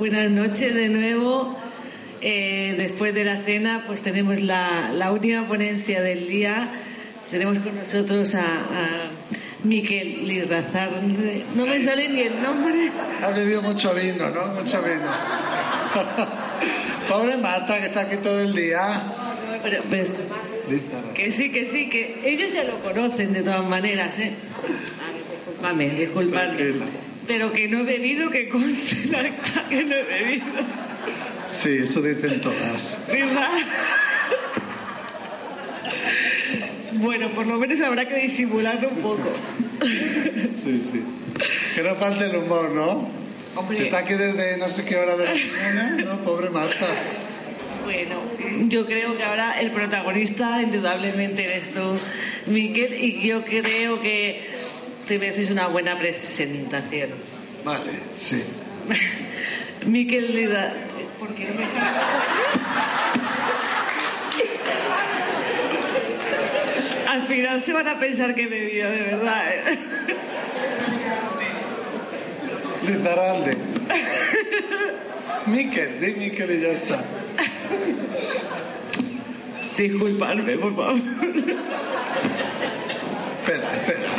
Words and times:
Buenas 0.00 0.30
noches 0.30 0.74
de 0.74 0.88
nuevo. 0.88 1.56
Eh, 2.22 2.74
después 2.78 3.14
de 3.14 3.24
la 3.24 3.42
cena, 3.42 3.84
pues 3.86 4.00
tenemos 4.00 4.40
la, 4.40 4.90
la 4.94 5.12
última 5.12 5.46
ponencia 5.46 6.00
del 6.02 6.26
día. 6.26 6.68
Tenemos 7.30 7.58
con 7.58 7.76
nosotros 7.76 8.34
a, 8.34 8.40
a 8.40 8.88
Miquel 9.62 10.26
Lirrazar. 10.26 10.90
No 11.54 11.66
me 11.66 11.80
sale 11.82 12.08
ni 12.08 12.20
el 12.22 12.42
nombre. 12.42 12.90
Ha 13.22 13.28
bebido 13.30 13.60
mucho 13.62 13.94
vino, 13.94 14.30
¿no? 14.30 14.46
Mucho 14.54 14.82
vino. 14.82 15.02
Pobre 17.08 17.36
Marta, 17.36 17.78
que 17.78 17.86
está 17.86 18.00
aquí 18.00 18.16
todo 18.16 18.40
el 18.40 18.54
día. 18.54 19.02
Pero, 19.62 19.82
pero 19.90 20.02
esto- 20.02 20.22
que 21.14 21.30
sí, 21.32 21.52
que 21.52 21.66
sí, 21.66 21.88
que 21.90 22.20
ellos 22.24 22.52
ya 22.54 22.64
lo 22.64 22.78
conocen 22.78 23.32
de 23.34 23.42
todas 23.42 23.64
maneras, 23.66 24.18
¿eh? 24.18 24.32
Ah, 25.02 25.10
discúlpame, 25.12 25.90
discúlpame. 25.90 26.46
Tranquila. 26.56 26.86
Pero 27.26 27.52
que 27.52 27.68
no 27.68 27.80
he 27.80 27.82
bebido, 27.84 28.30
que 28.30 28.48
conste 28.48 28.96
en 29.04 29.14
acta 29.14 29.66
que 29.68 29.84
no 29.84 29.94
he 29.94 30.02
bebido. 30.02 30.46
Sí, 31.52 31.78
eso 31.82 32.02
dicen 32.02 32.40
todas. 32.40 33.04
¿Verdad? 33.08 33.50
Bueno, 36.92 37.30
por 37.30 37.46
lo 37.46 37.56
menos 37.58 37.80
habrá 37.80 38.08
que 38.08 38.16
disimularlo 38.16 38.88
un 38.88 38.96
poco. 38.96 39.32
Sí, 39.82 40.88
sí. 40.92 41.02
Que 41.74 41.82
no 41.82 41.94
falte 41.94 42.26
el 42.26 42.36
humor, 42.36 42.70
¿no? 42.70 43.08
Hombre. 43.56 43.84
Está 43.84 43.98
aquí 43.98 44.14
desde 44.14 44.58
no 44.58 44.68
sé 44.68 44.84
qué 44.84 44.96
hora 44.96 45.16
de 45.16 45.24
la 45.24 45.30
mañana, 45.30 45.96
¿no? 46.04 46.18
Pobre 46.24 46.50
Marta. 46.50 46.86
Bueno, 47.84 48.20
yo 48.68 48.86
creo 48.86 49.16
que 49.16 49.24
ahora 49.24 49.60
el 49.60 49.70
protagonista, 49.70 50.60
indudablemente, 50.62 51.44
eres 51.44 51.72
tú, 51.72 51.98
Miquel, 52.46 52.92
y 52.94 53.26
yo 53.26 53.44
creo 53.44 54.00
que 54.00 54.46
te 55.10 55.18
mereces 55.18 55.50
una 55.50 55.66
buena 55.66 55.98
presentación. 55.98 57.10
Vale, 57.64 57.90
sí. 58.16 58.44
Miquel 59.86 60.32
Lida. 60.36 60.72
¿Por 61.18 61.34
qué 61.34 61.46
no 61.46 61.54
me 61.54 61.64
está- 61.64 63.10
Al 67.08 67.26
final 67.26 67.64
se 67.64 67.72
van 67.72 67.88
a 67.88 67.98
pensar 67.98 68.36
que 68.36 68.42
he 68.42 68.46
bebido, 68.46 68.88
de 68.88 69.02
verdad. 69.02 69.44
¿eh? 69.52 69.78
Lizarralde. 72.86 73.56
Miquel, 75.46 76.00
di 76.00 76.12
Miquel 76.14 76.50
y 76.52 76.60
ya 76.60 76.68
está. 76.68 77.02
Disculpadme, 79.76 80.56
por 80.56 80.76
favor. 80.76 80.98
Espera, 83.40 83.74
espera. 83.74 84.09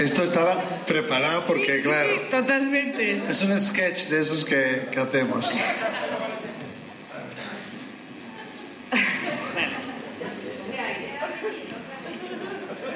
Esto 0.00 0.24
estaba 0.24 0.54
preparado 0.86 1.44
porque, 1.46 1.82
claro, 1.82 2.08
Totalmente. 2.30 3.20
es 3.28 3.42
un 3.42 3.60
sketch 3.60 4.08
de 4.08 4.22
esos 4.22 4.46
que, 4.46 4.88
que 4.90 4.98
hacemos. 4.98 5.46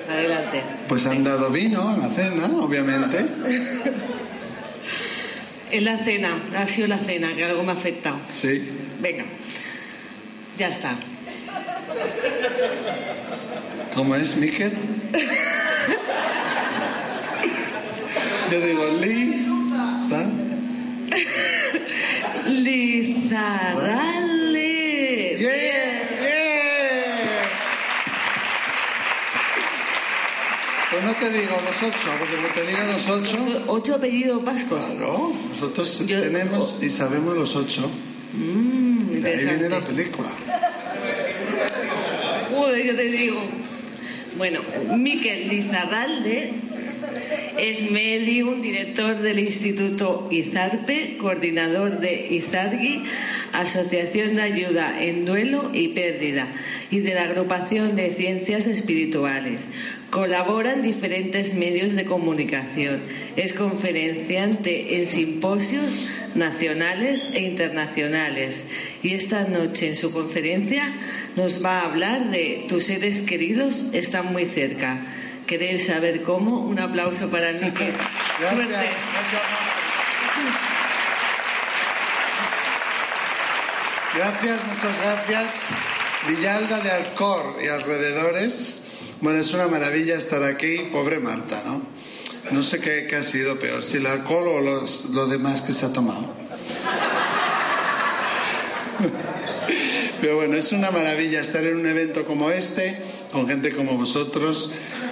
Adelante. 0.08 0.62
Pues 0.88 1.06
han 1.06 1.24
dado 1.24 1.50
vino 1.50 1.94
en 1.94 2.00
la 2.00 2.08
cena, 2.08 2.46
obviamente. 2.58 3.24
Es 5.70 5.82
la 5.82 5.98
cena, 5.98 6.40
ha 6.56 6.66
sido 6.66 6.88
la 6.88 6.98
cena, 6.98 7.34
que 7.34 7.44
algo 7.44 7.62
me 7.64 7.72
ha 7.72 7.74
afectado. 7.74 8.18
Sí. 8.34 8.66
Venga, 9.00 9.24
ya 10.58 10.68
está. 10.68 10.96
¿Cómo 13.94 14.14
es, 14.14 14.36
Miquel? 14.36 14.72
Yo 18.54 18.60
digo, 18.60 18.84
Lee. 19.00 19.46
¿va? 20.12 20.22
Lizarralde. 23.64 25.36
¡Yeah! 25.40 25.48
¡Yeah! 26.22 27.48
Pues 30.90 31.02
no 31.02 31.12
te 31.14 31.30
digo 31.30 31.56
los 31.64 31.82
ocho, 31.82 32.10
porque 32.20 32.36
no 32.40 32.48
te 32.54 32.64
digo 32.66 32.78
los 32.92 33.08
ocho. 33.08 33.38
Ocho 33.66 33.94
apellidos 33.96 34.44
vascos. 34.44 34.86
Claro, 34.86 35.32
nosotros 35.50 36.06
Yo- 36.06 36.20
tenemos 36.22 36.78
y 36.80 36.90
sabemos 36.90 37.36
los 37.36 37.56
ocho. 37.56 37.90
Mm, 38.34 39.16
Y 39.16 39.20
de 39.20 39.30
ahí 39.30 39.44
viene 39.46 39.68
la 39.68 39.80
película. 39.80 40.28
Joder, 42.54 42.86
yo 42.86 42.94
te 42.94 43.02
digo. 43.10 43.42
Bueno, 44.36 44.60
Miquel 44.96 45.48
Lizarralde 45.48 46.52
es 47.58 47.90
medium, 47.90 48.62
director 48.62 49.20
del 49.20 49.38
Instituto 49.38 50.28
Izarpe, 50.30 51.16
coordinador 51.18 52.00
de 52.00 52.28
Izargui, 52.34 53.04
Asociación 53.52 54.34
de 54.34 54.42
Ayuda 54.42 55.02
en 55.02 55.24
Duelo 55.24 55.70
y 55.72 55.88
Pérdida, 55.88 56.48
y 56.90 57.00
de 57.00 57.14
la 57.14 57.24
Agrupación 57.24 57.94
de 57.96 58.10
Ciencias 58.10 58.66
Espirituales. 58.66 59.60
Colabora 60.10 60.74
en 60.74 60.82
diferentes 60.82 61.54
medios 61.54 61.94
de 61.94 62.04
comunicación. 62.04 63.02
Es 63.36 63.52
conferenciante 63.52 64.98
en 64.98 65.06
simposios 65.06 66.08
nacionales 66.34 67.26
e 67.32 67.42
internacionales. 67.42 68.64
Y 69.02 69.14
esta 69.14 69.44
noche 69.44 69.88
en 69.88 69.94
su 69.96 70.12
conferencia 70.12 70.92
nos 71.36 71.64
va 71.64 71.80
a 71.80 71.90
hablar 71.90 72.30
de 72.30 72.64
tus 72.68 72.84
seres 72.84 73.20
queridos 73.20 73.86
están 73.92 74.32
muy 74.32 74.44
cerca. 74.44 75.00
¿Queréis 75.46 75.86
saber 75.86 76.22
cómo? 76.22 76.60
Un 76.60 76.78
aplauso 76.78 77.30
para. 77.30 77.52
Gracias. 77.52 77.96
Suerte. 78.38 78.72
Gracias. 78.72 78.92
Gracias, 84.14 84.60
muchas 84.66 84.96
gracias. 85.02 85.52
Villalba 86.28 86.80
de 86.80 86.90
Alcor 86.90 87.56
y 87.62 87.68
alrededores. 87.68 88.76
Bueno, 89.20 89.40
es 89.40 89.52
una 89.54 89.66
maravilla 89.66 90.16
estar 90.16 90.42
aquí. 90.44 90.88
Pobre 90.92 91.18
Marta, 91.18 91.62
¿no? 91.66 91.82
No 92.50 92.62
sé 92.62 92.80
qué, 92.80 93.06
qué 93.08 93.16
ha 93.16 93.22
sido 93.22 93.58
peor, 93.58 93.82
si 93.82 93.96
el 93.96 94.06
alcohol 94.06 94.48
o 94.48 94.60
los, 94.60 95.06
lo 95.10 95.26
demás 95.26 95.62
que 95.62 95.72
se 95.72 95.86
ha 95.86 95.92
tomado. 95.92 96.28
Pero 100.20 100.36
bueno, 100.36 100.56
es 100.56 100.72
una 100.72 100.90
maravilla 100.90 101.40
estar 101.40 101.64
en 101.64 101.76
un 101.76 101.86
evento 101.86 102.24
como 102.24 102.50
este, 102.50 102.98
con 103.34 103.48
gente 103.48 103.72
como 103.72 103.98
vosotros. 103.98 104.70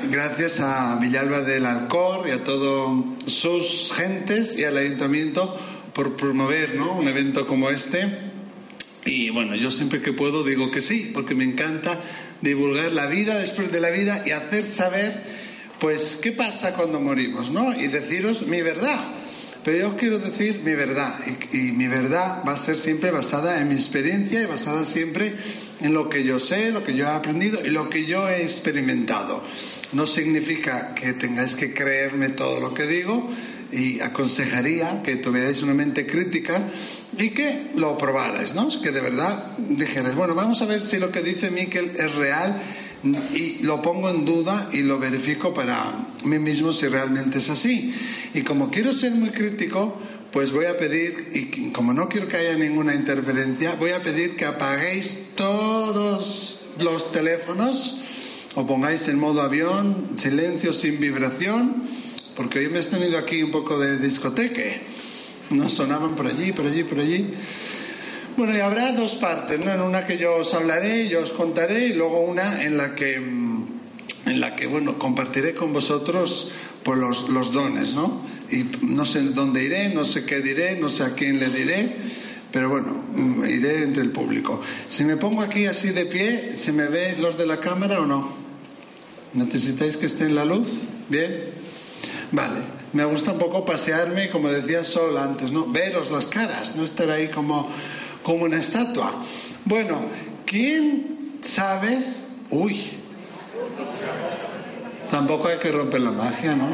Gracias 0.09 0.61
a 0.61 0.97
Villalba 1.01 1.41
del 1.41 1.67
Alcor 1.67 2.29
y 2.29 2.31
a 2.31 2.45
todas 2.45 3.05
sus 3.27 3.93
gentes 3.97 4.57
y 4.57 4.63
al 4.63 4.77
ayuntamiento 4.77 5.59
por 5.93 6.15
promover 6.15 6.77
¿no? 6.77 6.93
un 6.93 7.09
evento 7.09 7.49
como 7.49 7.69
este. 7.69 8.07
Y 9.05 9.31
bueno, 9.31 9.57
yo 9.57 9.73
siempre 9.73 10.01
que 10.01 10.13
puedo 10.13 10.45
digo 10.45 10.71
que 10.71 10.83
sí, 10.83 11.11
porque 11.13 11.35
me 11.35 11.43
encanta 11.43 11.99
divulgar 12.41 12.93
la 12.93 13.07
vida 13.07 13.37
después 13.39 13.73
de 13.73 13.81
la 13.81 13.91
vida 13.91 14.23
y 14.25 14.31
hacer 14.31 14.67
saber, 14.67 15.21
pues, 15.81 16.21
qué 16.23 16.31
pasa 16.31 16.75
cuando 16.75 17.01
morimos, 17.01 17.51
¿no? 17.51 17.75
Y 17.75 17.89
deciros 17.89 18.47
mi 18.47 18.63
verdad. 18.63 19.01
Pero 19.65 19.79
yo 19.79 19.97
quiero 19.97 20.21
decir 20.21 20.61
mi 20.65 20.75
verdad, 20.75 21.13
y, 21.27 21.57
y 21.57 21.73
mi 21.73 21.89
verdad 21.89 22.45
va 22.47 22.53
a 22.53 22.57
ser 22.57 22.79
siempre 22.79 23.11
basada 23.11 23.61
en 23.61 23.69
mi 23.69 23.75
experiencia 23.75 24.41
y 24.41 24.47
basada 24.47 24.85
siempre 24.85 25.35
en 25.83 25.95
lo 25.95 26.09
que 26.09 26.25
yo 26.25 26.41
sé, 26.41 26.71
lo 26.71 26.85
que 26.85 26.95
yo 26.95 27.07
he 27.07 27.11
aprendido 27.11 27.65
y 27.65 27.71
lo 27.71 27.91
que 27.91 28.07
yo 28.07 28.29
he 28.29 28.43
experimentado. 28.43 29.43
No 29.93 30.07
significa 30.07 30.95
que 30.95 31.13
tengáis 31.13 31.55
que 31.55 31.75
creerme 31.75 32.31
todo 32.31 32.61
lo 32.61 32.73
que 32.73 32.87
digo, 32.87 33.31
y 33.73 34.01
aconsejaría 34.01 35.03
que 35.03 35.17
tuvierais 35.17 35.63
una 35.63 35.73
mente 35.73 36.07
crítica 36.07 36.71
y 37.17 37.31
que 37.31 37.71
lo 37.75 37.97
probarais, 37.97 38.55
¿no? 38.55 38.69
Que 38.69 38.93
de 38.93 39.01
verdad 39.01 39.57
dijerais, 39.57 40.15
bueno, 40.15 40.35
vamos 40.35 40.61
a 40.61 40.67
ver 40.67 40.83
si 40.83 40.99
lo 40.99 41.11
que 41.11 41.23
dice 41.23 41.51
Miquel 41.51 41.93
es 41.97 42.15
real 42.15 42.61
y 43.35 43.63
lo 43.63 43.81
pongo 43.81 44.11
en 44.11 44.25
duda 44.25 44.69
y 44.73 44.83
lo 44.83 44.99
verifico 44.99 45.53
para 45.55 46.07
mí 46.25 46.39
mismo 46.39 46.73
si 46.73 46.87
realmente 46.87 47.39
es 47.39 47.49
así. 47.49 47.95
Y 48.35 48.43
como 48.43 48.71
quiero 48.71 48.93
ser 48.93 49.13
muy 49.13 49.31
crítico, 49.31 49.99
pues 50.33 50.51
voy 50.51 50.65
a 50.65 50.79
pedir, 50.79 51.29
y 51.35 51.71
como 51.73 51.93
no 51.93 52.09
quiero 52.09 52.27
que 52.27 52.39
haya 52.39 52.57
ninguna 52.57 52.95
interferencia, 52.95 53.75
voy 53.79 53.91
a 53.91 54.03
pedir 54.03 54.35
que 54.35 54.47
apaguéis 54.47 55.33
todos 55.35 56.61
los 56.79 57.13
teléfonos 57.13 58.01
o 58.55 58.67
pongáis 58.67 59.09
en 59.09 59.19
modo 59.19 59.43
avión, 59.43 60.17
silencio 60.17 60.73
sin 60.73 61.01
vibración, 61.01 61.85
porque 62.35 62.61
hoy 62.61 62.69
me 62.69 62.81
he 62.81 62.83
tenido 62.83 63.19
aquí 63.19 63.43
un 63.43 63.51
poco 63.51 63.79
de 63.79 63.99
discoteque. 63.99 64.81
Nos 65.51 65.75
sonaban 65.75 66.15
por 66.15 66.27
allí, 66.27 66.53
por 66.53 66.67
allí, 66.67 66.83
por 66.83 66.99
allí. 66.99 67.35
Bueno, 68.39 68.57
y 68.57 68.61
habrá 68.61 68.93
dos 68.93 69.17
partes, 69.17 69.61
¿no? 69.61 69.71
En 69.71 69.83
una 69.83 70.07
que 70.07 70.17
yo 70.17 70.37
os 70.37 70.55
hablaré, 70.55 71.09
yo 71.09 71.21
os 71.21 71.33
contaré, 71.33 71.89
y 71.89 71.93
luego 71.93 72.21
una 72.21 72.63
en 72.63 72.79
la 72.79 72.95
que, 72.95 73.21
mm, 73.21 73.67
en 74.27 74.41
la 74.41 74.57
que 74.57 74.67
bueno, 74.67 74.99
compartiré 74.99 75.55
con 75.55 75.75
vosotros 75.75 76.53
pues, 76.83 76.99
los, 76.99 77.29
los 77.29 77.53
dones, 77.53 77.95
¿no? 77.95 78.32
Y 78.53 78.71
no 78.83 79.05
sé 79.05 79.23
dónde 79.23 79.65
iré, 79.65 79.89
no 79.89 80.05
sé 80.05 80.25
qué 80.25 80.41
diré, 80.41 80.77
no 80.77 80.91
sé 80.91 81.05
a 81.05 81.15
quién 81.15 81.41
le 81.41 81.49
diré, 81.49 81.97
pero 82.53 82.69
bueno, 82.69 83.05
mm, 83.15 83.45
iré 83.47 83.83
entre 83.83 84.03
el 84.03 84.11
público. 84.11 84.61
Si 84.89 85.05
me 85.05 85.17
pongo 85.17 85.43
aquí 85.43 85.67
así 85.67 85.91
de 85.91 86.05
pie, 86.07 86.55
¿se 86.57 86.73
me 86.73 86.87
ve 86.87 87.17
los 87.19 87.39
de 87.39 87.47
la 87.47 87.59
cámara 87.59 88.01
o 88.01 88.07
no? 88.07 88.29
¿Necesitáis 89.33 89.97
que 89.97 90.07
esté 90.07 90.25
en 90.25 90.35
la 90.35 90.45
luz? 90.45 90.69
¿Bien? 91.09 91.35
Vale. 92.31 92.83
Me 92.93 93.07
gusta 93.07 93.33
un 93.33 93.39
poco 93.39 93.65
pasearme, 93.65 94.29
como 94.29 94.51
decía 94.51 94.85
Sol 94.85 95.17
antes, 95.17 95.51
¿no? 95.51 95.67
Veros 95.67 96.11
las 96.11 96.27
caras, 96.27 96.77
no 96.77 96.85
estar 96.85 97.11
ahí 97.11 97.29
como 97.29 97.71
como 98.23 98.45
una 98.45 98.59
estatua. 98.59 99.13
Bueno, 99.65 100.01
¿quién 100.47 101.39
sabe? 101.43 101.99
Uy, 102.51 102.83
tampoco 105.11 105.49
hay 105.49 105.59
que 105.59 105.71
romper 105.71 106.01
la 106.01 106.13
magia, 106.13 106.55
¿no? 106.55 106.69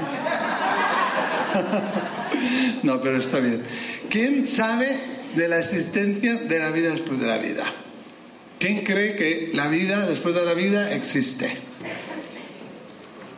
no, 2.83 3.01
pero 3.01 3.19
está 3.19 3.41
bien. 3.41 3.63
¿Quién 4.09 4.47
sabe 4.47 4.99
de 5.35 5.49
la 5.49 5.59
existencia 5.59 6.37
de 6.37 6.59
la 6.59 6.71
vida 6.71 6.91
después 6.91 7.21
de 7.21 7.27
la 7.27 7.39
vida? 7.39 7.65
¿Quién 8.59 8.85
cree 8.85 9.15
que 9.15 9.51
la 9.55 9.69
vida 9.69 10.07
después 10.07 10.35
de 10.35 10.45
la 10.45 10.55
vida 10.55 10.93
existe? 10.93 11.51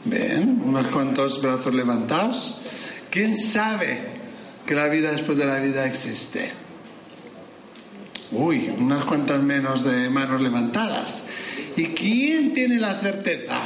Bien, 0.05 0.63
unos 0.65 0.87
cuantos 0.89 1.43
brazos 1.43 1.75
levantados. 1.75 2.63
¿Quién 3.11 3.39
sabe 3.39 3.99
que 4.67 4.75
la 4.75 4.87
vida 4.87 5.13
después 5.13 5.37
de 5.37 5.45
la 5.45 5.59
vida 5.59 5.87
existe? 5.87 6.51
Uy, 8.33 8.73
unas 8.79 9.05
cuantas 9.05 9.43
menos 9.43 9.85
de 9.85 10.09
manos 10.09 10.41
levantadas. 10.41 11.25
¿Y 11.77 11.87
quién 11.87 12.55
tiene 12.55 12.79
la 12.79 12.99
certeza? 12.99 13.59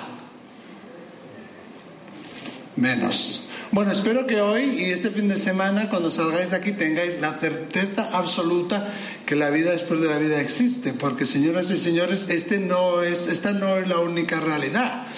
Menos. 2.76 3.44
Bueno, 3.75 3.91
espero 3.91 4.25
que 4.25 4.41
hoy 4.41 4.76
y 4.79 4.93
este 4.93 5.11
fin 5.11 5.26
de 5.26 5.37
semana, 5.37 5.91
cuando 5.91 6.09
salgáis 6.09 6.50
de 6.50 6.56
aquí, 6.59 6.71
tengáis 6.71 7.21
la 7.21 7.41
certeza 7.41 8.09
absoluta 8.12 8.88
que 9.26 9.35
la 9.35 9.50
vida 9.50 9.73
después 9.73 10.00
de 10.00 10.06
la 10.06 10.17
vida 10.17 10.41
existe, 10.41 10.93
porque 10.93 11.26
señoras 11.26 11.73
y 11.73 11.79
señores, 11.79 12.31
este 12.31 12.59
no 12.59 13.03
es, 13.03 13.26
esta 13.26 13.50
no 13.50 13.76
es 13.76 13.88
la 13.88 13.99
única 13.99 14.38
realidad. 14.38 15.09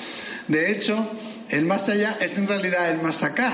De 0.48 0.72
hecho, 0.72 0.96
el 1.50 1.66
más 1.66 1.90
allá 1.90 2.16
es 2.18 2.38
en 2.38 2.48
realidad 2.48 2.90
el 2.90 3.02
más 3.02 3.24
acá. 3.24 3.52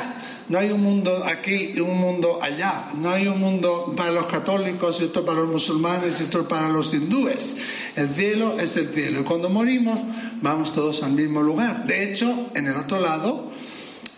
No 0.49 0.59
hay 0.59 0.71
un 0.71 0.83
mundo 0.83 1.25
aquí 1.25 1.73
y 1.75 1.81
un 1.81 1.99
mundo 1.99 2.39
allá. 2.41 2.85
No 3.01 3.11
hay 3.11 3.27
un 3.27 3.41
mundo 3.41 3.95
para 3.97 4.13
los 4.13 4.27
católicos 4.27 4.99
y 5.01 5.05
otro 5.07 5.25
para 5.25 5.41
los 5.41 5.49
musulmanes 5.49 6.21
y 6.21 6.25
otro 6.25 6.47
para 6.47 6.69
los 6.69 6.95
hindúes. 6.95 7.57
El 7.97 8.09
cielo 8.09 8.61
es 8.61 8.77
el 8.77 8.89
cielo. 8.91 9.23
Y 9.23 9.25
cuando 9.25 9.51
morimos, 9.51 9.99
vamos 10.41 10.73
todos 10.73 11.03
al 11.03 11.11
mismo 11.11 11.43
lugar. 11.43 11.87
De 11.89 12.09
hecho, 12.09 12.51
en 12.55 12.69
el 12.69 12.77
otro 12.77 13.01
lado, 13.01 13.52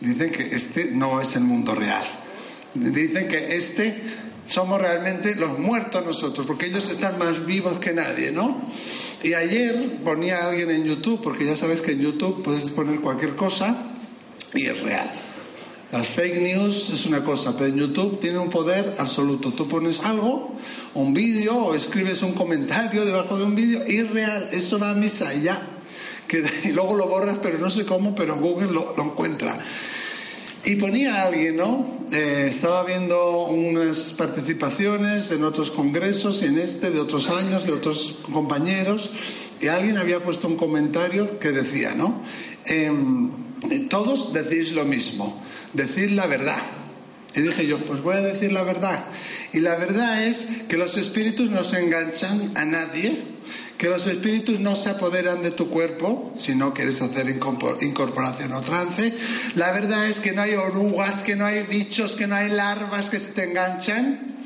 dicen 0.05 0.31
que 0.31 0.55
este 0.55 0.91
no 0.93 1.21
es 1.21 1.37
el 1.37 1.45
mundo 1.45 1.75
real. 1.75 2.05
Dicen 2.75 3.29
que 3.29 3.57
este 3.57 4.03
somos 4.47 4.81
realmente 4.81 5.35
los 5.37 5.59
muertos 5.59 6.05
nosotros, 6.05 6.47
porque 6.47 6.67
ellos 6.67 6.89
están 6.91 7.19
más 7.19 7.47
vivos 7.47 7.79
que 7.79 7.93
nadie, 7.93 8.31
¿no? 8.31 8.61
Y 9.23 9.33
ayer 9.33 9.99
ponía 10.05 10.47
alguien 10.47 10.71
en 10.71 10.85
YouTube, 10.85 11.21
porque 11.23 11.47
ya 11.47 11.57
sabes 11.57 11.81
que 11.81 11.93
en 11.93 12.01
YouTube 12.01 12.43
puedes 12.43 12.65
poner 12.71 13.01
cualquier 13.01 13.37
cosa 13.37 13.75
y 14.53 14.67
es 14.67 14.81
real. 14.83 15.11
Las 15.95 16.09
fake 16.09 16.43
news 16.43 16.91
es 16.91 17.07
una 17.07 17.23
cosa, 17.23 17.57
pero 17.57 17.71
en 17.71 17.77
YouTube 17.77 18.19
tiene 18.19 18.39
un 18.39 18.51
poder 18.51 18.97
absoluto. 18.99 19.53
Tú 19.53 19.69
pones 19.69 20.05
algo, 20.05 20.57
un 20.95 21.15
vídeo, 21.15 21.57
o 21.57 21.75
escribes 21.75 22.23
un 22.23 22.33
comentario 22.33 23.05
debajo 23.05 23.39
de 23.39 23.45
un 23.45 23.55
vídeo, 23.55 23.81
y 23.87 23.99
es 23.99 24.11
real, 24.11 24.49
eso 24.51 24.79
va 24.79 24.91
a 24.91 24.95
misa 24.95 25.33
y 25.33 25.43
ya. 25.43 25.63
y 26.65 26.73
luego 26.73 26.97
lo 26.97 27.07
borras, 27.07 27.39
pero 27.41 27.59
no 27.59 27.71
sé 27.71 27.87
cómo, 27.87 28.15
pero 28.15 28.37
Google 28.37 28.73
lo, 28.73 28.93
encuentra. 28.99 29.59
Y 30.67 30.77
ponía 30.77 31.17
a 31.17 31.27
alguien, 31.27 31.57
¿no? 31.57 32.07
Eh, 32.11 32.49
estaba 32.51 32.85
viendo 32.85 33.47
unas 33.47 34.13
participaciones 34.13 35.31
en 35.31 35.45
otros 35.45 35.71
congresos 35.71 36.43
en 36.43 36.59
este 36.59 36.91
de 36.91 37.01
otros 37.01 37.29
años, 37.29 37.67
de 37.67 37.73
otros 37.73 38.21
compañeros, 38.33 39.11
y 39.61 39.69
alguien 39.69 39.99
había 39.99 40.21
puesto 40.21 40.49
un 40.49 40.57
comentario 40.57 41.39
que 41.39 41.53
decía, 41.53 41.95
¿no? 41.95 42.23
Em, 42.65 43.31
todos 43.89 44.33
decís 44.33 44.73
lo 44.73 44.85
mismo 44.85 45.43
decir 45.75 46.13
la 46.13 46.27
verdad. 46.27 46.63
Y 47.35 47.41
dije 47.43 47.67
yo, 47.67 47.79
pues 47.79 48.01
voy 48.01 48.15
a 48.15 48.21
decir 48.21 48.53
la 48.53 48.63
verdad. 48.63 49.05
Y 49.53 49.61
la 49.61 49.77
verdad 49.77 50.25
es 50.25 50.47
que 50.69 50.77
los 50.77 50.97
espíritus 50.97 51.51
no 51.51 51.65
se 51.65 51.81
enganchan 51.81 52.53
a 52.57 52.65
nadie, 52.65 53.21
que 53.85 53.91
los 53.91 54.07
espíritus 54.07 54.61
no 54.61 54.77
se 54.77 54.89
apoderan 54.89 55.43
de 55.43 55.51
tu 55.51 55.69
cuerpo 55.69 56.33
si 56.35 56.55
no 56.55 56.73
quieres 56.73 57.03
hacer 57.03 57.29
incorporación 57.29 58.55
o 58.55 58.63
trance. 58.63 59.13
La 59.57 59.73
verdad 59.73 60.09
es 60.09 60.21
que 60.21 60.33
no 60.33 60.41
hay 60.41 60.55
orugas, 60.55 61.23
que 61.23 61.37
no 61.37 61.45
hay 61.45 61.65
bichos, 61.65 62.13
que 62.13 62.27
no 62.27 62.35
hay 62.35 62.49
larvas 62.49 63.11
que 63.11 63.19
se 63.19 63.33
te 63.33 63.45
enganchan. 63.45 64.37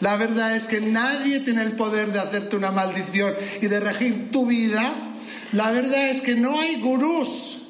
La 0.00 0.16
verdad 0.16 0.56
es 0.56 0.64
que 0.64 0.80
nadie 0.80 1.38
tiene 1.38 1.62
el 1.62 1.76
poder 1.76 2.12
de 2.12 2.18
hacerte 2.18 2.56
una 2.56 2.72
maldición 2.72 3.32
y 3.62 3.68
de 3.68 3.78
regir 3.78 4.32
tu 4.32 4.46
vida. 4.46 4.92
La 5.52 5.70
verdad 5.70 6.10
es 6.10 6.20
que 6.22 6.34
no 6.34 6.60
hay 6.60 6.80
gurús. 6.80 7.60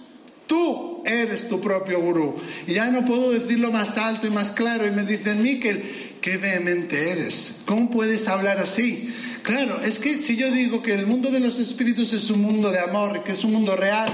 Tú 0.46 1.02
eres 1.05 1.50
tu 1.50 1.61
propio 1.61 2.00
gurú. 2.00 2.40
Y 2.66 2.73
ya 2.73 2.90
no 2.90 3.05
puedo 3.05 3.31
decirlo 3.31 3.70
más 3.70 3.99
alto 3.99 4.26
y 4.26 4.31
más 4.31 4.52
claro. 4.52 4.87
Y 4.87 4.90
me 4.90 5.05
dicen, 5.05 5.43
Miquel, 5.43 6.16
qué 6.23 6.38
vehemente 6.38 7.11
eres. 7.11 7.58
¿Cómo 7.66 7.90
puedes 7.90 8.26
hablar 8.26 8.58
así? 8.58 9.12
Claro, 9.42 9.81
es 9.82 9.98
que 9.98 10.20
si 10.20 10.37
yo 10.37 10.50
digo 10.50 10.82
que 10.82 10.94
el 10.94 11.06
mundo 11.06 11.31
de 11.31 11.40
los 11.40 11.58
espíritus 11.58 12.12
es 12.12 12.31
un 12.31 12.42
mundo 12.42 12.70
de 12.70 12.78
amor, 12.78 13.22
que 13.25 13.32
es 13.32 13.44
un 13.44 13.52
mundo 13.52 13.75
real, 13.75 14.08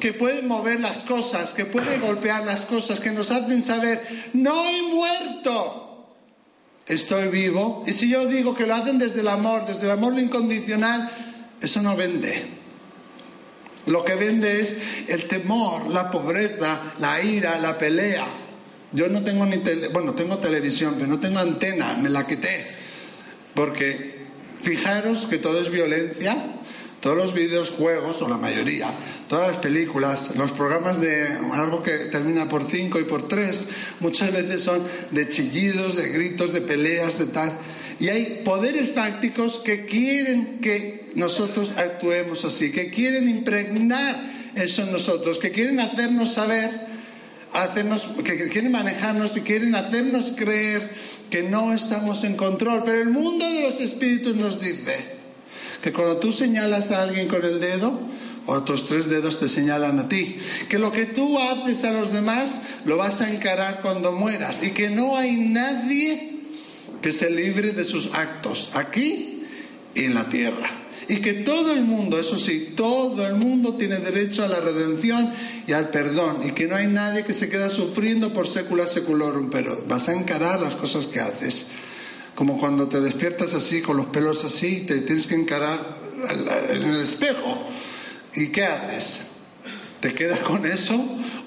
que 0.00 0.12
puede 0.12 0.42
mover 0.42 0.80
las 0.80 1.04
cosas, 1.04 1.52
que 1.52 1.64
puede 1.64 1.98
golpear 1.98 2.44
las 2.44 2.62
cosas, 2.62 2.98
que 2.98 3.12
nos 3.12 3.30
hacen 3.30 3.62
saber, 3.62 4.02
no 4.32 4.68
he 4.68 4.82
muerto, 4.82 6.08
estoy 6.86 7.28
vivo. 7.28 7.84
Y 7.86 7.92
si 7.92 8.08
yo 8.08 8.26
digo 8.26 8.54
que 8.54 8.66
lo 8.66 8.74
hacen 8.74 8.98
desde 8.98 9.20
el 9.20 9.28
amor, 9.28 9.64
desde 9.64 9.84
el 9.84 9.92
amor 9.92 10.18
incondicional, 10.18 11.08
eso 11.60 11.82
no 11.82 11.96
vende. 11.96 12.42
Lo 13.86 14.04
que 14.04 14.16
vende 14.16 14.60
es 14.60 14.78
el 15.08 15.28
temor, 15.28 15.88
la 15.88 16.10
pobreza, 16.10 16.94
la 16.98 17.22
ira, 17.22 17.58
la 17.58 17.78
pelea. 17.78 18.26
Yo 18.92 19.08
no 19.08 19.22
tengo 19.22 19.46
ni 19.46 19.58
tele, 19.58 19.88
bueno, 19.88 20.14
tengo 20.14 20.38
televisión, 20.38 20.94
pero 20.96 21.06
no 21.06 21.20
tengo 21.20 21.38
antena, 21.38 21.96
me 22.00 22.10
la 22.10 22.26
quité. 22.26 22.66
Porque 23.54 24.11
fijaros 24.62 25.26
que 25.26 25.38
todo 25.38 25.60
es 25.60 25.70
violencia, 25.70 26.36
todos 27.00 27.16
los 27.16 27.34
videojuegos, 27.34 28.22
o 28.22 28.28
la 28.28 28.38
mayoría, 28.38 28.88
todas 29.28 29.48
las 29.48 29.56
películas, 29.56 30.36
los 30.36 30.52
programas 30.52 31.00
de 31.00 31.26
algo 31.52 31.82
que 31.82 31.90
termina 32.12 32.48
por 32.48 32.70
cinco 32.70 33.00
y 33.00 33.04
por 33.04 33.26
tres, 33.26 33.68
muchas 33.98 34.32
veces 34.32 34.62
son 34.62 34.82
de 35.10 35.28
chillidos, 35.28 35.96
de 35.96 36.08
gritos, 36.10 36.52
de 36.52 36.60
peleas, 36.60 37.18
de 37.18 37.26
tal. 37.26 37.52
Y 37.98 38.08
hay 38.08 38.42
poderes 38.44 38.92
fácticos 38.92 39.60
que 39.64 39.84
quieren 39.84 40.60
que 40.60 41.10
nosotros 41.14 41.72
actuemos 41.76 42.44
así, 42.44 42.70
que 42.70 42.90
quieren 42.90 43.28
impregnar 43.28 44.32
eso 44.54 44.82
en 44.82 44.92
nosotros, 44.92 45.38
que 45.38 45.50
quieren 45.50 45.80
hacernos 45.80 46.34
saber, 46.34 46.70
hacernos, 47.52 48.06
que 48.24 48.48
quieren 48.48 48.70
manejarnos 48.70 49.36
y 49.36 49.40
quieren 49.40 49.74
hacernos 49.74 50.34
creer 50.36 50.88
que 51.32 51.42
no 51.42 51.72
estamos 51.72 52.24
en 52.24 52.36
control. 52.36 52.82
Pero 52.84 53.00
el 53.00 53.08
mundo 53.08 53.50
de 53.50 53.62
los 53.62 53.80
espíritus 53.80 54.36
nos 54.36 54.60
dice 54.60 55.16
que 55.82 55.90
cuando 55.90 56.18
tú 56.18 56.30
señalas 56.30 56.90
a 56.90 57.02
alguien 57.02 57.26
con 57.26 57.42
el 57.42 57.58
dedo, 57.58 57.98
otros 58.44 58.86
tres 58.86 59.08
dedos 59.08 59.40
te 59.40 59.48
señalan 59.48 59.98
a 59.98 60.08
ti. 60.10 60.36
Que 60.68 60.78
lo 60.78 60.92
que 60.92 61.06
tú 61.06 61.38
haces 61.40 61.84
a 61.84 61.92
los 61.92 62.12
demás 62.12 62.60
lo 62.84 62.98
vas 62.98 63.22
a 63.22 63.32
encarar 63.32 63.80
cuando 63.80 64.12
mueras 64.12 64.62
y 64.62 64.72
que 64.72 64.90
no 64.90 65.16
hay 65.16 65.34
nadie 65.36 66.42
que 67.00 67.12
se 67.12 67.30
libre 67.30 67.72
de 67.72 67.84
sus 67.84 68.14
actos 68.14 68.70
aquí 68.74 69.44
y 69.94 70.04
en 70.04 70.14
la 70.14 70.24
tierra. 70.24 70.81
Y 71.12 71.16
que 71.16 71.34
todo 71.34 71.72
el 71.72 71.82
mundo, 71.82 72.18
eso 72.18 72.38
sí, 72.38 72.72
todo 72.74 73.26
el 73.26 73.34
mundo 73.34 73.74
tiene 73.74 73.98
derecho 73.98 74.44
a 74.44 74.48
la 74.48 74.60
redención 74.60 75.30
y 75.66 75.72
al 75.72 75.90
perdón. 75.90 76.38
Y 76.42 76.52
que 76.52 76.66
no 76.66 76.74
hay 76.74 76.86
nadie 76.86 77.22
que 77.22 77.34
se 77.34 77.50
queda 77.50 77.68
sufriendo 77.68 78.32
por 78.32 78.48
secula 78.48 78.86
seculorum, 78.86 79.50
pero 79.50 79.78
vas 79.86 80.08
a 80.08 80.14
encarar 80.14 80.58
las 80.62 80.74
cosas 80.74 81.04
que 81.08 81.20
haces. 81.20 81.66
Como 82.34 82.58
cuando 82.58 82.88
te 82.88 82.98
despiertas 83.02 83.52
así, 83.52 83.82
con 83.82 83.98
los 83.98 84.06
pelos 84.06 84.42
así, 84.46 84.86
te 84.86 85.02
tienes 85.02 85.26
que 85.26 85.34
encarar 85.34 85.80
en 86.70 86.82
el 86.82 87.02
espejo. 87.02 87.58
¿Y 88.34 88.46
qué 88.46 88.64
haces? 88.64 89.26
¿Te 90.00 90.14
quedas 90.14 90.38
con 90.38 90.64
eso 90.64 90.98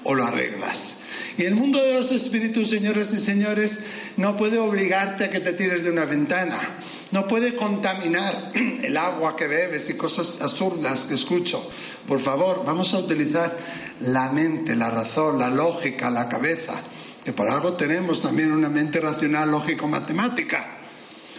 o 0.04 0.14
lo 0.14 0.24
arreglas? 0.24 0.95
Y 1.38 1.44
el 1.44 1.54
mundo 1.54 1.82
de 1.82 1.94
los 1.94 2.12
espíritus, 2.12 2.70
señoras 2.70 3.12
y 3.12 3.20
señores, 3.20 3.78
no 4.16 4.36
puede 4.36 4.58
obligarte 4.58 5.24
a 5.24 5.30
que 5.30 5.40
te 5.40 5.52
tires 5.52 5.84
de 5.84 5.90
una 5.90 6.06
ventana. 6.06 6.78
No 7.12 7.28
puede 7.28 7.54
contaminar 7.56 8.52
el 8.54 8.96
agua 8.96 9.36
que 9.36 9.46
bebes 9.46 9.90
y 9.90 9.94
cosas 9.94 10.40
absurdas 10.40 11.04
que 11.04 11.14
escucho. 11.14 11.62
Por 12.08 12.20
favor, 12.20 12.64
vamos 12.64 12.94
a 12.94 12.98
utilizar 12.98 13.56
la 14.00 14.32
mente, 14.32 14.76
la 14.76 14.90
razón, 14.90 15.38
la 15.38 15.50
lógica, 15.50 16.10
la 16.10 16.28
cabeza. 16.28 16.80
Que 17.22 17.32
por 17.32 17.48
algo 17.48 17.74
tenemos 17.74 18.22
también 18.22 18.52
una 18.52 18.68
mente 18.68 19.00
racional, 19.00 19.50
lógico-matemática. 19.50 20.66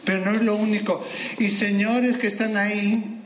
Pero 0.05 0.25
no 0.25 0.31
es 0.31 0.41
lo 0.41 0.55
único. 0.55 1.03
Y 1.39 1.49
señores 1.49 2.17
que 2.17 2.27
están 2.27 2.55
ahí, 2.55 3.23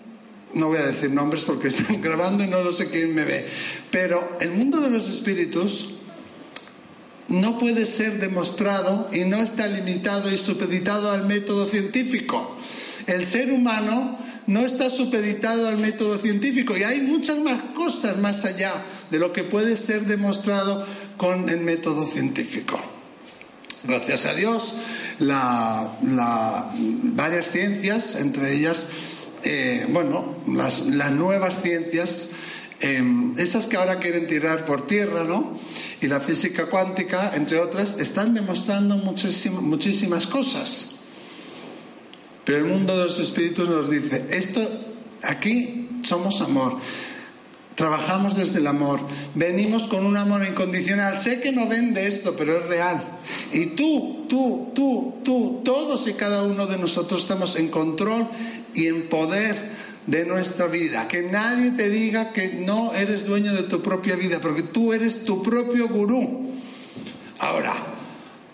no 0.54 0.68
voy 0.68 0.78
a 0.78 0.86
decir 0.86 1.12
nombres 1.12 1.44
porque 1.44 1.68
están 1.70 2.02
grabando 2.02 2.44
y 2.44 2.48
no 2.48 2.62
lo 2.62 2.72
sé 2.72 2.90
quién 2.90 3.14
me 3.14 3.26
ve, 3.26 3.48
pero 3.90 4.38
el 4.40 4.52
mundo 4.52 4.80
de 4.80 4.90
los 4.90 5.10
espíritus 5.10 5.90
no 7.32 7.58
puede 7.58 7.86
ser 7.86 8.20
demostrado 8.20 9.10
y 9.12 9.22
no 9.22 9.38
está 9.38 9.68
limitado 9.68 10.32
y 10.32 10.38
supeditado 10.38 11.12
al 11.12 11.26
método 11.26 11.66
científico. 11.66 12.58
El 13.08 13.26
ser 13.26 13.52
humano 13.52 14.20
no 14.48 14.62
está 14.62 14.90
supeditado 14.90 15.68
al 15.68 15.78
método 15.78 16.18
científico 16.18 16.76
y 16.78 16.84
hay 16.84 17.02
muchas 17.02 17.40
más 17.40 17.62
cosas 17.76 18.18
más 18.18 18.46
allá 18.46 18.74
de 19.10 19.20
lo 19.20 19.34
que 19.34 19.44
puede 19.44 19.78
ser 19.78 20.06
demostrado 20.06 20.86
con 21.18 21.50
el 21.50 21.62
método 21.62 22.08
científico. 22.08 22.80
Gracias 23.84 24.26
a 24.28 24.36
Dios, 24.36 24.76
varias 27.16 27.52
ciencias, 27.52 28.16
entre 28.16 28.54
ellas, 28.54 28.88
eh, 29.44 29.88
bueno, 29.90 30.36
las, 30.48 30.86
nuevas 30.86 31.62
ciencias, 31.62 32.30
em, 32.82 33.34
esas 33.38 33.68
que 33.68 33.78
ahora 33.78 34.00
quieren 34.00 34.28
tirar 34.28 34.66
por 34.66 34.88
tierra, 34.88 35.24
¿no? 35.24 35.60
y 36.02 36.08
la 36.08 36.20
física 36.20 36.66
cuántica, 36.66 37.32
entre 37.36 37.60
otras, 37.60 38.00
están 38.00 38.34
demostrando 38.34 38.98
muchísimas 38.98 40.26
cosas. 40.26 40.96
Pero 42.44 42.66
el 42.66 42.66
mundo 42.66 42.98
de 42.98 43.06
los 43.06 43.20
espíritus 43.20 43.70
nos 43.70 43.90
dice, 43.90 44.26
esto 44.32 44.68
aquí 45.22 45.90
somos 46.04 46.42
amor, 46.42 46.80
trabajamos 47.76 48.36
desde 48.36 48.58
el 48.58 48.66
amor, 48.66 49.00
venimos 49.36 49.84
con 49.84 50.08
un 50.08 50.18
amor 50.18 50.44
incondicional. 50.44 51.22
Sé 51.22 51.40
que 51.40 51.52
no 51.52 51.68
ven 51.68 51.94
de 51.94 52.08
esto, 52.08 52.36
pero 52.36 52.58
es 52.58 52.66
real. 52.66 53.04
Y 53.54 53.68
tú, 53.68 54.26
tú, 54.28 54.72
tú, 54.74 55.22
tú, 55.24 55.62
todos 55.64 56.08
y 56.08 56.14
cada 56.14 56.42
uno 56.42 56.66
de 56.66 56.80
nosotros 56.80 57.22
estamos 57.22 57.58
en 57.58 57.68
control 57.68 58.28
y 58.74 58.88
en 58.88 59.08
poder 59.08 59.70
de 60.08 60.26
nuestra 60.26 60.68
vida. 60.68 61.08
Que 61.08 61.24
nadie 61.24 61.72
te 61.72 61.90
diga 61.90 62.32
que 62.34 62.54
no 62.54 62.94
eres 62.94 63.26
dueño 63.26 63.54
de 63.54 63.64
tu 63.64 63.82
propia 63.82 64.16
vida, 64.16 64.40
porque 64.42 64.64
tú 64.64 64.94
eres 64.94 65.24
tu 65.26 65.42
propio 65.42 65.88
gurú. 65.88 66.52
Ahora, 67.40 67.74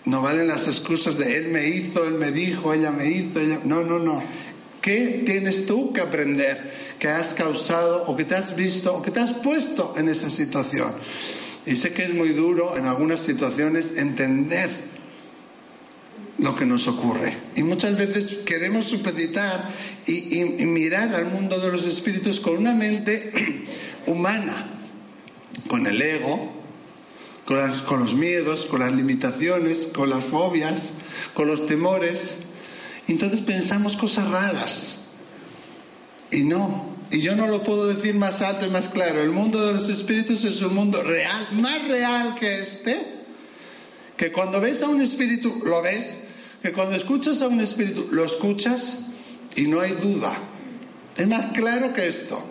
no 0.04 0.22
valen 0.22 0.48
las 0.48 0.68
excusas 0.68 1.18
de 1.18 1.36
él 1.36 1.48
me 1.48 1.68
hizo, 1.68 2.04
él 2.04 2.14
me 2.14 2.32
dijo, 2.32 2.72
ella 2.72 2.90
me 2.90 3.10
hizo, 3.10 3.40
ella... 3.40 3.60
No, 3.64 3.84
no, 3.84 3.98
no. 3.98 4.22
¿Qué 4.80 5.22
tienes 5.26 5.66
tú 5.66 5.92
que 5.92 6.00
aprender 6.00 6.72
que 6.98 7.08
has 7.08 7.34
causado 7.34 8.04
o 8.04 8.16
que 8.16 8.24
te 8.24 8.34
has 8.34 8.56
visto 8.56 8.94
o 8.94 9.02
que 9.02 9.10
te 9.10 9.20
has 9.20 9.34
puesto 9.34 9.94
en 9.98 10.08
esa 10.08 10.30
situación? 10.30 10.92
Y 11.66 11.76
sé 11.76 11.92
que 11.92 12.04
es 12.04 12.14
muy 12.14 12.30
duro 12.30 12.78
en 12.78 12.86
algunas 12.86 13.20
situaciones 13.20 13.98
entender 13.98 14.87
lo 16.38 16.54
que 16.54 16.64
nos 16.64 16.88
ocurre. 16.88 17.36
Y 17.56 17.62
muchas 17.62 17.96
veces 17.96 18.38
queremos 18.44 18.86
supeditar 18.86 19.70
y, 20.06 20.44
mirar 20.64 21.14
al 21.14 21.26
mundo 21.26 21.58
de 21.58 21.70
los 21.70 21.86
espíritus 21.86 22.40
con 22.40 22.56
una 22.56 22.74
mente 22.74 23.64
humana, 24.06 24.68
con 25.68 25.86
el 25.86 26.00
ego, 26.00 26.52
con, 27.44 28.00
los 28.00 28.14
miedos, 28.14 28.66
con 28.66 28.80
las 28.80 28.92
limitaciones, 28.92 29.88
con 29.94 30.10
las 30.10 30.24
fobias, 30.24 30.94
con 31.34 31.48
los 31.48 31.66
temores. 31.66 32.38
Entonces 33.08 33.40
pensamos 33.40 33.96
cosas 33.96 34.28
raras. 34.30 34.94
Y 36.30 36.42
no, 36.42 36.94
y 37.10 37.22
yo 37.22 37.34
no 37.34 37.46
lo 37.46 37.62
puedo 37.62 37.86
decir 37.88 38.14
más 38.14 38.42
alto 38.42 38.66
y 38.66 38.70
más 38.70 38.88
claro. 38.88 39.22
El 39.22 39.30
mundo 39.30 39.66
de 39.66 39.72
los 39.72 39.88
espíritus 39.88 40.44
es 40.44 40.60
un 40.62 40.74
mundo 40.74 41.02
real, 41.02 41.48
más 41.52 41.88
real 41.88 42.34
que 42.38 42.60
este. 42.60 43.18
Que 44.16 44.30
cuando 44.30 44.60
ves 44.60 44.82
a 44.82 44.88
un 44.88 45.00
espíritu, 45.00 45.62
lo 45.64 45.80
ves, 45.80 46.27
que 46.62 46.72
cuando 46.72 46.96
escuchas 46.96 47.42
a 47.42 47.48
un 47.48 47.60
espíritu 47.60 48.08
lo 48.10 48.24
escuchas 48.24 49.06
y 49.56 49.62
no 49.62 49.80
hay 49.80 49.92
duda. 49.92 50.32
Es 51.16 51.26
más 51.26 51.52
claro 51.52 51.92
que 51.94 52.08
esto. 52.08 52.42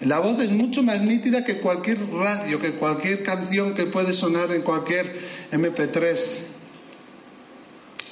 La 0.00 0.18
voz 0.18 0.38
es 0.40 0.50
mucho 0.50 0.82
más 0.82 1.00
nítida 1.00 1.44
que 1.44 1.58
cualquier 1.58 1.98
radio, 2.10 2.60
que 2.60 2.72
cualquier 2.72 3.22
canción 3.22 3.74
que 3.74 3.86
puede 3.86 4.12
sonar 4.12 4.52
en 4.52 4.62
cualquier 4.62 5.06
MP3. 5.52 6.18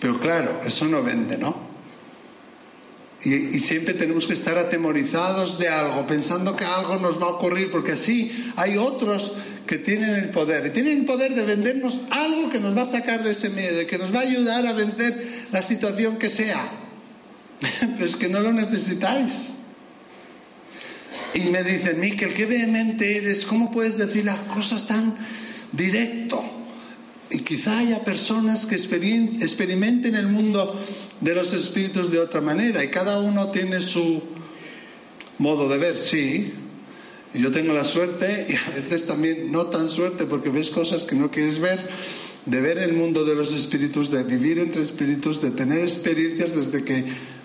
Pero 0.00 0.20
claro, 0.20 0.60
eso 0.64 0.86
no 0.86 1.02
vende, 1.02 1.38
¿no? 1.38 1.72
Y, 3.24 3.34
y, 3.34 3.60
siempre 3.60 3.94
tenemos 3.94 4.26
que 4.26 4.32
estar 4.32 4.58
atemorizados 4.58 5.56
de 5.56 5.68
algo, 5.68 6.04
pensando 6.08 6.56
que 6.56 6.64
algo 6.64 6.96
nos 6.96 7.22
va 7.22 7.26
a 7.26 7.30
ocurrir, 7.30 7.70
porque 7.70 7.92
así 7.92 8.50
hay 8.56 8.76
otros 8.76 9.32
que 9.66 9.78
tienen 9.78 10.10
el 10.10 10.30
poder. 10.30 10.66
Y 10.66 10.70
tienen 10.70 10.98
el 10.98 11.04
poder 11.04 11.34
de 11.34 11.44
vendernos 11.44 12.00
algo 12.10 12.50
que 12.50 12.60
nos 12.60 12.76
va 12.76 12.82
a 12.82 12.86
sacar 12.86 13.22
de 13.22 13.32
ese 13.32 13.50
miedo 13.50 13.80
y 13.80 13.86
que 13.86 13.98
nos 13.98 14.14
va 14.14 14.20
a 14.20 14.22
ayudar 14.22 14.66
a 14.66 14.72
vencer 14.72 15.44
la 15.52 15.62
situación 15.62 16.18
que 16.18 16.28
sea. 16.28 16.68
Pero 17.80 18.04
es 18.04 18.16
que 18.16 18.28
no 18.28 18.40
lo 18.40 18.52
necesitáis. 18.52 19.50
Y 21.34 21.40
me 21.48 21.62
dicen, 21.62 21.98
Miquel, 21.98 22.34
qué 22.34 22.46
vehemente 22.46 23.16
eres, 23.16 23.46
¿cómo 23.46 23.70
puedes 23.70 23.96
decir 23.96 24.24
las 24.24 24.38
cosas 24.40 24.86
tan 24.86 25.14
directo? 25.72 26.42
Y 27.30 27.38
quizá 27.38 27.78
haya 27.78 28.00
personas 28.00 28.66
que 28.66 28.74
experimenten 28.74 30.14
el 30.14 30.26
mundo 30.26 30.78
de 31.20 31.34
los 31.34 31.54
espíritus 31.54 32.10
de 32.10 32.18
otra 32.18 32.42
manera 32.42 32.84
y 32.84 32.88
cada 32.88 33.18
uno 33.20 33.48
tiene 33.50 33.80
su 33.80 34.22
modo 35.38 35.68
de 35.70 35.78
ver, 35.78 35.96
sí, 35.96 36.52
yo 37.34 37.50
tengo 37.50 37.72
la 37.72 37.84
suerte, 37.84 38.46
y 38.48 38.54
a 38.54 38.74
veces 38.74 39.06
también 39.06 39.50
no 39.50 39.66
tan 39.66 39.90
suerte 39.90 40.26
porque 40.26 40.50
ves 40.50 40.70
cosas 40.70 41.04
que 41.04 41.16
no 41.16 41.30
quieres 41.30 41.60
ver, 41.60 41.80
de 42.44 42.60
ver 42.60 42.78
el 42.78 42.92
mundo 42.92 43.24
de 43.24 43.34
los 43.34 43.52
espíritus, 43.52 44.10
de 44.10 44.22
vivir 44.22 44.58
entre 44.58 44.82
espíritus, 44.82 45.40
de 45.40 45.50
tener 45.50 45.80
experiencias 45.80 46.54
desde 46.54 46.84
que 46.84 47.04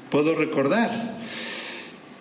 puedo 0.09 0.35
recordar. 0.35 1.17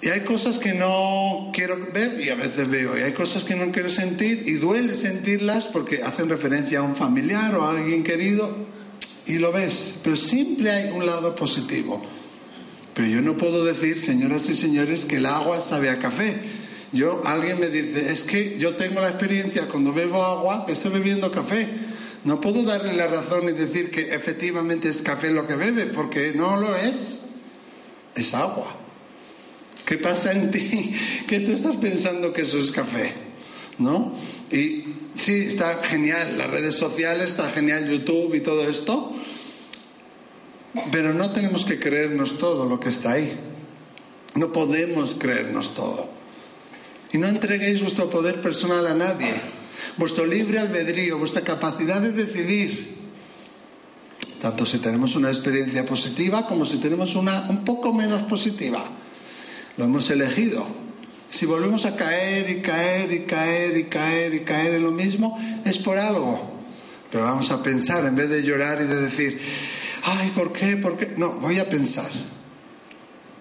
Y 0.00 0.08
hay 0.11 0.20
cosas 0.20 0.58
que 0.58 0.75
no 0.75 1.50
quiero 1.52 1.76
ver 1.92 2.20
y 2.20 2.28
a 2.28 2.37
veces 2.37 2.68
veo, 2.68 2.96
y 2.96 3.02
hay 3.02 3.12
cosas 3.12 3.42
que 3.44 3.56
no 3.56 3.73
quiero 3.73 3.90
sentir 3.90 4.44
y 4.46 4.52
duele 4.52 4.94
sentirlas 4.94 5.64
porque 5.66 6.02
hacen 6.02 6.28
referencia 6.28 6.80
a 6.80 6.82
un 6.82 6.94
familiar 6.94 7.56
o 7.56 7.64
a 7.64 7.70
alguien 7.70 8.04
querido 8.04 8.54
y 9.26 9.38
lo 9.38 9.50
ves, 9.50 9.99
pero 10.04 10.14
siempre 10.14 10.70
hay 10.70 10.90
un 10.92 11.04
lado 11.04 11.35
positivo. 11.35 12.04
Pero 12.94 13.08
yo 13.08 13.20
no 13.23 13.37
puedo 13.37 13.64
decir, 13.64 14.00
señoras 14.00 14.49
y 14.49 14.54
señores, 14.54 15.04
que 15.04 15.16
el 15.16 15.26
agua 15.26 15.62
sabe 15.62 15.90
a 15.90 15.99
café 15.99 16.55
yo, 16.92 17.22
alguien 17.24 17.58
me 17.58 17.68
dice, 17.68 18.12
es 18.12 18.22
que 18.22 18.58
yo 18.58 18.76
tengo 18.76 19.00
la 19.00 19.08
experiencia 19.08 19.66
cuando 19.68 19.92
bebo 19.92 20.22
agua 20.22 20.66
estoy 20.68 20.92
bebiendo 20.92 21.30
café. 21.30 21.68
No 22.24 22.40
puedo 22.40 22.62
darle 22.64 22.94
la 22.94 23.06
razón 23.06 23.48
y 23.48 23.52
decir 23.52 23.90
que 23.90 24.14
efectivamente 24.14 24.88
es 24.88 25.02
café 25.02 25.30
lo 25.30 25.46
que 25.46 25.54
bebe, 25.54 25.86
porque 25.86 26.32
no 26.34 26.56
lo 26.56 26.74
es. 26.74 27.22
Es 28.14 28.34
agua. 28.34 28.74
¿Qué 29.84 29.98
pasa 29.98 30.32
en 30.32 30.50
ti? 30.50 30.94
Que 31.28 31.40
tú 31.40 31.52
estás 31.52 31.76
pensando 31.76 32.32
que 32.32 32.42
eso 32.42 32.58
es 32.58 32.70
café, 32.70 33.12
¿no? 33.78 34.14
Y 34.50 34.84
sí, 35.14 35.34
está 35.34 35.74
genial, 35.82 36.38
las 36.38 36.50
redes 36.50 36.76
sociales, 36.76 37.30
está 37.30 37.50
genial 37.50 37.88
YouTube 37.88 38.34
y 38.34 38.40
todo 38.40 38.68
esto, 38.68 39.12
pero 40.92 41.12
no 41.14 41.30
tenemos 41.30 41.64
que 41.64 41.78
creernos 41.78 42.38
todo 42.38 42.68
lo 42.68 42.78
que 42.78 42.90
está 42.90 43.12
ahí. 43.12 43.36
No 44.34 44.52
podemos 44.52 45.16
creernos 45.18 45.74
todo. 45.74 46.15
Y 47.12 47.18
no 47.18 47.28
entreguéis 47.28 47.80
vuestro 47.80 48.10
poder 48.10 48.40
personal 48.40 48.86
a 48.86 48.94
nadie, 48.94 49.32
vuestro 49.96 50.26
libre 50.26 50.58
albedrío, 50.58 51.18
vuestra 51.18 51.42
capacidad 51.42 52.00
de 52.00 52.12
decidir. 52.12 52.96
Tanto 54.40 54.66
si 54.66 54.78
tenemos 54.78 55.16
una 55.16 55.28
experiencia 55.28 55.86
positiva 55.86 56.46
como 56.46 56.64
si 56.66 56.78
tenemos 56.78 57.16
una 57.16 57.46
un 57.48 57.64
poco 57.64 57.92
menos 57.92 58.22
positiva. 58.22 58.84
Lo 59.76 59.84
hemos 59.84 60.10
elegido. 60.10 60.66
Si 61.30 61.46
volvemos 61.46 61.84
a 61.86 61.96
caer 61.96 62.48
y 62.50 62.62
caer 62.62 63.12
y 63.12 63.25
caer 63.25 63.76
y 63.76 63.84
caer 63.84 64.34
y 64.34 64.40
caer 64.40 64.75
en 64.75 64.84
lo 64.84 64.90
mismo, 64.90 65.38
es 65.64 65.78
por 65.78 65.98
algo. 65.98 66.56
Pero 67.10 67.25
vamos 67.25 67.50
a 67.50 67.62
pensar, 67.62 68.04
en 68.04 68.16
vez 68.16 68.28
de 68.28 68.42
llorar 68.42 68.80
y 68.80 68.84
de 68.84 69.02
decir, 69.02 69.40
ay, 70.04 70.32
¿por 70.34 70.52
qué? 70.52 70.76
¿Por 70.76 70.96
qué? 70.96 71.14
No, 71.16 71.32
voy 71.34 71.58
a 71.58 71.68
pensar. 71.68 72.10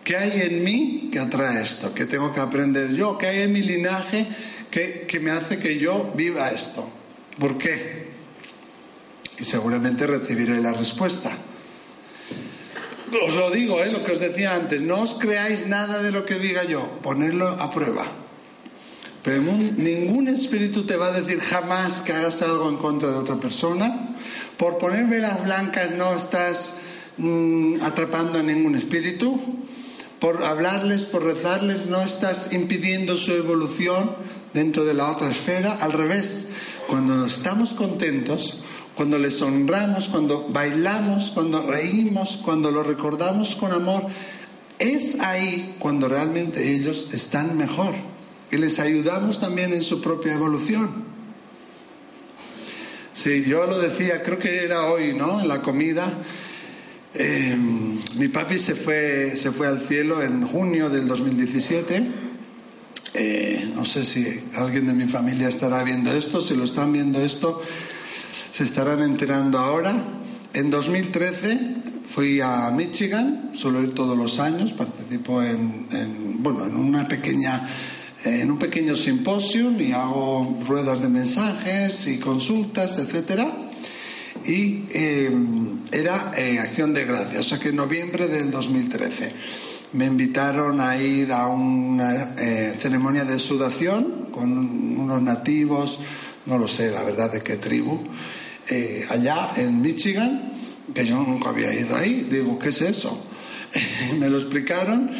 ¿Qué 0.05 0.15
hay 0.15 0.39
en 0.41 0.63
mí 0.63 1.09
que 1.11 1.17
atrae 1.17 1.63
esto? 1.63 1.91
¿Qué 1.95 2.05
tengo 2.05 2.31
que 2.31 2.39
aprender 2.39 2.93
yo? 2.93 3.17
¿Qué 3.17 3.25
hay 3.25 3.41
en 3.41 3.51
mi 3.51 3.61
linaje 3.61 4.27
que, 4.69 5.19
me 5.19 5.31
hace 5.31 5.57
que 5.57 5.79
yo 5.79 6.13
viva 6.15 6.51
esto? 6.51 6.87
¿Por 7.39 7.57
qué? 7.57 8.09
Y 9.39 9.43
seguramente 9.43 10.05
recibiré 10.05 10.61
la 10.61 10.73
respuesta. 10.73 11.31
Os 13.25 13.33
lo 13.33 13.49
digo, 13.49 13.83
¿eh? 13.83 13.91
lo 13.91 14.03
que 14.05 14.11
os 14.11 14.19
decía 14.19 14.53
antes, 14.53 14.79
no 14.79 15.01
os 15.01 15.15
creáis 15.15 15.65
nada 15.65 16.03
de 16.03 16.11
lo 16.11 16.23
que 16.23 16.35
diga 16.35 16.63
yo, 16.65 16.99
ponerlo 17.01 17.47
a 17.47 17.71
prueba. 17.71 18.05
pero 19.23 19.41
ningún 19.41 20.27
espíritu 20.27 20.83
te 20.83 20.97
va 20.97 21.07
a 21.07 21.19
decir 21.19 21.39
jamás 21.39 22.01
que 22.01 22.13
hagas 22.13 22.43
algo 22.43 22.69
en 22.69 22.77
contra 22.77 23.09
de 23.09 23.17
otra 23.17 23.37
persona. 23.37 24.15
Por 24.55 24.77
poner 24.77 25.07
velas 25.07 25.43
blancas 25.43 25.89
no 25.97 26.15
estás 26.15 26.81
mm, 27.17 27.81
atrapando 27.81 28.37
a 28.37 28.43
ningún 28.43 28.75
espíritu. 28.75 29.65
Por 30.25 30.43
hablarles, 30.43 31.03
por 31.03 31.23
rezarles, 31.23 31.85
no 31.85 32.01
estás 32.01 32.51
impidiendo 32.51 33.15
su 33.15 33.33
evolución 33.33 34.15
dentro 34.55 34.83
de 34.83 34.95
la 34.95 35.11
otra 35.11 35.29
esfera. 35.29 35.77
Al 35.79 35.91
revés, 35.91 36.47
cuando 36.87 37.27
estamos 37.27 37.73
contentos, 37.73 38.57
cuando 38.95 39.19
les 39.19 39.39
honramos, 39.43 40.07
cuando 40.07 40.47
bailamos, 40.49 41.29
cuando 41.29 41.61
reímos, 41.67 42.39
cuando 42.43 42.71
lo 42.71 42.81
recordamos 42.81 43.53
con 43.53 43.71
amor, 43.71 44.01
es 44.79 45.19
ahí 45.19 45.75
cuando 45.77 46.07
realmente 46.07 46.73
ellos 46.73 47.09
están 47.13 47.55
mejor 47.55 47.93
y 48.51 48.57
les 48.57 48.79
ayudamos 48.79 49.39
también 49.39 49.73
en 49.73 49.83
su 49.83 50.01
propia 50.01 50.33
evolución. 50.33 50.89
Sí, 53.13 53.43
yo 53.45 53.67
lo 53.67 53.77
decía, 53.77 54.23
creo 54.23 54.39
que 54.39 54.63
era 54.63 54.85
hoy, 54.85 55.13
¿no? 55.13 55.39
En 55.39 55.47
la 55.47 55.61
comida. 55.61 56.11
Em, 57.13 57.94
mi 58.17 58.29
papi 58.29 58.57
se 58.57 58.75
fue, 58.75 59.33
se 59.35 59.51
fue 59.51 59.67
al 59.67 59.81
cielo 59.81 60.21
en 60.23 60.45
junio 60.45 60.89
del 60.89 61.07
2017. 61.07 62.03
Eh, 63.13 63.71
no 63.75 63.83
sé 63.83 64.03
si 64.03 64.25
alguien 64.55 64.87
de 64.87 64.93
mi 64.93 65.07
familia 65.07 65.49
estará 65.49 65.83
viendo 65.83 66.11
esto, 66.13 66.41
si 66.41 66.55
lo 66.55 66.63
están 66.63 66.93
viendo 66.93 67.21
esto, 67.21 67.61
se 68.53 68.63
estarán 68.63 69.01
enterando 69.01 69.59
ahora. 69.59 69.95
En 70.53 70.69
2013 70.69 71.59
fui 72.13 72.39
a 72.39 72.71
Michigan, 72.71 73.51
suelo 73.53 73.81
ir 73.81 73.93
todos 73.93 74.17
los 74.17 74.39
años, 74.39 74.71
participo 74.71 75.41
en, 75.41 75.87
bueno, 76.39 76.65
en 76.65 76.75
una 76.75 77.07
pequeña 77.07 77.69
en 78.23 78.49
un 78.49 78.57
pequeño 78.57 78.95
simposio 78.95 79.71
y 79.79 79.91
hago 79.91 80.59
ruedas 80.67 80.99
de 81.01 81.09
mensajes 81.09 82.07
y 82.07 82.19
consultas, 82.19 82.97
etcétera. 82.97 83.64
Y 84.45 84.85
eh, 84.91 85.31
era 85.91 86.33
en 86.35 86.59
acción 86.59 86.93
de 86.93 87.05
gracias, 87.05 87.39
o 87.39 87.43
sea 87.43 87.59
que 87.59 87.69
en 87.69 87.77
noviembre 87.77 88.27
del 88.27 88.51
2013 88.51 89.33
me 89.93 90.05
invitaron 90.05 90.81
a 90.81 90.97
ir 90.97 91.31
a 91.31 91.47
una 91.47 92.35
eh, 92.37 92.77
ceremonia 92.81 93.25
de 93.25 93.39
sudación 93.39 94.27
con 94.31 94.49
unos 94.99 95.21
nativos, 95.21 95.99
no 96.45 96.57
lo 96.57 96.67
sé 96.67 96.91
la 96.91 97.03
verdad 97.03 97.31
de 97.31 97.41
qué 97.41 97.55
tribu, 97.55 98.01
eh, 98.69 99.05
allá 99.09 99.51
en 99.55 99.81
Michigan 99.81 100.53
que 100.93 101.05
yo 101.05 101.17
nunca 101.17 101.49
había 101.49 101.73
ido 101.73 101.95
ahí. 101.95 102.27
Digo, 102.29 102.59
¿qué 102.59 102.69
es 102.69 102.81
eso? 102.81 103.25
me 104.19 104.29
lo 104.29 104.37
explicaron. 104.37 105.11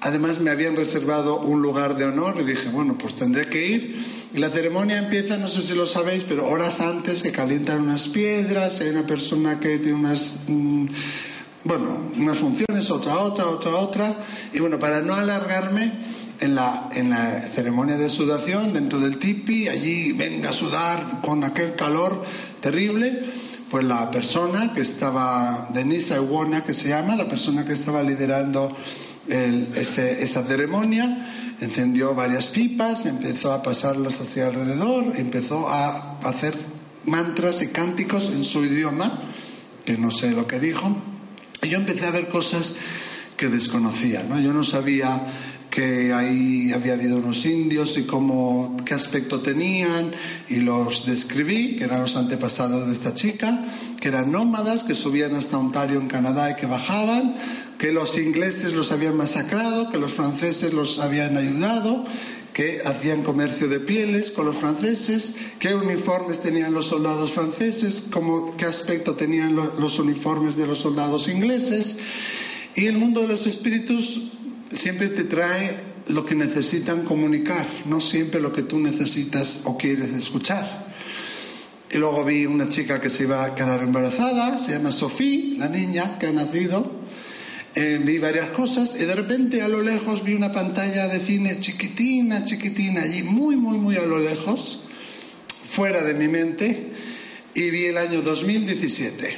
Además 0.00 0.40
me 0.40 0.50
habían 0.50 0.76
reservado 0.76 1.40
un 1.40 1.60
lugar 1.62 1.96
de 1.96 2.04
honor 2.04 2.36
y 2.40 2.44
dije, 2.44 2.68
bueno, 2.68 2.96
pues 2.96 3.16
tendré 3.16 3.48
que 3.48 3.66
ir. 3.66 4.06
Y 4.34 4.38
la 4.38 4.50
ceremonia 4.50 4.98
empieza, 4.98 5.38
no 5.38 5.48
sé 5.48 5.62
si 5.62 5.74
lo 5.74 5.86
sabéis, 5.86 6.24
pero 6.28 6.46
horas 6.48 6.80
antes 6.80 7.20
se 7.20 7.32
calientan 7.32 7.80
unas 7.80 8.08
piedras, 8.08 8.80
hay 8.80 8.88
una 8.88 9.06
persona 9.06 9.58
que 9.58 9.78
tiene 9.78 9.94
unas, 9.94 10.44
mm, 10.48 10.86
bueno, 11.64 12.10
unas 12.16 12.38
funciones, 12.38 12.90
otra, 12.90 13.18
otra, 13.18 13.46
otra, 13.46 13.70
otra. 13.76 14.14
Y 14.52 14.60
bueno, 14.60 14.78
para 14.78 15.00
no 15.00 15.14
alargarme, 15.14 15.92
en 16.40 16.54
la, 16.54 16.88
en 16.94 17.10
la 17.10 17.40
ceremonia 17.40 17.96
de 17.96 18.08
sudación, 18.08 18.72
dentro 18.72 19.00
del 19.00 19.18
tipi, 19.18 19.66
allí 19.68 20.12
venga 20.12 20.50
a 20.50 20.52
sudar 20.52 21.20
con 21.20 21.42
aquel 21.42 21.74
calor 21.74 22.24
terrible 22.60 23.24
pues 23.70 23.84
la 23.84 24.10
persona 24.10 24.72
que 24.72 24.80
estaba, 24.80 25.68
Denise 25.74 26.16
Iwona, 26.16 26.64
que 26.64 26.74
se 26.74 26.88
llama, 26.88 27.16
la 27.16 27.28
persona 27.28 27.66
que 27.66 27.74
estaba 27.74 28.02
liderando 28.02 28.74
esa 29.28 30.42
ceremonia, 30.44 31.37
encendió 31.60 32.14
varias 32.14 32.48
pipas, 32.48 33.06
empezó 33.06 33.52
a 33.52 33.62
pasarlas 33.62 34.20
hacia 34.20 34.46
alrededor, 34.46 35.14
empezó 35.16 35.68
a 35.68 36.18
hacer 36.20 36.56
mantras 37.04 37.62
y 37.62 37.68
cánticos 37.68 38.30
en 38.30 38.44
su 38.44 38.64
idioma, 38.64 39.32
que 39.84 39.96
no 39.96 40.10
sé 40.10 40.30
lo 40.30 40.46
que 40.46 40.60
dijo, 40.60 40.96
y 41.62 41.68
yo 41.68 41.78
empecé 41.78 42.06
a 42.06 42.10
ver 42.10 42.28
cosas 42.28 42.76
que 43.36 43.48
desconocía, 43.48 44.24
¿no? 44.28 44.38
Yo 44.40 44.52
no 44.52 44.64
sabía 44.64 45.20
que 45.70 46.12
ahí 46.12 46.72
había 46.72 46.94
habido 46.94 47.18
unos 47.18 47.44
indios 47.44 47.98
y 47.98 48.04
cómo, 48.04 48.76
qué 48.84 48.94
aspecto 48.94 49.40
tenían, 49.40 50.12
y 50.48 50.56
los 50.56 51.06
describí, 51.06 51.76
que 51.76 51.84
eran 51.84 52.02
los 52.02 52.16
antepasados 52.16 52.86
de 52.86 52.92
esta 52.92 53.14
chica, 53.14 53.66
que 54.00 54.08
eran 54.08 54.32
nómadas, 54.32 54.82
que 54.82 54.94
subían 54.94 55.34
hasta 55.34 55.58
Ontario 55.58 56.00
en 56.00 56.08
Canadá 56.08 56.50
y 56.50 56.56
que 56.56 56.66
bajaban, 56.66 57.36
que 57.78 57.92
los 57.92 58.18
ingleses 58.18 58.72
los 58.72 58.90
habían 58.90 59.16
masacrado, 59.16 59.90
que 59.90 59.98
los 59.98 60.12
franceses 60.12 60.74
los 60.74 60.98
habían 60.98 61.36
ayudado, 61.36 62.04
que 62.52 62.82
hacían 62.84 63.22
comercio 63.22 63.68
de 63.68 63.78
pieles 63.78 64.32
con 64.32 64.46
los 64.46 64.56
franceses, 64.56 65.36
qué 65.60 65.76
uniformes 65.76 66.40
tenían 66.40 66.74
los 66.74 66.86
soldados 66.86 67.32
franceses, 67.32 68.08
cómo, 68.10 68.56
qué 68.56 68.64
aspecto 68.64 69.14
tenían 69.14 69.54
los 69.54 69.98
uniformes 70.00 70.56
de 70.56 70.66
los 70.66 70.78
soldados 70.78 71.28
ingleses. 71.28 71.98
Y 72.74 72.86
el 72.86 72.98
mundo 72.98 73.20
de 73.20 73.28
los 73.28 73.46
espíritus 73.46 74.32
siempre 74.74 75.06
te 75.08 75.22
trae 75.22 75.78
lo 76.08 76.26
que 76.26 76.34
necesitan 76.34 77.04
comunicar, 77.04 77.64
no 77.84 78.00
siempre 78.00 78.40
lo 78.40 78.52
que 78.52 78.62
tú 78.62 78.80
necesitas 78.80 79.60
o 79.64 79.78
quieres 79.78 80.10
escuchar. 80.14 80.88
Y 81.92 81.98
luego 81.98 82.24
vi 82.24 82.44
una 82.44 82.68
chica 82.68 83.00
que 83.00 83.08
se 83.08 83.22
iba 83.22 83.44
a 83.44 83.54
quedar 83.54 83.82
embarazada, 83.82 84.58
se 84.58 84.72
llama 84.72 84.90
Sofía, 84.90 85.58
la 85.58 85.68
niña 85.68 86.18
que 86.18 86.26
ha 86.26 86.32
nacido. 86.32 86.97
Vi 87.78 88.18
varias 88.18 88.48
cosas 88.48 88.96
y 88.98 89.04
de 89.04 89.14
repente 89.14 89.62
a 89.62 89.68
lo 89.68 89.80
lejos 89.82 90.24
vi 90.24 90.34
una 90.34 90.50
pantalla 90.50 91.06
de 91.06 91.20
cine 91.20 91.60
chiquitina, 91.60 92.44
chiquitina, 92.44 93.02
allí 93.02 93.22
muy, 93.22 93.54
muy, 93.54 93.78
muy 93.78 93.94
a 93.94 94.02
lo 94.04 94.18
lejos, 94.18 94.80
fuera 95.70 96.02
de 96.02 96.12
mi 96.14 96.26
mente, 96.26 96.90
y 97.54 97.70
vi 97.70 97.84
el 97.84 97.98
año 97.98 98.20
2017. 98.22 99.36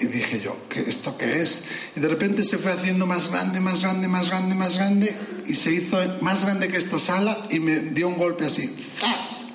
Y 0.00 0.06
dije 0.06 0.40
yo, 0.40 0.56
¿qué, 0.70 0.80
¿esto 0.80 1.18
qué 1.18 1.42
es? 1.42 1.64
Y 1.94 2.00
de 2.00 2.08
repente 2.08 2.42
se 2.42 2.56
fue 2.56 2.72
haciendo 2.72 3.06
más 3.06 3.30
grande, 3.30 3.60
más 3.60 3.82
grande, 3.82 4.08
más 4.08 4.30
grande, 4.30 4.54
más 4.54 4.78
grande, 4.78 5.14
y 5.46 5.54
se 5.54 5.72
hizo 5.72 5.98
más 6.22 6.46
grande 6.46 6.68
que 6.68 6.78
esta 6.78 6.98
sala 6.98 7.36
y 7.50 7.60
me 7.60 7.80
dio 7.80 8.08
un 8.08 8.16
golpe 8.16 8.46
así, 8.46 8.74
¡zas! 8.98 9.48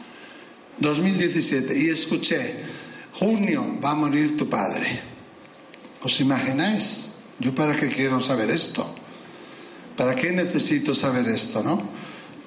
2017, 0.77 1.79
y 1.79 1.89
escuché, 1.89 2.53
junio 3.13 3.79
va 3.83 3.91
a 3.91 3.95
morir 3.95 4.37
tu 4.37 4.47
padre. 4.47 5.01
¿Os 6.03 6.21
imagináis? 6.21 7.16
¿Yo 7.39 7.53
para 7.53 7.75
qué 7.75 7.87
quiero 7.89 8.21
saber 8.21 8.49
esto? 8.49 8.95
¿Para 9.95 10.15
qué 10.15 10.31
necesito 10.31 10.95
saber 10.95 11.27
esto, 11.27 11.63
no? 11.63 11.81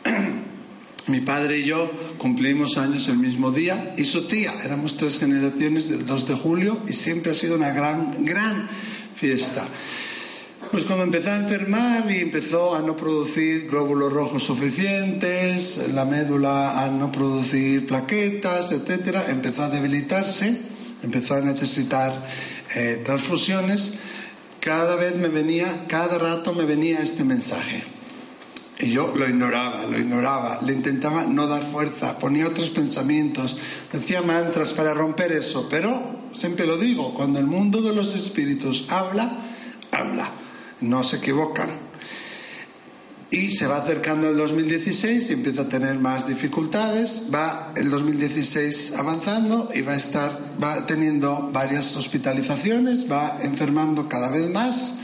Mi 1.06 1.20
padre 1.20 1.58
y 1.58 1.64
yo 1.64 1.90
cumplimos 2.18 2.78
años 2.78 3.08
el 3.08 3.18
mismo 3.18 3.50
día 3.50 3.94
y 3.96 4.04
su 4.04 4.26
tía, 4.26 4.52
éramos 4.62 4.96
tres 4.96 5.18
generaciones 5.18 5.88
del 5.88 6.06
2 6.06 6.28
de 6.28 6.34
julio 6.34 6.80
y 6.86 6.92
siempre 6.92 7.32
ha 7.32 7.34
sido 7.34 7.56
una 7.56 7.72
gran, 7.72 8.24
gran 8.24 8.68
fiesta. 9.14 9.66
Pues 10.70 10.84
cuando 10.84 11.04
empezó 11.04 11.30
a 11.30 11.36
enfermar 11.36 12.08
y 12.10 12.18
empezó 12.18 12.76
a 12.76 12.80
no 12.80 12.96
producir 12.96 13.68
glóbulos 13.68 14.12
rojos 14.12 14.44
suficientes, 14.44 15.88
la 15.92 16.04
médula 16.04 16.84
a 16.84 16.90
no 16.90 17.10
producir 17.10 17.86
plaquetas, 17.86 18.70
etcétera, 18.70 19.24
empezó 19.28 19.64
a 19.64 19.70
debilitarse, 19.70 20.56
empezó 21.02 21.34
a 21.34 21.40
necesitar 21.40 22.28
eh, 22.76 23.02
transfusiones. 23.04 23.94
Cada 24.60 24.96
vez 24.96 25.16
me 25.16 25.28
venía, 25.28 25.86
cada 25.88 26.18
rato 26.18 26.54
me 26.54 26.64
venía 26.64 27.00
este 27.00 27.24
mensaje 27.24 27.82
y 28.80 28.92
yo 28.92 29.12
lo 29.14 29.28
ignoraba, 29.28 29.86
lo 29.86 29.98
ignoraba, 29.98 30.60
le 30.64 30.72
intentaba 30.72 31.24
no 31.24 31.46
dar 31.46 31.62
fuerza, 31.70 32.18
ponía 32.18 32.48
otros 32.48 32.70
pensamientos, 32.70 33.58
decía 33.92 34.22
mantras 34.22 34.72
para 34.72 34.94
romper 34.94 35.32
eso, 35.32 35.68
pero 35.70 36.20
siempre 36.32 36.66
lo 36.66 36.78
digo, 36.78 37.14
cuando 37.14 37.38
el 37.38 37.46
mundo 37.46 37.82
de 37.82 37.94
los 37.94 38.14
espíritus 38.14 38.86
habla, 38.88 39.30
habla, 39.92 40.30
no 40.80 41.04
se 41.04 41.16
equivocan. 41.16 41.89
Y 43.30 43.52
se 43.52 43.66
va 43.66 43.76
acercando 43.76 44.28
el 44.28 44.36
2016 44.36 45.30
y 45.30 45.32
empieza 45.34 45.62
a 45.62 45.68
tener 45.68 45.96
más 45.98 46.26
dificultades, 46.26 47.26
va 47.32 47.72
el 47.76 47.88
2016 47.88 48.94
avanzando 48.96 49.70
y 49.72 49.82
va 49.82 49.92
a 49.92 49.96
estar, 49.96 50.36
va 50.62 50.86
teniendo 50.86 51.50
varias 51.52 51.96
hospitalizaciones, 51.96 53.10
va 53.10 53.38
enfermando 53.42 54.08
cada 54.08 54.30
vez 54.30 54.50
más. 54.50 54.96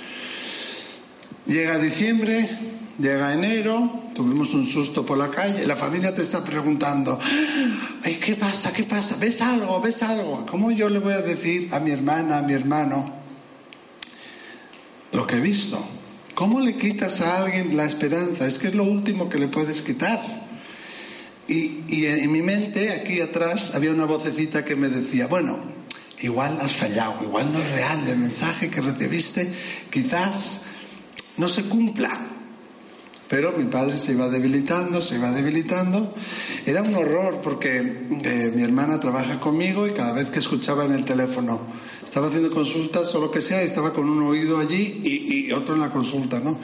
Llega 1.46 1.78
diciembre, 1.78 2.50
Llega 2.98 3.34
enero, 3.34 4.04
tuvimos 4.14 4.54
un 4.54 4.64
susto 4.64 5.04
por 5.04 5.18
la 5.18 5.30
calle, 5.30 5.66
la 5.66 5.76
familia 5.76 6.14
te 6.14 6.22
está 6.22 6.42
preguntando, 6.42 7.20
Ay, 8.02 8.14
¿qué 8.14 8.34
pasa? 8.36 8.72
¿Qué 8.72 8.84
pasa? 8.84 9.16
¿Ves 9.20 9.42
algo? 9.42 9.78
¿Ves 9.82 10.02
algo? 10.02 10.46
¿Cómo 10.46 10.70
yo 10.70 10.88
le 10.88 10.98
voy 10.98 11.12
a 11.12 11.20
decir 11.20 11.68
a 11.74 11.78
mi 11.78 11.90
hermana, 11.90 12.38
a 12.38 12.42
mi 12.42 12.54
hermano, 12.54 13.12
lo 15.12 15.26
que 15.26 15.36
he 15.36 15.40
visto? 15.40 15.95
¿Cómo 16.36 16.60
le 16.60 16.76
quitas 16.76 17.22
a 17.22 17.44
alguien 17.44 17.78
la 17.78 17.86
esperanza? 17.86 18.46
Es 18.46 18.58
que 18.58 18.68
es 18.68 18.74
lo 18.74 18.84
último 18.84 19.30
que 19.30 19.38
le 19.38 19.48
puedes 19.48 19.80
quitar. 19.80 20.20
Y, 21.48 21.80
y 21.88 22.04
en 22.04 22.30
mi 22.30 22.42
mente, 22.42 22.92
aquí 22.92 23.22
atrás, 23.22 23.74
había 23.74 23.90
una 23.90 24.04
vocecita 24.04 24.62
que 24.62 24.76
me 24.76 24.90
decía, 24.90 25.28
bueno, 25.28 25.58
igual 26.20 26.58
has 26.60 26.72
fallado, 26.72 27.24
igual 27.24 27.50
no 27.54 27.58
es 27.58 27.72
real 27.72 28.06
el 28.06 28.18
mensaje 28.18 28.68
que 28.68 28.82
recibiste, 28.82 29.50
quizás 29.88 30.64
no 31.38 31.48
se 31.48 31.62
cumpla 31.64 32.10
Pero 33.28 33.52
mi 33.52 33.64
padre 33.64 33.96
se 33.96 34.12
iba 34.12 34.28
debilitando, 34.28 35.00
se 35.00 35.14
iba 35.14 35.30
debilitando. 35.30 36.14
Era 36.66 36.82
un 36.82 36.94
horror 36.94 37.40
porque 37.42 37.78
eh, 37.78 38.52
mi 38.54 38.62
hermana 38.62 39.00
trabaja 39.00 39.40
conmigo 39.40 39.86
y 39.86 39.92
cada 39.92 40.12
vez 40.12 40.28
que 40.28 40.40
escuchaba 40.40 40.84
en 40.84 40.92
el 40.92 41.06
teléfono, 41.06 41.60
estaba 42.06 42.28
haciendo 42.28 42.50
consultas 42.50 43.14
o 43.14 43.20
lo 43.20 43.30
que 43.30 43.42
sea, 43.42 43.62
y 43.62 43.66
estaba 43.66 43.92
con 43.92 44.08
un 44.08 44.22
oído 44.22 44.58
allí 44.58 45.02
y, 45.04 45.52
otro 45.52 45.74
en 45.74 45.80
la 45.80 45.90
consulta, 45.90 46.40
¿no? 46.40 46.58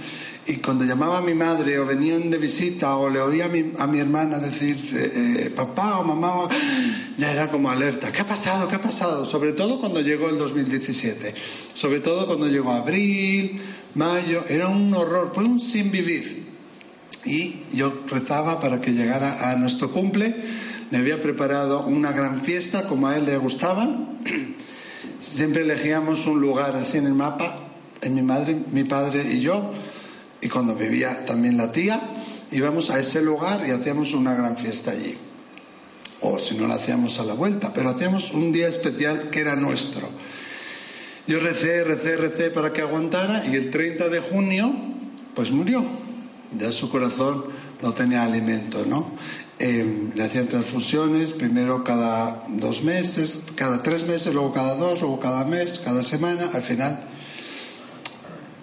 Y 0.46 0.56
cuando 0.56 0.84
llamaba 0.84 1.18
a 1.18 1.20
mi 1.20 1.34
madre 1.34 1.78
o 1.78 1.86
venían 1.86 2.30
de 2.30 2.38
visita 2.38 2.96
o 2.96 3.10
le 3.10 3.20
oía 3.20 3.44
a 3.44 3.48
mi, 3.48 3.72
a 3.78 3.86
mi 3.86 4.00
hermana 4.00 4.38
decir 4.38 4.76
eh, 4.92 5.12
eh, 5.14 5.50
papá 5.54 5.98
o 5.98 6.04
mamá, 6.04 6.48
ya 7.16 7.32
era 7.32 7.48
como 7.48 7.70
alerta. 7.70 8.10
¿Qué 8.10 8.22
ha 8.22 8.26
pasado? 8.26 8.68
¿Qué 8.68 8.74
ha 8.76 8.82
pasado? 8.82 9.24
Sobre 9.24 9.52
todo 9.52 9.78
cuando 9.78 10.00
llegó 10.00 10.28
el 10.28 10.38
2017. 10.38 11.34
Sobre 11.74 12.00
todo 12.00 12.26
cuando 12.26 12.48
llegó 12.48 12.72
abril, 12.72 13.60
mayo. 13.94 14.42
Era 14.48 14.68
un 14.68 14.92
horror, 14.94 15.30
fue 15.32 15.44
un 15.44 15.60
sin 15.60 15.92
vivir. 15.92 16.46
Y 17.24 17.62
yo 17.72 17.92
rezaba 18.08 18.60
para 18.60 18.80
que 18.80 18.92
llegara 18.92 19.50
a 19.50 19.56
nuestro 19.56 19.90
cumple. 19.90 20.34
Le 20.90 20.98
había 20.98 21.22
preparado 21.22 21.84
una 21.86 22.10
gran 22.12 22.40
fiesta 22.42 22.88
como 22.88 23.06
a 23.06 23.16
él 23.16 23.26
le 23.26 23.38
gustaba. 23.38 23.88
Siempre 25.18 25.62
elegíamos 25.62 26.26
un 26.26 26.40
lugar 26.40 26.76
así 26.76 26.98
en 26.98 27.06
el 27.06 27.14
mapa, 27.14 27.54
en 28.00 28.14
mi 28.14 28.22
madre, 28.22 28.56
mi 28.72 28.84
padre 28.84 29.24
y 29.32 29.40
yo 29.40 29.72
y 30.42 30.48
cuando 30.48 30.74
vivía 30.74 31.24
también 31.24 31.56
la 31.56 31.70
tía, 31.70 32.00
íbamos 32.50 32.90
a 32.90 32.98
ese 32.98 33.22
lugar 33.22 33.62
y 33.66 33.70
hacíamos 33.70 34.12
una 34.12 34.34
gran 34.34 34.56
fiesta 34.56 34.90
allí. 34.90 35.16
O 36.20 36.38
si 36.40 36.56
no 36.56 36.66
la 36.66 36.74
hacíamos 36.74 37.20
a 37.20 37.24
la 37.24 37.34
vuelta, 37.34 37.72
pero 37.72 37.90
hacíamos 37.90 38.32
un 38.32 38.50
día 38.50 38.68
especial 38.68 39.30
que 39.30 39.40
era 39.40 39.54
nuestro. 39.54 40.08
Yo 41.28 41.38
recé, 41.38 41.84
recé, 41.84 42.16
recé 42.16 42.50
para 42.50 42.72
que 42.72 42.80
aguantara 42.82 43.46
y 43.46 43.54
el 43.54 43.70
30 43.70 44.08
de 44.08 44.18
junio, 44.18 44.74
pues 45.34 45.52
murió. 45.52 45.84
Ya 46.58 46.72
su 46.72 46.90
corazón 46.90 47.44
no 47.80 47.94
tenía 47.94 48.24
alimento, 48.24 48.84
¿no? 48.84 49.12
Em, 49.58 50.10
le 50.14 50.24
hacían 50.24 50.48
transfusiones, 50.48 51.32
primero 51.32 51.84
cada 51.84 52.44
dos 52.48 52.82
meses, 52.82 53.44
cada 53.54 53.82
tres 53.82 54.06
meses, 54.06 54.34
luego 54.34 54.52
cada 54.52 54.74
dos, 54.74 55.00
luego 55.00 55.20
cada 55.20 55.44
mes, 55.44 55.80
cada 55.84 56.02
semana. 56.02 56.50
Al 56.52 56.62
final, 56.62 57.00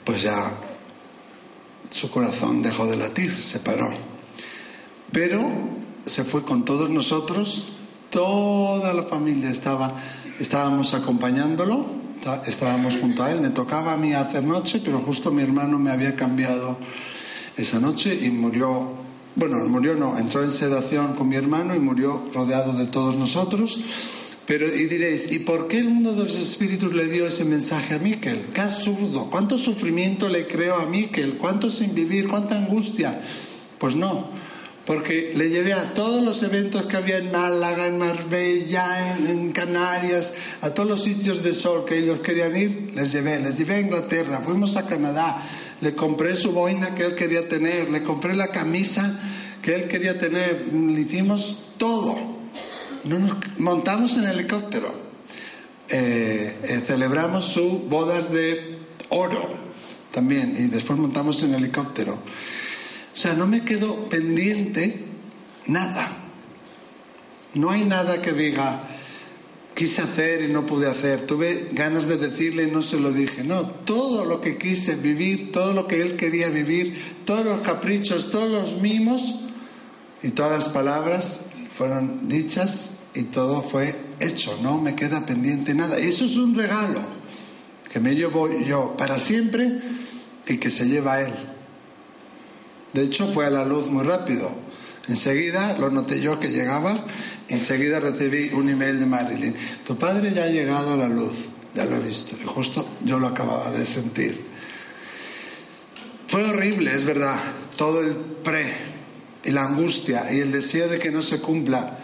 pues 0.03 0.21
ya 0.21 0.51
su 1.91 2.09
corazón 2.09 2.61
dejó 2.61 2.85
de 2.85 2.97
latir, 2.97 3.41
se 3.41 3.59
paró. 3.59 3.89
Pero 5.11 5.41
se 6.05 6.23
fue 6.23 6.43
con 6.43 6.65
todos 6.65 6.89
nosotros, 6.89 7.69
toda 8.09 8.93
la 8.93 9.03
familia 9.03 9.49
estaba, 9.49 10.01
estábamos 10.39 10.93
acompañándolo, 10.93 11.85
estábamos 12.45 12.97
junto 12.97 13.23
a 13.23 13.31
él, 13.31 13.41
me 13.41 13.49
tocaba 13.49 13.93
a 13.93 13.97
mí 13.97 14.13
hacer 14.13 14.43
noche, 14.43 14.81
pero 14.83 14.99
justo 14.99 15.31
mi 15.31 15.43
hermano 15.43 15.79
me 15.79 15.91
había 15.91 16.15
cambiado 16.15 16.77
esa 17.57 17.79
noche 17.79 18.17
y 18.21 18.29
murió, 18.29 18.93
bueno, 19.39 19.57
murió 19.69 19.95
no, 19.95 20.17
entró 20.17 20.43
en 20.43 20.51
sedación 20.51 21.13
con 21.13 21.29
mi 21.29 21.37
hermano 21.37 21.73
y 21.73 21.79
murió 21.79 22.21
rodeado 22.33 22.73
de 22.73 22.87
todos 22.87 23.15
nosotros. 23.15 23.79
Pero, 24.45 24.67
y 24.67 24.85
diréis, 24.85 25.31
¿y 25.31 25.39
por 25.39 25.67
qué 25.67 25.77
el 25.77 25.89
mundo 25.89 26.11
de 26.11 26.25
los 26.25 26.35
espíritus 26.35 26.93
le 26.93 27.05
dio 27.05 27.25
ese 27.25 27.45
mensaje 27.45 27.93
a 27.93 27.99
Miquel? 27.99 28.47
Qué 28.53 28.61
absurdo, 28.61 29.29
cuánto 29.31 29.57
sufrimiento 29.57 30.27
le 30.27 30.45
creó 30.45 30.75
a 30.75 30.87
Miquel, 30.87 31.37
cuánto 31.37 31.69
sin 31.69 31.93
vivir, 31.93 32.27
cuánta 32.27 32.57
angustia. 32.57 33.21
Pues 33.77 33.95
no, 33.95 34.27
porque 34.85 35.33
le 35.35 35.49
llevé 35.49 35.71
a 35.71 35.93
todos 35.93 36.21
los 36.21 36.43
eventos 36.43 36.85
que 36.87 36.97
había 36.97 37.19
en 37.19 37.31
Málaga, 37.31 37.87
en 37.87 37.97
Marbella, 37.97 39.15
en, 39.15 39.27
en, 39.27 39.51
Canarias, 39.51 40.33
a 40.61 40.71
todos 40.71 40.89
los 40.89 41.03
sitios 41.03 41.43
de 41.43 41.53
sol 41.53 41.85
que 41.85 41.99
ellos 41.99 42.19
querían 42.21 42.57
ir, 42.57 42.91
les 42.93 43.13
llevé, 43.13 43.39
les 43.39 43.57
llevé 43.57 43.75
a 43.75 43.81
Inglaterra, 43.81 44.41
fuimos 44.43 44.75
a 44.75 44.87
Canadá, 44.87 45.47
le 45.79 45.93
compré 45.93 46.35
su 46.35 46.51
boina 46.51 46.95
que 46.95 47.03
él 47.03 47.15
quería 47.15 47.47
tener, 47.47 47.89
le 47.89 48.01
compré 48.01 48.35
la 48.35 48.47
camisa 48.47 49.28
que 49.61 49.75
él 49.75 49.87
quería 49.87 50.19
tener, 50.19 50.67
le 50.71 51.01
hicimos 51.01 51.63
todo 51.77 52.39
no 53.03 53.19
nos 53.19 53.59
montamos 53.59 54.17
en 54.17 54.25
helicóptero. 54.25 54.93
Eh, 55.89 56.55
eh, 56.63 56.83
celebramos 56.85 57.45
sus 57.45 57.89
bodas 57.89 58.31
de 58.31 58.77
oro 59.09 59.57
también 60.11 60.55
y 60.57 60.67
después 60.67 60.99
montamos 60.99 61.41
en 61.43 61.55
helicóptero. 61.55 62.13
O 62.13 63.15
sea, 63.15 63.33
no 63.33 63.47
me 63.47 63.63
quedo 63.63 64.09
pendiente 64.09 65.05
nada. 65.65 66.09
No 67.55 67.71
hay 67.71 67.85
nada 67.85 68.21
que 68.21 68.33
diga, 68.33 68.83
quise 69.73 70.03
hacer 70.03 70.43
y 70.43 70.49
no 70.49 70.65
pude 70.65 70.87
hacer. 70.87 71.25
Tuve 71.25 71.69
ganas 71.71 72.07
de 72.07 72.17
decirle 72.17 72.63
y 72.63 72.71
no 72.71 72.83
se 72.83 72.99
lo 72.99 73.11
dije. 73.11 73.43
No, 73.43 73.61
todo 73.61 74.25
lo 74.25 74.41
que 74.41 74.57
quise 74.57 74.95
vivir, 74.95 75.51
todo 75.51 75.73
lo 75.73 75.87
que 75.87 76.01
él 76.01 76.15
quería 76.15 76.49
vivir, 76.49 77.15
todos 77.25 77.45
los 77.45 77.61
caprichos, 77.61 78.29
todos 78.29 78.49
los 78.49 78.81
mimos 78.81 79.48
y 80.21 80.29
todas 80.29 80.59
las 80.59 80.69
palabras 80.69 81.39
fueron 81.77 82.27
dichas 82.27 82.91
y 83.13 83.23
todo 83.23 83.61
fue 83.61 83.95
hecho, 84.19 84.57
no 84.61 84.79
me 84.79 84.95
queda 84.95 85.25
pendiente 85.25 85.73
nada. 85.73 85.99
Y 85.99 86.07
eso 86.07 86.25
es 86.25 86.35
un 86.35 86.55
regalo 86.55 86.99
que 87.91 87.99
me 87.99 88.15
llevo 88.15 88.49
yo 88.59 88.95
para 88.97 89.19
siempre 89.19 89.81
y 90.47 90.57
que 90.57 90.71
se 90.71 90.87
lleva 90.87 91.21
él. 91.21 91.33
De 92.93 93.03
hecho, 93.03 93.27
fue 93.27 93.45
a 93.45 93.49
la 93.49 93.65
luz 93.65 93.87
muy 93.87 94.03
rápido. 94.03 94.49
Enseguida 95.07 95.77
lo 95.77 95.89
noté 95.89 96.21
yo 96.21 96.39
que 96.39 96.49
llegaba, 96.49 96.95
enseguida 97.47 97.99
recibí 97.99 98.49
un 98.53 98.69
email 98.69 98.99
de 98.99 99.05
Marilyn. 99.05 99.55
Tu 99.85 99.97
padre 99.97 100.31
ya 100.33 100.43
ha 100.43 100.49
llegado 100.49 100.93
a 100.93 100.97
la 100.97 101.07
luz, 101.07 101.33
ya 101.73 101.85
lo 101.85 101.95
he 101.95 101.99
visto, 101.99 102.35
y 102.39 102.45
justo 102.45 102.87
yo 103.03 103.19
lo 103.19 103.27
acababa 103.27 103.71
de 103.71 103.85
sentir. 103.85 104.39
Fue 106.27 106.43
horrible, 106.43 106.93
es 106.93 107.05
verdad, 107.05 107.37
todo 107.75 108.01
el 108.01 108.13
pre 108.13 108.98
y 109.43 109.51
la 109.51 109.65
angustia 109.65 110.31
y 110.31 110.39
el 110.39 110.51
deseo 110.51 110.87
de 110.87 110.99
que 110.99 111.11
no 111.11 111.23
se 111.23 111.39
cumpla. 111.39 111.99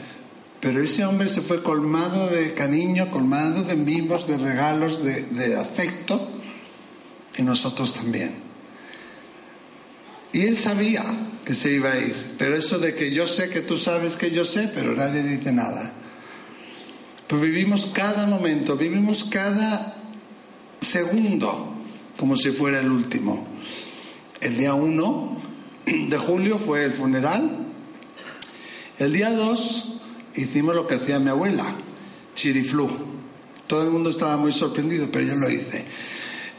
Pero 0.60 0.84
ese 0.84 1.06
hombre 1.06 1.28
se 1.28 1.42
fue 1.42 1.62
colmado 1.62 2.28
de 2.28 2.54
cariño, 2.54 3.12
colmado 3.12 3.64
de 3.64 3.76
mimos, 3.76 4.28
de 4.28 4.38
regalos, 4.38 5.04
de, 5.04 5.56
afecto, 5.56 6.28
y 7.38 7.44
nosotros 7.44 7.94
también. 7.94 8.34
Y 10.34 10.42
él 10.42 10.58
sabía 10.58 11.04
que 11.46 11.54
se 11.54 11.72
iba 11.72 11.92
a 11.92 12.00
ir, 12.00 12.36
pero 12.38 12.56
eso 12.56 12.80
de 12.80 12.96
que 12.96 13.12
yo 13.12 13.28
sé 13.28 13.50
que 13.50 13.62
tú 13.62 13.78
sabes 13.78 14.16
que 14.16 14.32
yo 14.32 14.44
sé, 14.44 14.72
pero 14.74 14.96
nadie 14.96 15.22
dice 15.22 15.52
nada. 15.52 15.94
Pues 17.28 17.42
vivimos 17.42 17.92
cada 17.94 18.26
momento, 18.26 18.76
vivimos 18.76 19.26
cada 19.26 19.96
segundo 20.82 21.76
como 22.18 22.36
si 22.36 22.52
fuera 22.52 22.80
el 22.80 22.90
último. 22.90 23.46
El 24.42 24.58
día 24.58 24.74
1 24.74 25.45
de 26.10 26.18
julio 26.18 26.60
fue 26.60 26.86
el 26.86 26.94
funeral. 26.94 27.68
El 28.98 29.14
día 29.14 29.32
2 29.32 29.94
hicimos 30.36 30.76
lo 30.76 30.88
que 30.88 30.96
hacía 30.96 31.20
mi 31.20 31.30
abuela, 31.30 31.66
chiriflú. 32.34 32.90
Todo 33.68 33.84
el 33.84 33.90
mundo 33.90 34.10
estaba 34.10 34.38
muy 34.38 34.52
sorprendido, 34.52 35.08
pero 35.12 35.26
yo 35.26 35.36
lo 35.36 35.50
hice. 35.50 35.86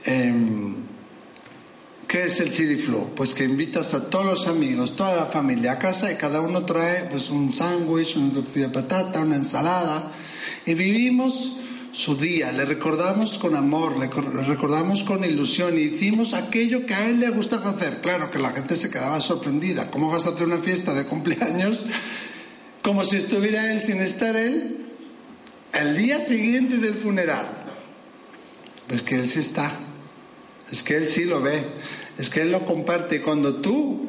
Em, 0.04 0.74
¿Qué 2.06 2.24
es 2.24 2.40
el 2.40 2.52
chiriflú? 2.52 3.10
Pues 3.16 3.34
que 3.34 3.44
invitas 3.44 3.94
a 3.94 4.08
todos 4.08 4.26
los 4.26 4.46
amigos, 4.46 4.94
toda 4.94 5.16
la 5.16 5.26
familia 5.26 5.72
a 5.72 5.78
casa 5.78 6.12
y 6.12 6.16
cada 6.16 6.40
uno 6.40 6.64
trae 6.64 7.04
pues, 7.10 7.30
un 7.30 7.52
sándwich, 7.52 8.16
un 8.16 8.32
dulce 8.32 8.60
de 8.60 8.68
patata, 8.68 9.20
una 9.20 9.36
ensalada 9.36 10.12
y 10.64 10.74
vivimos 10.74 11.56
su 11.96 12.14
día, 12.14 12.52
le 12.52 12.66
recordamos 12.66 13.38
con 13.38 13.56
amor, 13.56 13.98
le 13.98 14.08
recordamos 14.44 15.02
con 15.02 15.24
ilusión 15.24 15.78
y 15.78 15.82
hicimos 15.82 16.34
aquello 16.34 16.84
que 16.84 16.92
a 16.92 17.08
él 17.08 17.20
le 17.20 17.30
gustaba 17.30 17.70
hacer. 17.70 18.02
Claro 18.02 18.30
que 18.30 18.38
la 18.38 18.50
gente 18.50 18.76
se 18.76 18.90
quedaba 18.90 19.22
sorprendida. 19.22 19.90
¿Cómo 19.90 20.10
vas 20.10 20.26
a 20.26 20.30
hacer 20.30 20.46
una 20.46 20.58
fiesta 20.58 20.92
de 20.92 21.06
cumpleaños 21.06 21.86
como 22.82 23.02
si 23.02 23.16
estuviera 23.16 23.72
él 23.72 23.82
sin 23.82 24.02
estar 24.02 24.36
él 24.36 24.88
el 25.72 25.96
día 25.96 26.20
siguiente 26.20 26.76
del 26.76 26.92
funeral? 26.92 27.46
Pues 28.88 29.00
que 29.00 29.14
él 29.14 29.26
sí 29.26 29.40
está, 29.40 29.72
es 30.70 30.82
que 30.82 30.98
él 30.98 31.08
sí 31.08 31.24
lo 31.24 31.40
ve, 31.40 31.64
es 32.18 32.28
que 32.28 32.42
él 32.42 32.52
lo 32.52 32.66
comparte. 32.66 33.22
Cuando 33.22 33.54
tú 33.54 34.06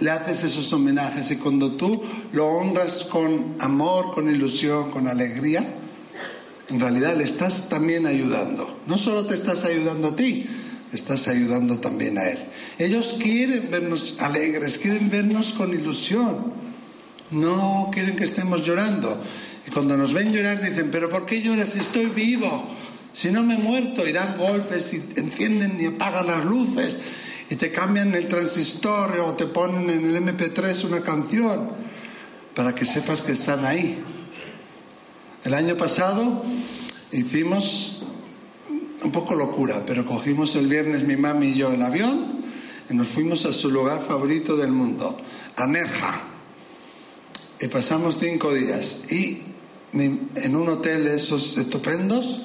le 0.00 0.10
haces 0.10 0.42
esos 0.42 0.72
homenajes 0.72 1.30
y 1.30 1.36
cuando 1.36 1.70
tú 1.70 2.02
lo 2.32 2.48
honras 2.48 3.04
con 3.04 3.54
amor, 3.60 4.12
con 4.12 4.28
ilusión, 4.28 4.90
con 4.90 5.06
alegría, 5.06 5.64
en 6.68 6.80
realidad 6.80 7.16
le 7.16 7.24
estás 7.24 7.68
también 7.68 8.06
ayudando. 8.06 8.80
No 8.86 8.98
solo 8.98 9.26
te 9.26 9.34
estás 9.34 9.64
ayudando 9.64 10.08
a 10.08 10.16
ti, 10.16 10.46
estás 10.92 11.28
ayudando 11.28 11.78
también 11.78 12.18
a 12.18 12.24
él. 12.28 12.38
Ellos 12.78 13.16
quieren 13.20 13.70
vernos 13.70 14.16
alegres, 14.20 14.78
quieren 14.78 15.10
vernos 15.10 15.52
con 15.54 15.72
ilusión. 15.72 16.52
No 17.30 17.90
quieren 17.92 18.16
que 18.16 18.24
estemos 18.24 18.64
llorando. 18.64 19.22
Y 19.66 19.70
cuando 19.70 19.96
nos 19.96 20.12
ven 20.12 20.32
llorar 20.32 20.62
dicen, 20.62 20.90
pero 20.90 21.10
¿por 21.10 21.26
qué 21.26 21.42
lloras 21.42 21.70
si 21.70 21.78
estoy 21.78 22.06
vivo? 22.06 22.64
Si 23.12 23.30
no 23.30 23.42
me 23.42 23.54
he 23.54 23.58
muerto 23.58 24.06
y 24.06 24.12
dan 24.12 24.38
golpes 24.38 24.94
y 24.94 25.02
encienden 25.18 25.78
y 25.80 25.86
apagan 25.86 26.26
las 26.26 26.44
luces 26.44 27.00
y 27.50 27.56
te 27.56 27.72
cambian 27.72 28.14
el 28.14 28.28
transistor 28.28 29.18
o 29.20 29.32
te 29.32 29.46
ponen 29.46 29.90
en 29.90 30.04
el 30.04 30.22
MP3 30.22 30.84
una 30.84 31.00
canción 31.00 31.70
para 32.54 32.74
que 32.74 32.84
sepas 32.84 33.22
que 33.22 33.32
están 33.32 33.64
ahí. 33.64 34.02
El 35.48 35.54
año 35.54 35.78
pasado 35.78 36.44
hicimos 37.10 38.02
un 39.02 39.10
poco 39.10 39.34
locura, 39.34 39.82
pero 39.86 40.04
cogimos 40.04 40.54
el 40.56 40.66
viernes 40.66 41.04
mi 41.04 41.16
mami 41.16 41.46
y 41.46 41.54
yo 41.54 41.72
el 41.72 41.80
avión 41.80 42.42
y 42.90 42.92
nos 42.92 43.08
fuimos 43.08 43.46
a 43.46 43.54
su 43.54 43.70
lugar 43.70 44.04
favorito 44.06 44.58
del 44.58 44.72
mundo, 44.72 45.18
a 45.56 45.66
Nerja. 45.66 46.20
Y 47.62 47.68
pasamos 47.68 48.18
cinco 48.20 48.52
días. 48.52 49.10
Y 49.10 49.38
en 49.94 50.54
un 50.54 50.68
hotel 50.68 51.04
de 51.04 51.16
esos 51.16 51.56
estupendos, 51.56 52.42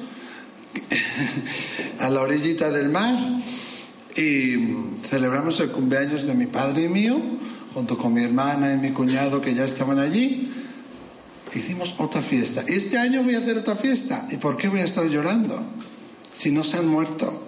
a 2.00 2.10
la 2.10 2.22
orillita 2.22 2.72
del 2.72 2.88
mar, 2.88 3.18
y 4.16 4.56
celebramos 5.10 5.60
el 5.60 5.72
cumpleaños 5.72 6.26
de 6.26 6.36
mi 6.36 6.46
padre 6.46 6.84
y 6.84 6.88
mío, 6.88 7.20
junto 7.74 7.98
con 7.98 8.14
mi 8.14 8.24
hermana 8.24 8.74
y 8.74 8.78
mi 8.78 8.92
cuñado 8.92 9.42
que 9.42 9.54
ya 9.54 9.66
estaban 9.66 10.00
allí. 10.00 10.53
Hicimos 11.54 11.96
otra 11.98 12.22
fiesta. 12.22 12.64
Este 12.68 12.98
año 12.98 13.24
voy 13.24 13.36
a 13.36 13.40
hacer 13.40 13.58
otra 13.58 13.76
fiesta. 13.76 14.28
¿Y 14.32 14.38
por 14.38 14.58
qué 14.58 14.68
voy 14.68 14.80
a 14.80 14.86
estar 14.86 15.06
llorando? 15.06 15.62
Si 16.34 16.52
no 16.52 16.64
se 16.64 16.78
han 16.78 16.88
muerto. 16.88 17.44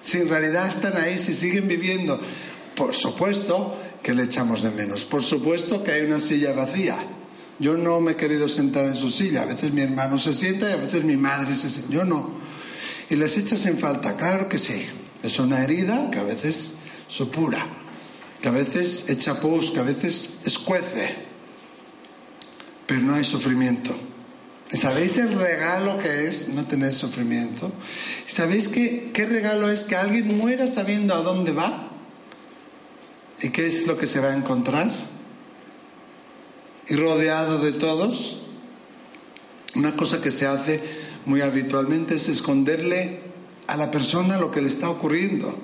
Si 0.00 0.18
en 0.18 0.28
realidad 0.28 0.68
están 0.68 0.96
ahí, 0.96 1.18
si 1.18 1.34
siguen 1.34 1.68
viviendo. 1.68 2.18
Por 2.74 2.94
supuesto 2.94 3.76
que 4.02 4.14
le 4.14 4.24
echamos 4.24 4.62
de 4.62 4.70
menos. 4.70 5.04
Por 5.04 5.22
supuesto 5.22 5.82
que 5.82 5.92
hay 5.92 6.02
una 6.02 6.20
silla 6.20 6.52
vacía. 6.52 6.96
Yo 7.58 7.76
no 7.76 8.00
me 8.00 8.12
he 8.12 8.16
querido 8.16 8.48
sentar 8.48 8.86
en 8.86 8.96
su 8.96 9.10
silla. 9.10 9.42
A 9.42 9.46
veces 9.46 9.72
mi 9.72 9.82
hermano 9.82 10.18
se 10.18 10.32
sienta 10.32 10.70
y 10.70 10.72
a 10.72 10.76
veces 10.76 11.04
mi 11.04 11.16
madre 11.16 11.54
se 11.54 11.68
sienta. 11.68 11.92
Yo 11.92 12.04
no. 12.04 12.30
Y 13.10 13.16
les 13.16 13.36
echas 13.38 13.66
en 13.66 13.78
falta, 13.78 14.16
claro 14.16 14.48
que 14.48 14.58
sí. 14.58 14.86
Es 15.22 15.38
una 15.38 15.62
herida 15.62 16.10
que 16.10 16.18
a 16.18 16.22
veces 16.22 16.74
supura, 17.08 17.66
que 18.40 18.48
a 18.48 18.52
veces 18.52 19.08
echa 19.08 19.40
pus, 19.40 19.70
que 19.70 19.80
a 19.80 19.84
veces 19.84 20.38
escuece, 20.44 21.25
pero 22.86 23.00
no 23.00 23.14
hay 23.14 23.24
sufrimiento. 23.24 23.94
¿Y 24.72 24.76
sabéis 24.76 25.18
el 25.18 25.32
regalo 25.32 25.98
que 25.98 26.26
es 26.26 26.48
no 26.48 26.64
tener 26.64 26.92
sufrimiento? 26.94 27.70
¿Y 28.26 28.30
sabéis 28.30 28.68
qué, 28.68 29.10
qué 29.12 29.26
regalo 29.26 29.70
es 29.70 29.82
que 29.82 29.96
alguien 29.96 30.36
muera 30.36 30.68
sabiendo 30.68 31.14
a 31.14 31.22
dónde 31.22 31.52
va? 31.52 31.90
¿Y 33.42 33.50
qué 33.50 33.66
es 33.66 33.86
lo 33.86 33.96
que 33.96 34.06
se 34.06 34.20
va 34.20 34.28
a 34.28 34.36
encontrar? 34.36 34.92
Y 36.88 36.96
rodeado 36.96 37.58
de 37.58 37.72
todos. 37.72 38.42
Una 39.74 39.94
cosa 39.94 40.22
que 40.22 40.30
se 40.30 40.46
hace 40.46 40.80
muy 41.26 41.42
habitualmente 41.42 42.14
es 42.14 42.28
esconderle 42.28 43.20
a 43.66 43.76
la 43.76 43.90
persona 43.90 44.38
lo 44.38 44.50
que 44.50 44.62
le 44.62 44.68
está 44.68 44.88
ocurriendo. 44.88 45.54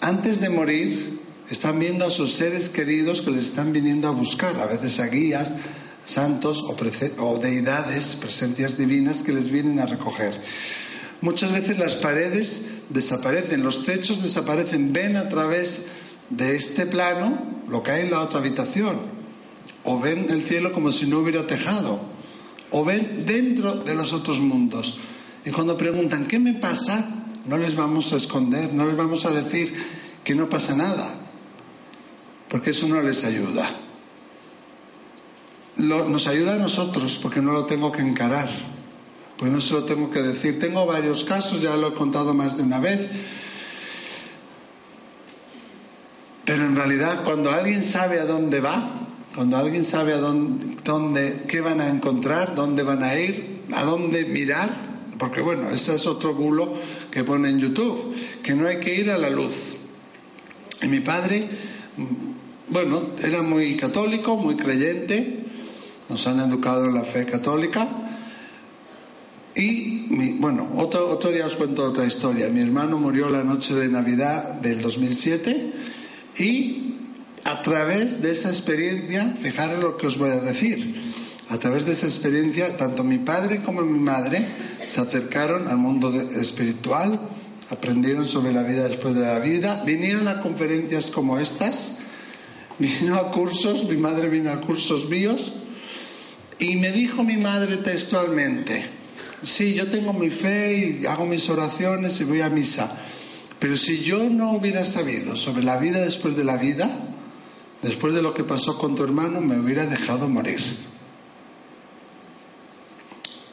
Antes 0.00 0.40
de 0.40 0.48
morir, 0.48 1.20
están 1.52 1.78
viendo 1.78 2.06
a 2.06 2.10
sus 2.10 2.32
seres 2.32 2.70
queridos 2.70 3.20
que 3.20 3.30
les 3.30 3.48
están 3.48 3.74
viniendo 3.74 4.08
a 4.08 4.12
buscar, 4.12 4.58
a 4.58 4.64
veces 4.64 4.98
a 5.00 5.08
guías, 5.08 5.52
santos 6.06 6.64
o, 6.64 7.38
deidades, 7.38 8.16
presencias 8.16 8.78
divinas 8.78 9.18
que 9.18 9.34
les 9.34 9.50
vienen 9.50 9.78
a 9.78 9.84
recoger. 9.84 10.32
Muchas 11.20 11.52
veces 11.52 11.78
las 11.78 11.96
paredes 11.96 12.68
desaparecen, 12.88 13.62
los 13.62 13.84
techos 13.84 14.22
desaparecen, 14.22 14.94
ven 14.94 15.16
a 15.16 15.28
través 15.28 15.82
de 16.30 16.56
este 16.56 16.86
plano 16.86 17.36
lo 17.68 17.82
que 17.82 17.90
hay 17.90 18.04
en 18.06 18.12
la 18.12 18.22
otra 18.22 18.38
habitación, 18.38 18.96
o 19.84 20.00
ven 20.00 20.28
el 20.30 20.42
cielo 20.44 20.72
como 20.72 20.90
si 20.90 21.06
no 21.06 21.18
hubiera 21.18 21.46
tejado, 21.46 22.00
o 22.70 22.82
ven 22.82 23.26
dentro 23.26 23.74
de 23.74 23.94
los 23.94 24.14
otros 24.14 24.40
mundos. 24.40 24.98
Y 25.44 25.50
cuando 25.50 25.76
preguntan, 25.76 26.26
¿qué 26.26 26.38
me 26.38 26.54
pasa? 26.54 27.26
No 27.44 27.58
les 27.58 27.76
vamos 27.76 28.10
a 28.14 28.16
esconder, 28.16 28.72
no 28.72 28.86
les 28.86 28.96
vamos 28.96 29.26
a 29.26 29.32
decir 29.32 29.74
que 30.24 30.34
no 30.34 30.48
pasa 30.48 30.74
nada, 30.74 31.21
porque 32.52 32.72
eso 32.72 32.86
no 32.86 33.00
les 33.00 33.24
ayuda. 33.24 33.66
nos 35.78 36.26
ayuda 36.26 36.52
a 36.52 36.58
nosotros 36.58 37.18
porque 37.22 37.40
no 37.40 37.50
lo 37.52 37.64
tengo 37.64 37.90
que 37.90 38.02
encarar, 38.02 38.46
porque 39.38 39.50
no 39.50 39.58
se 39.58 39.72
lo 39.72 39.84
tengo 39.84 40.10
que 40.10 40.22
decir. 40.22 40.60
Tengo 40.60 40.84
varios 40.84 41.24
casos, 41.24 41.62
ya 41.62 41.74
lo 41.78 41.88
he 41.88 41.94
contado 41.94 42.34
más 42.34 42.58
de 42.58 42.64
una 42.64 42.78
vez, 42.78 43.08
pero 46.44 46.66
en 46.66 46.76
realidad 46.76 47.24
cuando 47.24 47.50
alguien 47.50 47.82
sabe 47.82 48.20
a 48.20 48.26
dónde 48.26 48.60
va, 48.60 49.00
cuando 49.34 49.56
alguien 49.56 49.86
sabe 49.86 50.12
a 50.12 50.18
dónde, 50.18 50.76
dónde 50.84 51.44
qué 51.48 51.62
van 51.62 51.80
a 51.80 51.88
encontrar, 51.88 52.54
dónde 52.54 52.82
van 52.82 53.02
a 53.02 53.14
ir, 53.18 53.62
a 53.72 53.82
dónde 53.84 54.26
mirar, 54.26 54.68
porque 55.18 55.40
bueno, 55.40 55.70
ese 55.70 55.94
es 55.94 56.06
otro 56.06 56.34
bulo 56.34 56.74
que 57.10 57.24
pone 57.24 57.48
en 57.48 57.60
YouTube, 57.60 58.14
que 58.42 58.52
no 58.52 58.68
hay 58.68 58.78
que 58.78 58.94
ir 58.94 59.10
a 59.10 59.16
la 59.16 59.30
luz. 59.30 59.54
Y 60.82 60.88
mi 60.88 61.00
padre, 61.00 61.48
bueno, 62.72 63.02
era 63.22 63.42
muy 63.42 63.76
católico, 63.76 64.36
muy 64.36 64.56
creyente, 64.56 65.44
nos 66.08 66.26
han 66.26 66.40
educado 66.40 66.86
en 66.86 66.94
la 66.94 67.02
fe 67.02 67.26
católica. 67.26 67.86
Y 69.54 70.06
bueno, 70.38 70.70
otro, 70.76 71.10
otro 71.10 71.30
día 71.30 71.46
os 71.46 71.54
cuento 71.54 71.84
otra 71.84 72.06
historia. 72.06 72.48
Mi 72.48 72.62
hermano 72.62 72.98
murió 72.98 73.28
la 73.28 73.44
noche 73.44 73.74
de 73.74 73.88
Navidad 73.88 74.54
del 74.54 74.80
2007 74.80 75.72
y 76.38 76.94
a 77.44 77.62
través 77.62 78.22
de 78.22 78.32
esa 78.32 78.48
experiencia, 78.48 79.36
fijaros 79.42 79.80
lo 79.80 79.96
que 79.98 80.06
os 80.06 80.16
voy 80.16 80.30
a 80.30 80.40
decir, 80.40 81.12
a 81.50 81.58
través 81.58 81.84
de 81.84 81.92
esa 81.92 82.06
experiencia, 82.06 82.78
tanto 82.78 83.04
mi 83.04 83.18
padre 83.18 83.60
como 83.62 83.82
mi 83.82 83.98
madre 83.98 84.46
se 84.86 85.02
acercaron 85.02 85.68
al 85.68 85.76
mundo 85.76 86.10
espiritual, 86.40 87.20
aprendieron 87.68 88.26
sobre 88.26 88.54
la 88.54 88.62
vida 88.62 88.88
después 88.88 89.14
de 89.14 89.26
la 89.26 89.38
vida, 89.40 89.82
vinieron 89.84 90.28
a 90.28 90.40
conferencias 90.40 91.08
como 91.08 91.38
estas, 91.38 91.98
vino 92.88 93.16
a 93.16 93.30
cursos, 93.30 93.84
mi 93.84 93.96
madre 93.96 94.28
vino 94.28 94.50
a 94.50 94.60
cursos 94.60 95.08
míos, 95.08 95.52
y 96.58 96.76
me 96.76 96.92
dijo 96.92 97.22
mi 97.22 97.36
madre 97.36 97.78
textualmente, 97.78 98.84
sí, 99.42 99.74
yo 99.74 99.88
tengo 99.88 100.12
mi 100.12 100.30
fe 100.30 100.98
y 101.00 101.06
hago 101.06 101.26
mis 101.26 101.48
oraciones 101.48 102.20
y 102.20 102.24
voy 102.24 102.40
a 102.40 102.48
misa, 102.48 102.96
pero 103.58 103.76
si 103.76 104.00
yo 104.02 104.28
no 104.30 104.52
hubiera 104.52 104.84
sabido 104.84 105.36
sobre 105.36 105.62
la 105.62 105.78
vida 105.78 106.00
después 106.00 106.36
de 106.36 106.44
la 106.44 106.56
vida, 106.56 106.90
después 107.82 108.14
de 108.14 108.22
lo 108.22 108.34
que 108.34 108.44
pasó 108.44 108.78
con 108.78 108.94
tu 108.94 109.04
hermano, 109.04 109.40
me 109.40 109.58
hubiera 109.58 109.86
dejado 109.86 110.28
morir 110.28 110.60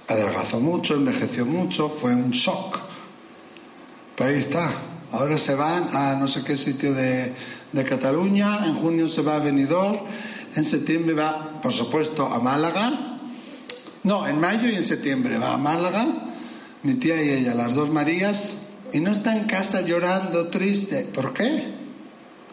adelgazó 0.10 0.60
mucho, 0.60 0.96
envejeció 0.96 1.46
mucho, 1.46 1.90
fue 1.90 2.16
un 2.16 2.32
shock. 2.32 2.80
Pues 4.16 4.30
ahí 4.30 4.40
está. 4.40 4.74
Ahora 5.12 5.38
se 5.38 5.56
van 5.56 5.88
a 5.94 6.16
no 6.16 6.28
sé 6.28 6.44
qué 6.44 6.58
sitio 6.58 6.94
de, 6.94 7.34
de 7.72 7.84
Cataluña, 7.84 8.66
en 8.66 8.76
junio 8.76 9.08
se 9.08 9.22
va 9.22 9.36
a 9.36 9.40
Benidorm, 9.40 9.98
en 10.56 10.66
septiembre 10.66 11.14
va, 11.14 11.62
por 11.62 11.74
supuesto, 11.74 12.26
a 12.26 12.40
Málaga. 12.40 13.20
No, 14.04 14.28
en 14.28 14.40
mayo 14.40 14.70
y 14.70 14.76
en 14.76 14.86
septiembre 14.86 15.38
va 15.38 15.54
a 15.54 15.58
Málaga, 15.58 16.08
mi 16.84 16.96
tía 16.96 17.22
y 17.22 17.30
ella, 17.30 17.54
las 17.54 17.76
dos 17.76 17.90
Marías, 17.90 18.58
y 18.92 19.00
no 19.00 19.12
está 19.12 19.36
en 19.36 19.46
casa 19.46 19.82
llorando, 19.82 20.48
triste. 20.48 21.08
¿Por 21.14 21.34
qué? 21.34 21.66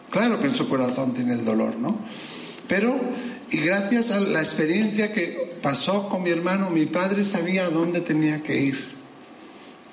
Claro 0.09 0.39
que 0.39 0.47
en 0.47 0.55
su 0.55 0.69
corazón 0.69 1.13
tiene 1.13 1.33
el 1.33 1.45
dolor, 1.45 1.75
¿no? 1.77 1.97
Pero 2.67 2.99
y 3.49 3.57
gracias 3.59 4.11
a 4.11 4.19
la 4.19 4.41
experiencia 4.41 5.13
que 5.13 5.55
pasó 5.61 6.09
con 6.09 6.23
mi 6.23 6.31
hermano, 6.31 6.69
mi 6.69 6.85
padre 6.85 7.23
sabía 7.23 7.65
a 7.65 7.69
dónde 7.69 8.01
tenía 8.01 8.43
que 8.43 8.61
ir. 8.61 8.97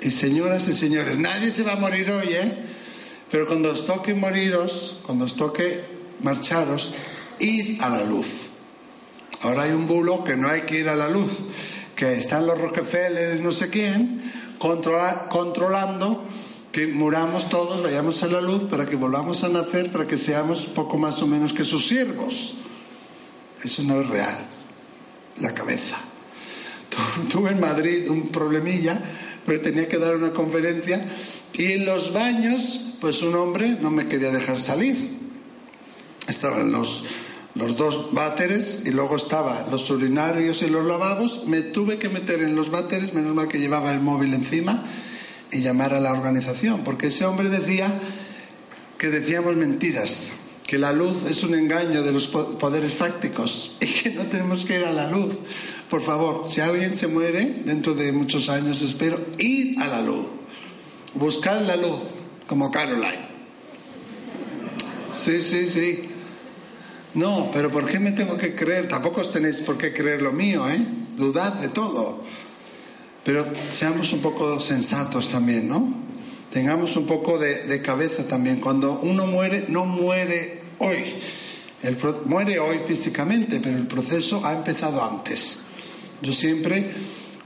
Y 0.00 0.10
señoras 0.10 0.66
y 0.68 0.74
señores, 0.74 1.18
nadie 1.18 1.52
se 1.52 1.62
va 1.62 1.74
a 1.74 1.76
morir 1.76 2.10
hoy, 2.10 2.28
¿eh? 2.30 2.52
Pero 3.34 3.48
cuando 3.48 3.72
os 3.72 3.82
toque 3.82 4.14
moriros, 4.14 5.02
cuando 5.02 5.24
os 5.24 5.34
toque 5.34 5.82
marcharos, 6.22 6.94
id 7.42 7.82
a 7.82 7.90
la 7.90 8.04
luz. 8.06 8.54
Ahora 9.42 9.62
hay 9.62 9.72
un 9.72 9.88
bulo 9.88 10.22
que 10.22 10.36
no 10.36 10.46
hay 10.46 10.62
que 10.62 10.78
ir 10.78 10.88
a 10.88 10.94
la 10.94 11.08
luz, 11.08 11.32
que 11.96 12.14
están 12.14 12.46
los 12.46 12.56
Rockefeller, 12.56 13.40
no 13.40 13.50
sé 13.50 13.70
quién, 13.70 14.22
controlando 14.56 16.22
que 16.70 16.86
muramos 16.86 17.48
todos, 17.48 17.82
vayamos 17.82 18.22
a 18.22 18.28
la 18.28 18.40
luz 18.40 18.70
para 18.70 18.86
que 18.86 18.94
volvamos 18.94 19.42
a 19.42 19.48
nacer, 19.48 19.90
para 19.90 20.06
que 20.06 20.16
seamos 20.16 20.68
poco 20.68 20.96
más 20.96 21.20
o 21.20 21.26
menos 21.26 21.52
que 21.52 21.64
sus 21.64 21.88
siervos. 21.88 22.54
Eso 23.64 23.82
no 23.82 24.00
es 24.00 24.06
real. 24.10 24.46
La 25.40 25.52
cabeza. 25.52 25.98
Tuve 27.28 27.50
en 27.50 27.58
Madrid 27.58 28.08
un 28.08 28.28
problemilla, 28.28 28.96
pero 29.44 29.60
tenía 29.60 29.88
que 29.88 29.98
dar 29.98 30.14
una 30.14 30.30
conferencia 30.30 31.04
y 31.54 31.72
en 31.72 31.86
los 31.86 32.12
baños, 32.12 32.80
pues 33.00 33.22
un 33.22 33.34
hombre 33.36 33.76
no 33.80 33.90
me 33.90 34.08
quería 34.08 34.30
dejar 34.30 34.60
salir. 34.60 35.18
Estaban 36.26 36.72
los, 36.72 37.04
los 37.54 37.76
dos 37.76 38.12
váteres 38.12 38.82
y 38.86 38.90
luego 38.90 39.16
estaban 39.16 39.70
los 39.70 39.88
urinarios 39.90 40.62
y 40.62 40.68
los 40.68 40.84
lavabos. 40.84 41.46
Me 41.46 41.62
tuve 41.62 41.98
que 41.98 42.08
meter 42.08 42.42
en 42.42 42.56
los 42.56 42.70
váteres, 42.70 43.14
menos 43.14 43.34
mal 43.34 43.46
que 43.46 43.60
llevaba 43.60 43.92
el 43.92 44.00
móvil 44.00 44.34
encima, 44.34 44.84
y 45.52 45.60
llamar 45.60 45.94
a 45.94 46.00
la 46.00 46.12
organización, 46.12 46.82
porque 46.82 47.08
ese 47.08 47.24
hombre 47.24 47.48
decía 47.48 48.00
que 48.98 49.08
decíamos 49.08 49.54
mentiras 49.54 50.30
que 50.66 50.78
la 50.78 50.92
luz 50.92 51.30
es 51.30 51.44
un 51.44 51.54
engaño 51.54 52.02
de 52.02 52.10
los 52.10 52.26
poderes 52.26 52.94
fácticos 52.94 53.76
y 53.80 53.86
que 53.86 54.10
no 54.10 54.24
tenemos 54.24 54.64
que 54.64 54.80
ir 54.80 54.84
a 54.84 54.92
la 54.92 55.08
luz. 55.08 55.34
Por 55.88 56.02
favor, 56.02 56.50
si 56.50 56.60
alguien 56.60 56.96
se 56.96 57.06
muere 57.06 57.62
dentro 57.64 57.94
de 57.94 58.10
muchos 58.10 58.48
años, 58.48 58.82
espero, 58.82 59.20
id 59.38 59.80
a 59.80 59.86
la 59.86 60.02
luz. 60.02 60.26
Buscad 61.14 61.62
la 61.62 61.76
luz, 61.76 62.00
como 62.46 62.70
Caroline. 62.70 63.34
Sí, 65.18 65.40
sí, 65.42 65.68
sí. 65.68 66.10
No, 67.14 67.50
pero 67.52 67.70
¿por 67.70 67.86
qué 67.86 67.98
me 67.98 68.12
tengo 68.12 68.36
que 68.36 68.54
creer? 68.54 68.88
Tampoco 68.88 69.20
os 69.20 69.32
tenéis 69.32 69.60
por 69.60 69.78
qué 69.78 69.92
creer 69.92 70.22
lo 70.22 70.32
mío, 70.32 70.68
¿eh? 70.68 70.80
Dudad 71.16 71.52
de 71.54 71.68
todo. 71.68 72.24
Pero 73.22 73.46
seamos 73.70 74.12
un 74.12 74.20
poco 74.20 74.58
sensatos 74.60 75.28
también, 75.28 75.68
¿no? 75.68 76.04
tengamos 76.54 76.96
un 76.96 77.04
poco 77.04 77.36
de, 77.36 77.82
cabeza 77.82 78.28
también. 78.28 78.60
Cuando 78.60 79.00
uno 79.02 79.26
muere, 79.26 79.64
no 79.68 79.84
muere 79.84 80.62
hoy. 80.78 81.02
muere 82.26 82.60
hoy 82.60 82.78
físicamente, 82.86 83.58
pero 83.60 83.76
el 83.76 83.88
proceso 83.88 84.46
ha 84.46 84.52
empezado 84.52 85.02
antes. 85.04 85.64
Yo 86.22 86.32
siempre 86.32 86.92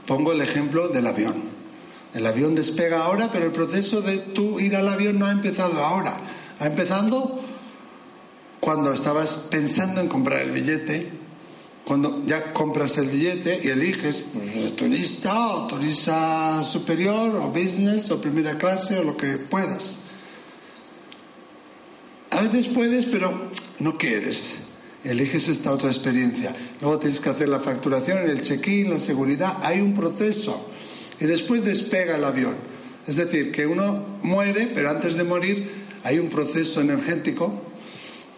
pongo 0.05 0.31
el 0.31 0.41
ejemplo 0.41 0.89
del 0.89 1.07
avión. 1.07 1.48
El 2.13 2.25
avión 2.25 2.55
despega 2.55 3.03
ahora, 3.03 3.29
pero 3.31 3.45
el 3.45 3.51
proceso 3.51 4.01
de 4.01 4.17
tú 4.17 4.59
ir 4.59 4.75
al 4.75 4.87
avión 4.89 5.19
no 5.19 5.25
ha 5.25 5.31
empezado 5.31 5.83
ahora. 5.83 6.13
Ha 6.59 6.65
empezado 6.65 7.39
cuando 8.59 8.91
estabas 8.93 9.47
pensando 9.49 10.01
en 10.01 10.07
comprar 10.07 10.41
el 10.41 10.51
billete, 10.51 11.09
cuando 11.85 12.23
ya 12.25 12.51
compras 12.53 12.97
el 12.97 13.09
billete 13.09 13.61
y 13.63 13.67
eliges 13.69 14.23
pues, 14.33 14.75
turista 14.75 15.49
o 15.49 15.67
turista 15.67 16.63
superior 16.63 17.35
o 17.35 17.49
business 17.49 18.11
o 18.11 18.19
primera 18.19 18.57
clase 18.57 18.99
o 18.99 19.03
lo 19.03 19.15
que 19.15 19.37
puedas. 19.37 19.99
A 22.31 22.41
veces 22.41 22.67
puedes, 22.67 23.05
pero 23.05 23.49
no 23.79 23.97
quieres 23.97 24.69
eliges 25.03 25.47
esta 25.47 25.71
otra 25.71 25.89
experiencia. 25.89 26.55
Luego 26.81 26.99
tienes 26.99 27.19
que 27.19 27.29
hacer 27.29 27.49
la 27.49 27.59
facturación, 27.59 28.29
el 28.29 28.41
check-in, 28.41 28.89
la 28.89 28.99
seguridad. 28.99 29.57
Hay 29.61 29.79
un 29.79 29.93
proceso 29.93 30.69
y 31.19 31.25
después 31.25 31.63
despega 31.63 32.15
el 32.15 32.23
avión. 32.23 32.55
Es 33.07 33.15
decir, 33.15 33.51
que 33.51 33.65
uno 33.65 34.19
muere, 34.21 34.71
pero 34.73 34.89
antes 34.89 35.15
de 35.15 35.23
morir 35.23 35.71
hay 36.03 36.19
un 36.19 36.29
proceso 36.29 36.81
energético 36.81 37.63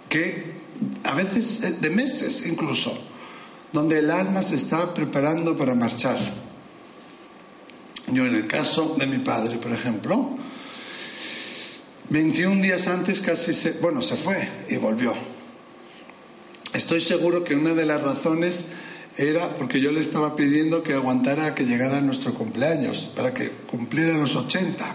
que 0.09 0.61
a 1.03 1.13
veces 1.13 1.81
de 1.81 1.89
meses 1.89 2.47
incluso, 2.47 2.97
donde 3.71 3.99
el 3.99 4.09
alma 4.09 4.41
se 4.41 4.55
está 4.55 4.93
preparando 4.93 5.57
para 5.57 5.75
marchar. 5.75 6.17
Yo 8.11 8.25
en 8.25 8.35
el 8.35 8.47
caso 8.47 8.95
de 8.97 9.05
mi 9.05 9.19
padre, 9.19 9.57
por 9.57 9.71
ejemplo, 9.71 10.37
21 12.09 12.61
días 12.61 12.87
antes 12.87 13.21
casi 13.21 13.53
se, 13.53 13.73
bueno, 13.73 14.01
se 14.01 14.17
fue 14.17 14.49
y 14.69 14.75
volvió 14.75 15.13
Estoy 16.73 17.01
seguro 17.01 17.43
que 17.43 17.55
una 17.55 17.73
de 17.73 17.85
las 17.85 18.01
razones 18.01 18.67
era 19.17 19.55
porque 19.57 19.81
yo 19.81 19.91
le 19.91 20.01
estaba 20.01 20.35
pidiendo 20.35 20.83
que 20.83 20.93
aguantara 20.93 21.53
que 21.53 21.65
llegara 21.65 22.01
nuestro 22.01 22.33
cumpleaños, 22.33 23.11
para 23.15 23.33
que 23.33 23.49
cumpliera 23.49 24.17
los 24.17 24.35
80. 24.35 24.85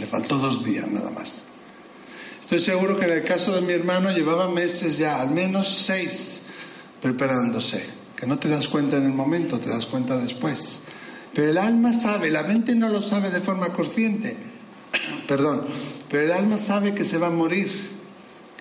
Le 0.00 0.06
faltó 0.06 0.38
dos 0.38 0.64
días 0.64 0.88
nada 0.88 1.10
más. 1.10 1.44
Estoy 2.40 2.58
seguro 2.58 2.98
que 2.98 3.06
en 3.06 3.12
el 3.12 3.24
caso 3.24 3.54
de 3.54 3.62
mi 3.62 3.72
hermano 3.72 4.10
llevaba 4.10 4.48
meses 4.48 4.98
ya, 4.98 5.20
al 5.20 5.30
menos 5.30 5.68
seis, 5.68 6.46
preparándose. 7.00 7.84
Que 8.16 8.26
no 8.26 8.38
te 8.38 8.48
das 8.48 8.68
cuenta 8.68 8.98
en 8.98 9.04
el 9.04 9.12
momento, 9.12 9.58
te 9.58 9.70
das 9.70 9.86
cuenta 9.86 10.18
después. 10.18 10.80
Pero 11.34 11.50
el 11.50 11.58
alma 11.58 11.92
sabe, 11.92 12.30
la 12.30 12.42
mente 12.42 12.74
no 12.74 12.88
lo 12.88 13.00
sabe 13.00 13.30
de 13.30 13.40
forma 13.40 13.72
consciente. 13.72 14.36
Perdón, 15.26 15.66
pero 16.10 16.24
el 16.24 16.32
alma 16.32 16.58
sabe 16.58 16.94
que 16.94 17.06
se 17.06 17.16
va 17.16 17.28
a 17.28 17.30
morir 17.30 17.72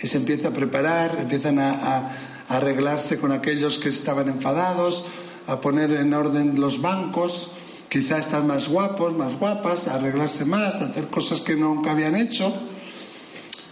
y 0.01 0.07
se 0.07 0.17
empieza 0.17 0.47
a 0.47 0.53
preparar, 0.53 1.17
empiezan 1.19 1.59
a, 1.59 2.15
arreglarse 2.57 3.17
con 3.17 3.31
aquellos 3.31 3.77
que 3.77 3.89
estaban 3.89 4.27
enfadados, 4.27 5.05
a 5.47 5.59
poner 5.61 5.91
en 5.91 6.13
orden 6.13 6.59
los 6.59 6.81
bancos, 6.81 7.51
quizá 7.89 8.19
están 8.19 8.47
más 8.47 8.67
guapos, 8.67 9.15
más 9.15 9.37
guapas, 9.39 9.87
a 9.87 9.95
arreglarse 9.95 10.45
más, 10.45 10.75
a 10.81 10.85
hacer 10.85 11.07
cosas 11.07 11.41
que 11.41 11.55
nunca 11.55 11.91
habían 11.91 12.15
hecho. 12.15 12.53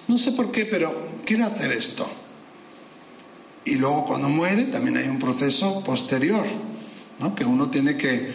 No 0.08 0.18
sé 0.18 0.32
por 0.32 0.52
qué, 0.52 0.66
pero 0.66 0.94
quiero 1.26 1.46
hacer 1.46 1.72
esto. 1.72 2.10
Y 3.66 3.76
luego 3.76 4.06
cuando 4.06 4.30
muere 4.30 4.66
también 4.66 4.98
hay 4.98 5.08
un 5.08 5.20
proceso 5.20 5.84
posterior, 5.84 6.46
¿no? 7.20 7.36
que 7.36 7.46
uno 7.46 7.70
tiene 7.70 7.98
que, 7.98 8.34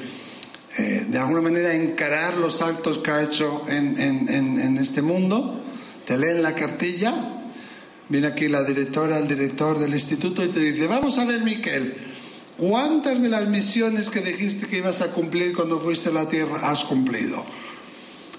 eh, 0.78 1.06
de 1.08 1.18
alguna 1.18 1.40
manera, 1.40 1.74
encarar 1.74 2.36
los 2.36 2.62
actos 2.62 2.98
que 2.98 3.10
ha 3.10 3.22
hecho 3.22 3.64
en 3.68 4.78
este 4.78 5.02
mundo. 5.02 5.62
Te 6.06 6.18
leen 6.18 6.42
la 6.42 6.54
cartilla 6.54 7.33
Viene 8.08 8.26
aquí 8.26 8.48
la 8.48 8.64
directora, 8.64 9.18
el 9.18 9.26
director 9.26 9.78
del 9.78 9.94
instituto 9.94 10.44
y 10.44 10.48
te 10.48 10.60
dice, 10.60 10.86
vamos 10.86 11.18
a 11.18 11.24
ver, 11.24 11.40
Miquel, 11.40 11.94
¿cuántas 12.58 13.22
de 13.22 13.30
las 13.30 13.48
misiones 13.48 14.10
que 14.10 14.20
dijiste 14.20 14.66
que 14.66 14.78
ibas 14.78 15.00
a 15.00 15.12
cumplir 15.12 15.54
cuando 15.54 15.80
fuiste 15.80 16.10
a 16.10 16.12
la 16.12 16.28
tierra 16.28 16.70
has 16.70 16.84
cumplido? 16.84 17.44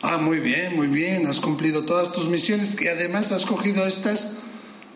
Ah, 0.04 0.18
muy 0.20 0.40
bien, 0.40 0.76
muy 0.76 0.88
bien, 0.88 1.26
has 1.26 1.40
cumplido 1.40 1.84
todas 1.84 2.12
tus 2.12 2.28
misiones 2.28 2.80
y 2.80 2.88
además 2.88 3.32
has 3.32 3.46
cogido 3.46 3.88
estas 3.88 4.34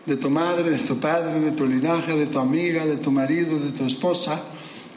de 0.06 0.16
tu 0.16 0.30
madre, 0.30 0.70
de 0.70 0.78
tu 0.78 1.00
padre, 1.00 1.40
de 1.40 1.50
tu 1.50 1.66
linaje, 1.66 2.16
de 2.16 2.26
tu 2.26 2.38
amiga, 2.38 2.86
de 2.86 2.96
tu 2.96 3.10
marido, 3.10 3.58
de 3.58 3.72
tu 3.72 3.84
esposa. 3.84 4.40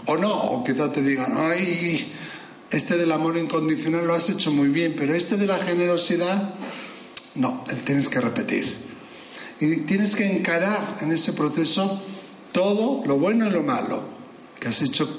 O 0.06 0.18
no, 0.18 0.32
o 0.32 0.64
quizá 0.64 0.92
te 0.92 1.02
digan, 1.02 1.34
ay, 1.36 2.14
este 2.70 2.96
del 2.98 3.12
amor 3.12 3.38
incondicional 3.38 4.06
lo 4.06 4.14
has 4.14 4.30
hecho 4.30 4.52
muy 4.52 4.68
bien, 4.68 4.94
pero 4.96 5.16
este 5.16 5.36
de 5.36 5.48
la 5.48 5.58
generosidad, 5.58 6.54
no, 7.36 7.66
tienes 7.86 8.08
que 8.08 8.22
repetir. 8.22 8.93
Y 9.60 9.78
tienes 9.82 10.16
que 10.16 10.26
encarar 10.26 10.98
en 11.02 11.12
ese 11.12 11.34
proceso 11.34 12.02
todo 12.52 13.06
lo 13.06 13.18
bueno 13.18 13.48
y 13.48 13.50
lo 13.50 13.64
malo 13.64 14.04
que 14.60 14.70
has 14.70 14.82
hecho 14.82 15.10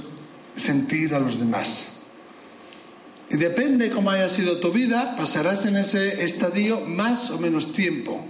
sentir 0.54 1.14
a 1.14 1.20
los 1.20 1.38
demás. 1.38 1.90
Y 3.30 3.36
depende 3.36 3.90
cómo 3.90 4.10
haya 4.10 4.28
sido 4.28 4.58
tu 4.58 4.70
vida, 4.70 5.16
pasarás 5.16 5.66
en 5.66 5.76
ese 5.76 6.24
estadio 6.24 6.80
más 6.80 7.30
o 7.30 7.38
menos 7.38 7.72
tiempo. 7.72 8.24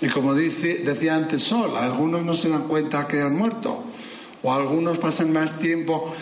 Y 0.00 0.08
como 0.08 0.34
dice, 0.34 0.78
decía 0.78 1.16
antes 1.16 1.42
Sol, 1.42 1.76
algunos 1.76 2.24
no 2.24 2.34
se 2.34 2.48
dan 2.48 2.66
cuenta 2.66 3.06
que 3.06 3.20
han 3.20 3.36
muerto, 3.36 3.84
o 4.42 4.52
algunos 4.52 4.98
pasan 4.98 5.32
más 5.32 5.58
tiempo 5.58 6.14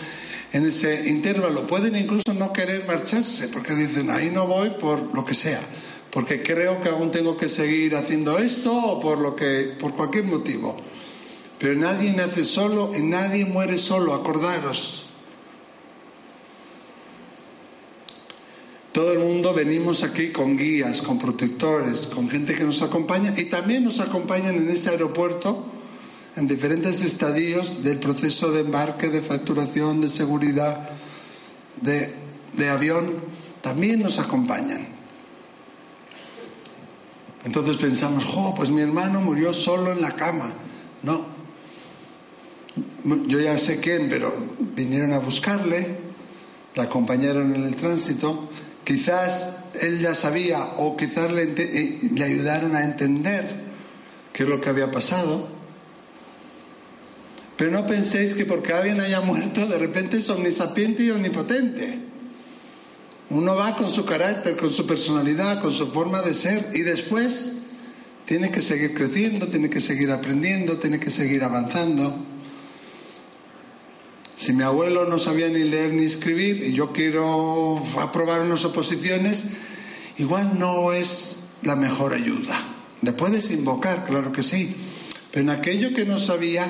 en 0.51 0.67
ese 0.67 1.09
intervalo. 1.09 1.65
Pueden 1.65 1.95
incluso 1.95 2.33
no 2.33 2.51
querer 2.51 2.85
marcharse, 2.85 3.47
porque 3.47 3.73
dicen, 3.73 4.09
ahí 4.11 4.29
no 4.29 4.45
voy 4.45 4.71
por 4.71 5.15
lo 5.15 5.25
que 5.25 5.33
sea 5.33 5.61
porque 6.11 6.43
creo 6.43 6.81
que 6.81 6.89
aún 6.89 7.09
tengo 7.09 7.37
que 7.37 7.47
seguir 7.47 7.95
haciendo 7.95 8.37
esto 8.37 8.73
o 8.73 8.99
por 8.99 9.17
lo 9.17 9.35
que 9.35 9.75
por 9.79 9.95
cualquier 9.95 10.25
motivo. 10.25 10.77
Pero 11.57 11.79
nadie 11.79 12.11
nace 12.11 12.43
solo 12.43 12.91
y 12.95 13.01
nadie 13.01 13.45
muere 13.45 13.77
solo, 13.77 14.13
acordaros. 14.13 15.05
Todo 18.91 19.13
el 19.13 19.19
mundo 19.19 19.53
venimos 19.53 20.03
aquí 20.03 20.31
con 20.31 20.57
guías, 20.57 21.01
con 21.01 21.17
protectores, 21.17 22.07
con 22.07 22.29
gente 22.29 22.55
que 22.55 22.65
nos 22.65 22.81
acompaña 22.81 23.33
y 23.37 23.45
también 23.45 23.85
nos 23.85 24.01
acompañan 24.01 24.55
en 24.55 24.69
este 24.69 24.89
aeropuerto 24.89 25.65
en 26.35 26.47
diferentes 26.47 27.03
estadios 27.03 27.83
del 27.83 27.99
proceso 27.99 28.51
de 28.51 28.61
embarque, 28.61 29.09
de 29.09 29.21
facturación, 29.21 30.01
de 30.01 30.09
seguridad, 30.09 30.89
de, 31.81 32.13
de 32.53 32.69
avión, 32.69 33.15
también 33.61 34.01
nos 34.01 34.19
acompañan. 34.19 35.00
Entonces 37.43 37.77
pensamos, 37.77 38.25
oh, 38.35 38.53
pues 38.55 38.69
mi 38.69 38.81
hermano 38.81 39.21
murió 39.21 39.53
solo 39.53 39.91
en 39.91 40.01
la 40.01 40.15
cama. 40.15 40.53
No. 41.03 41.25
Yo 43.27 43.39
ya 43.39 43.57
sé 43.57 43.79
quién, 43.79 44.07
pero 44.09 44.33
vinieron 44.59 45.11
a 45.13 45.19
buscarle, 45.19 45.97
la 46.75 46.83
acompañaron 46.83 47.55
en 47.55 47.63
el 47.63 47.75
tránsito. 47.75 48.49
Quizás 48.83 49.57
él 49.81 49.99
ya 49.99 50.13
sabía 50.13 50.63
o 50.77 50.95
quizás 50.95 51.31
le, 51.31 51.53
eh, 51.57 51.99
le 52.13 52.23
ayudaron 52.23 52.75
a 52.75 52.83
entender 52.83 53.43
qué 54.31 54.43
es 54.43 54.49
lo 54.49 54.61
que 54.61 54.69
había 54.69 54.91
pasado. 54.91 55.49
Pero 57.57 57.71
no 57.71 57.85
penséis 57.85 58.33
que 58.33 58.45
porque 58.45 58.73
alguien 58.73 58.99
haya 59.01 59.21
muerto 59.21 59.67
de 59.67 59.77
repente 59.77 60.17
es 60.17 60.29
omnisapiente 60.29 61.03
y 61.03 61.11
omnipotente. 61.11 61.99
Uno 63.31 63.55
va 63.55 63.77
con 63.77 63.89
su 63.89 64.03
carácter, 64.03 64.57
con 64.57 64.73
su 64.73 64.85
personalidad, 64.85 65.61
con 65.61 65.71
su 65.71 65.87
forma 65.87 66.21
de 66.21 66.33
ser 66.33 66.69
y 66.73 66.81
después 66.81 67.51
tiene 68.25 68.51
que 68.51 68.61
seguir 68.61 68.93
creciendo, 68.93 69.47
tiene 69.47 69.69
que 69.69 69.79
seguir 69.79 70.11
aprendiendo, 70.11 70.77
tiene 70.79 70.99
que 70.99 71.11
seguir 71.11 71.41
avanzando. 71.45 72.13
Si 74.35 74.51
mi 74.51 74.63
abuelo 74.63 75.05
no 75.05 75.17
sabía 75.17 75.47
ni 75.47 75.63
leer 75.63 75.93
ni 75.93 76.03
escribir 76.03 76.61
y 76.61 76.73
yo 76.73 76.91
quiero 76.91 77.81
aprobar 78.01 78.41
unas 78.41 78.65
oposiciones, 78.65 79.43
igual 80.17 80.59
no 80.59 80.91
es 80.91 81.43
la 81.61 81.77
mejor 81.77 82.13
ayuda. 82.13 82.59
Le 83.01 83.13
puedes 83.13 83.49
invocar, 83.51 84.05
claro 84.07 84.33
que 84.33 84.43
sí, 84.43 84.75
pero 85.31 85.43
en 85.43 85.51
aquello 85.51 85.93
que 85.93 86.05
no 86.05 86.19
sabía, 86.19 86.69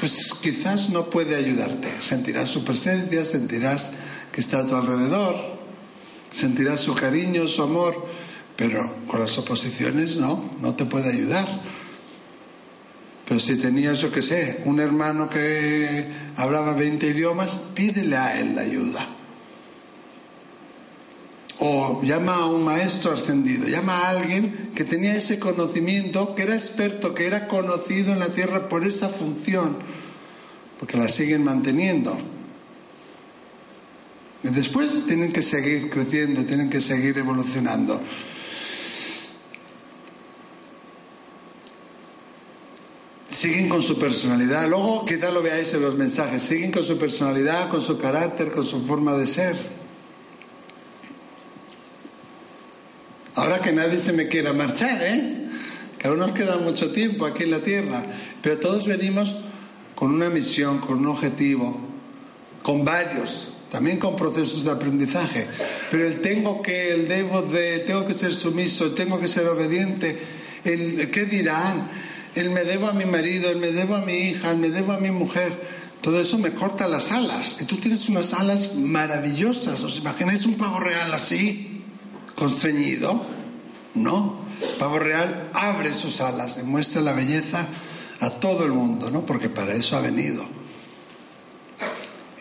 pues 0.00 0.34
quizás 0.42 0.90
no 0.90 1.08
puede 1.08 1.36
ayudarte. 1.36 1.88
Sentirás 2.00 2.50
su 2.50 2.64
presencia, 2.64 3.24
sentirás 3.24 3.92
que 4.32 4.40
está 4.40 4.60
a 4.60 4.66
tu 4.66 4.74
alrededor, 4.74 5.51
sentirás 6.42 6.80
su 6.80 6.94
cariño, 6.94 7.46
su 7.46 7.62
amor, 7.62 7.94
pero 8.56 8.92
con 9.06 9.20
las 9.20 9.38
oposiciones 9.38 10.16
no, 10.16 10.50
no 10.60 10.74
te 10.74 10.84
puede 10.84 11.10
ayudar. 11.10 11.46
Pero 13.28 13.38
si 13.38 13.56
tenías, 13.58 14.00
yo 14.00 14.10
qué 14.10 14.22
sé, 14.22 14.60
un 14.64 14.80
hermano 14.80 15.30
que 15.30 16.04
hablaba 16.36 16.74
20 16.74 17.06
idiomas, 17.06 17.50
pídele 17.74 18.16
a 18.16 18.40
él 18.40 18.56
la 18.56 18.62
ayuda. 18.62 19.08
O 21.60 22.02
llama 22.02 22.34
a 22.34 22.46
un 22.46 22.64
maestro 22.64 23.12
ascendido, 23.12 23.68
llama 23.68 24.00
a 24.00 24.10
alguien 24.10 24.72
que 24.74 24.82
tenía 24.82 25.14
ese 25.14 25.38
conocimiento, 25.38 26.34
que 26.34 26.42
era 26.42 26.56
experto, 26.56 27.14
que 27.14 27.28
era 27.28 27.46
conocido 27.46 28.12
en 28.12 28.18
la 28.18 28.30
tierra 28.30 28.68
por 28.68 28.84
esa 28.84 29.08
función, 29.10 29.76
porque 30.80 30.98
la 30.98 31.08
siguen 31.08 31.44
manteniendo. 31.44 32.18
Después 34.42 35.06
tienen 35.06 35.32
que 35.32 35.42
seguir 35.42 35.88
creciendo, 35.88 36.44
tienen 36.44 36.68
que 36.68 36.80
seguir 36.80 37.16
evolucionando. 37.18 38.00
siguen 43.42 43.68
con 43.68 43.82
su 43.82 43.98
personalidad. 43.98 44.68
Luego 44.68 45.04
quizá 45.04 45.32
lo 45.32 45.42
veáis 45.42 45.74
en 45.74 45.82
los 45.82 45.96
mensajes. 45.96 46.44
Siguen 46.44 46.70
con 46.70 46.84
su 46.84 46.96
personalidad, 46.96 47.70
con 47.70 47.82
su 47.82 47.98
carácter, 47.98 48.52
con 48.52 48.62
su 48.62 48.80
forma 48.80 49.16
de 49.16 49.26
ser. 49.26 49.56
Ahora 53.34 53.60
que 53.60 53.72
nadie 53.72 53.98
se 53.98 54.12
me 54.12 54.28
quiera 54.28 54.52
marchar, 54.52 55.02
¿eh? 55.02 55.48
Que 55.98 56.06
aún 56.06 56.20
nos 56.20 56.30
queda 56.32 56.58
mucho 56.58 56.92
tiempo 56.92 57.26
aquí 57.26 57.42
en 57.42 57.50
la 57.50 57.60
tierra. 57.60 58.04
Pero 58.42 58.58
todos 58.58 58.86
venimos 58.86 59.34
con 59.96 60.14
una 60.14 60.28
misión, 60.28 60.78
con 60.78 60.98
un 60.98 61.06
objetivo, 61.06 61.80
con 62.62 62.84
varios, 62.84 63.51
también 63.72 63.98
con 63.98 64.16
procesos 64.16 64.64
de 64.64 64.70
aprendizaje. 64.70 65.46
Pero 65.90 66.06
el 66.06 66.20
tengo 66.20 66.60
que, 66.60 66.92
el 66.92 67.08
debo 67.08 67.40
de, 67.40 67.78
tengo 67.80 68.06
que 68.06 68.12
ser 68.12 68.34
sumiso, 68.34 68.92
tengo 68.92 69.18
que 69.18 69.26
ser 69.26 69.48
obediente, 69.48 70.20
el 70.62 71.10
qué 71.10 71.24
dirán, 71.24 71.88
el 72.34 72.50
me 72.50 72.64
debo 72.64 72.86
a 72.86 72.92
mi 72.92 73.06
marido, 73.06 73.50
el 73.50 73.56
me 73.56 73.72
debo 73.72 73.96
a 73.96 74.02
mi 74.02 74.12
hija, 74.12 74.50
el 74.50 74.58
me 74.58 74.68
debo 74.68 74.92
a 74.92 74.98
mi 74.98 75.10
mujer. 75.10 75.72
Todo 76.02 76.20
eso 76.20 76.36
me 76.36 76.52
corta 76.52 76.86
las 76.86 77.12
alas. 77.12 77.56
Y 77.60 77.64
tú 77.64 77.76
tienes 77.78 78.08
unas 78.08 78.34
alas 78.34 78.74
maravillosas. 78.74 79.80
¿Os 79.80 79.96
imagináis 79.96 80.44
un 80.44 80.54
pavo 80.54 80.78
real 80.78 81.12
así, 81.14 81.82
constreñido? 82.36 83.24
No. 83.94 84.42
Pavo 84.78 84.98
real 84.98 85.50
abre 85.54 85.94
sus 85.94 86.20
alas, 86.20 86.56
demuestra 86.56 87.00
la 87.00 87.12
belleza 87.14 87.66
a 88.20 88.30
todo 88.30 88.64
el 88.64 88.72
mundo, 88.72 89.10
¿no? 89.10 89.24
Porque 89.24 89.48
para 89.48 89.74
eso 89.74 89.96
ha 89.96 90.00
venido. 90.00 90.44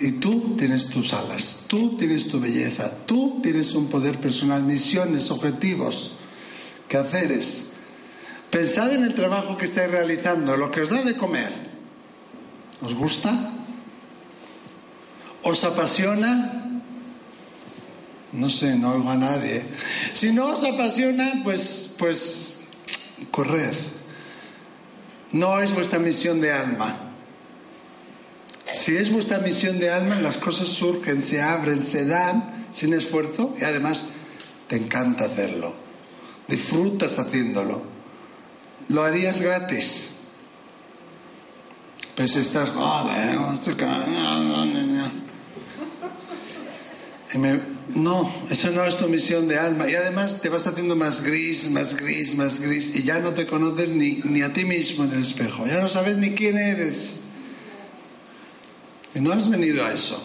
Y 0.01 0.13
tú 0.13 0.55
tienes 0.57 0.87
tus 0.87 1.13
alas, 1.13 1.57
tú 1.67 1.95
tienes 1.95 2.27
tu 2.27 2.39
belleza, 2.39 3.05
tú 3.05 3.39
tienes 3.43 3.75
un 3.75 3.87
poder 3.87 4.19
personal, 4.19 4.63
misiones, 4.63 5.29
objetivos, 5.29 6.13
quehaceres. 6.89 7.67
Pensad 8.49 8.93
en 8.93 9.03
el 9.03 9.13
trabajo 9.13 9.57
que 9.57 9.65
estáis 9.65 9.91
realizando, 9.91 10.57
lo 10.57 10.71
que 10.71 10.81
os 10.81 10.89
da 10.89 11.03
de 11.03 11.15
comer. 11.15 11.51
¿Os 12.81 12.95
gusta? 12.95 13.31
¿Os 15.43 15.63
apasiona? 15.63 16.81
No 18.31 18.49
sé, 18.49 18.75
no 18.75 18.93
oigo 18.93 19.11
a 19.11 19.15
nadie. 19.15 19.61
Si 20.15 20.33
no 20.33 20.47
os 20.47 20.63
apasiona, 20.63 21.41
pues, 21.43 21.93
pues, 21.99 22.61
corred. 23.29 23.75
No 25.31 25.61
es 25.61 25.71
vuestra 25.75 25.99
misión 25.99 26.41
de 26.41 26.51
alma. 26.51 27.10
Si 28.81 28.97
es 28.97 29.11
vuestra 29.11 29.37
misión 29.37 29.77
de 29.77 29.91
alma, 29.91 30.19
las 30.21 30.37
cosas 30.37 30.67
surgen, 30.67 31.21
se 31.21 31.39
abren, 31.39 31.79
se 31.79 32.05
dan 32.05 32.65
sin 32.73 32.95
esfuerzo 32.95 33.55
y 33.61 33.63
además 33.63 34.05
te 34.67 34.77
encanta 34.77 35.25
hacerlo. 35.25 35.71
Disfrutas 36.47 37.19
haciéndolo 37.19 37.91
lo 38.89 39.03
harías 39.03 39.41
gratis. 39.41 40.07
Pero 42.15 42.27
si 42.27 42.39
estás, 42.39 42.73
no, 47.95 48.33
eso 48.49 48.71
no 48.71 48.83
es 48.83 48.97
tu 48.97 49.07
misión 49.07 49.47
de 49.47 49.57
alma. 49.57 49.89
Y 49.89 49.95
además 49.95 50.41
te 50.41 50.49
vas 50.49 50.67
haciendo 50.67 50.95
más 50.95 51.23
gris, 51.23 51.69
más 51.69 51.95
gris, 51.95 52.35
más 52.35 52.59
gris. 52.59 52.95
Y 52.95 53.03
ya 53.03 53.19
no 53.19 53.31
te 53.31 53.45
conoces 53.45 53.89
ni, 53.89 54.19
ni 54.23 54.41
a 54.41 54.51
ti 54.51 54.65
mismo 54.65 55.05
en 55.05 55.13
el 55.13 55.21
espejo. 55.21 55.65
Ya 55.67 55.79
no 55.79 55.87
sabes 55.87 56.17
ni 56.17 56.31
quién 56.31 56.57
eres. 56.57 57.20
Y 59.13 59.19
no 59.19 59.31
has 59.31 59.49
venido 59.49 59.83
a 59.85 59.93
eso. 59.93 60.21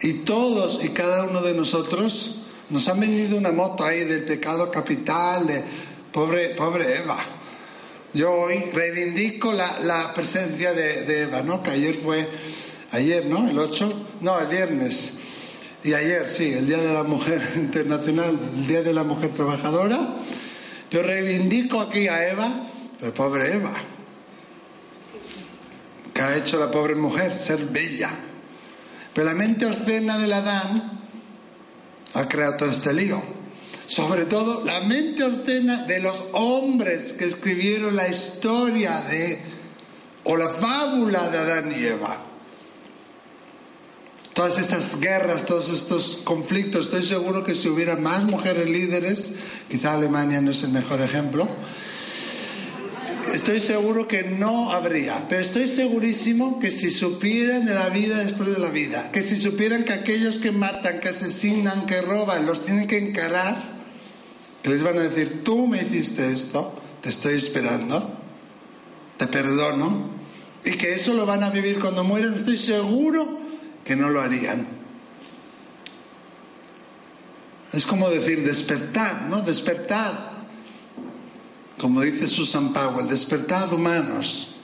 Y 0.00 0.12
todos 0.24 0.84
y 0.84 0.90
cada 0.90 1.24
uno 1.24 1.42
de 1.42 1.54
nosotros 1.54 2.36
nos 2.70 2.88
han 2.88 3.00
venido 3.00 3.36
una 3.36 3.52
moto 3.52 3.84
ahí 3.84 4.04
del 4.04 4.24
pecado 4.24 4.70
capital, 4.70 5.46
de 5.46 5.64
Pobre, 6.12 6.48
pobre 6.50 6.96
Eva. 6.96 7.18
Yo 8.14 8.32
hoy 8.32 8.64
reivindico 8.72 9.52
la, 9.52 10.12
presencia 10.14 10.72
de, 10.72 11.22
Eva, 11.22 11.42
¿no? 11.42 11.62
Que 11.62 11.70
ayer 11.70 11.94
fue, 11.94 12.26
ayer, 12.92 13.26
¿no? 13.26 13.48
El 13.48 13.58
8, 13.58 14.06
no, 14.22 14.40
el 14.40 14.46
viernes. 14.46 15.18
Y 15.84 15.92
ayer, 15.92 16.26
sí, 16.28 16.52
el 16.52 16.66
Día 16.66 16.78
de 16.78 16.92
la 16.92 17.04
Mujer 17.04 17.52
Internacional, 17.56 18.38
el 18.56 18.66
Día 18.66 18.82
de 18.82 18.94
la 18.94 19.04
Mujer 19.04 19.30
Trabajadora. 19.30 20.16
Yo 20.90 21.02
reivindico 21.02 21.80
aquí 21.80 22.08
a 22.08 22.30
Eva, 22.30 22.50
pero 22.98 23.12
pobre 23.12 23.54
Eva. 23.54 23.74
¿Qué 26.18 26.24
ha 26.24 26.36
hecho 26.36 26.58
la 26.58 26.68
pobre 26.68 26.96
mujer? 26.96 27.38
Ser 27.38 27.64
bella. 27.66 28.10
Pero 29.14 29.24
la 29.24 29.34
mente 29.34 29.66
obscena 29.66 30.18
del 30.18 30.32
Adán 30.32 31.00
ha 32.14 32.28
creado 32.28 32.56
todo 32.56 32.72
este 32.72 32.92
lío 32.92 33.22
sobre 33.86 34.24
todo 34.24 34.64
la 34.64 34.80
mente 34.80 35.22
obscena 35.22 35.84
de 35.84 36.00
los 36.00 36.16
hombres 36.32 37.12
que 37.12 37.24
escribieron 37.24 37.94
la 37.94 38.08
historia 38.08 39.00
de, 39.08 39.40
o 40.24 40.36
la 40.36 40.48
fábula 40.48 41.30
de 41.30 41.38
Adán 41.38 41.72
y 41.72 41.84
Eva. 41.84 42.16
Todas 44.34 44.58
estas 44.58 45.00
guerras, 45.00 45.46
todos 45.46 45.70
estos 45.70 46.20
conflictos, 46.24 46.86
estoy 46.86 47.04
seguro 47.04 47.44
que 47.44 47.54
si 47.54 47.68
hubiera 47.68 47.94
más 47.94 48.24
mujeres 48.24 48.68
líderes, 48.68 49.34
quizá 49.70 49.94
Alemania 49.94 50.40
no 50.40 50.50
es 50.50 50.64
el 50.64 50.70
mejor 50.72 51.00
ejemplo, 51.00 51.48
estoy 53.34 53.60
seguro 53.60 54.08
que 54.08 54.22
no 54.22 54.70
habría, 54.70 55.26
pero 55.28 55.42
estoy 55.42 55.68
segurísimo 55.68 56.58
que 56.58 56.70
si 56.70 56.90
supieran 56.90 57.66
de 57.66 57.74
la 57.74 57.88
vida 57.88 58.24
después 58.24 58.52
de 58.52 58.58
la 58.58 58.70
vida, 58.70 59.10
que 59.12 59.22
si 59.22 59.40
supieran 59.40 59.84
que 59.84 59.92
aquellos 59.92 60.38
que 60.38 60.52
matan, 60.52 61.00
que 61.00 61.08
asesinan, 61.08 61.86
que 61.86 62.00
roban, 62.02 62.46
los 62.46 62.64
tienen 62.64 62.86
que 62.86 62.98
encarar, 62.98 63.56
que 64.62 64.70
les 64.70 64.82
van 64.82 64.98
a 64.98 65.02
decir, 65.02 65.42
tú 65.44 65.66
me 65.66 65.82
hiciste 65.82 66.32
esto, 66.32 66.80
te 67.00 67.08
estoy 67.08 67.36
esperando, 67.36 68.18
te 69.16 69.26
perdono, 69.26 70.10
y 70.64 70.72
que 70.72 70.94
eso 70.94 71.14
lo 71.14 71.26
van 71.26 71.42
a 71.42 71.50
vivir 71.50 71.78
cuando 71.78 72.04
mueran, 72.04 72.34
estoy 72.34 72.58
seguro 72.58 73.38
que 73.84 73.96
no 73.96 74.10
lo 74.10 74.20
harían. 74.20 74.66
Es 77.72 77.86
como 77.86 78.08
decir, 78.10 78.44
despertad, 78.44 79.28
¿no? 79.28 79.42
Despertad. 79.42 80.12
Como 81.78 82.02
dice 82.02 82.26
Susan 82.26 82.72
Powell, 82.72 83.08
despertad 83.08 83.72
humanos. 83.72 84.56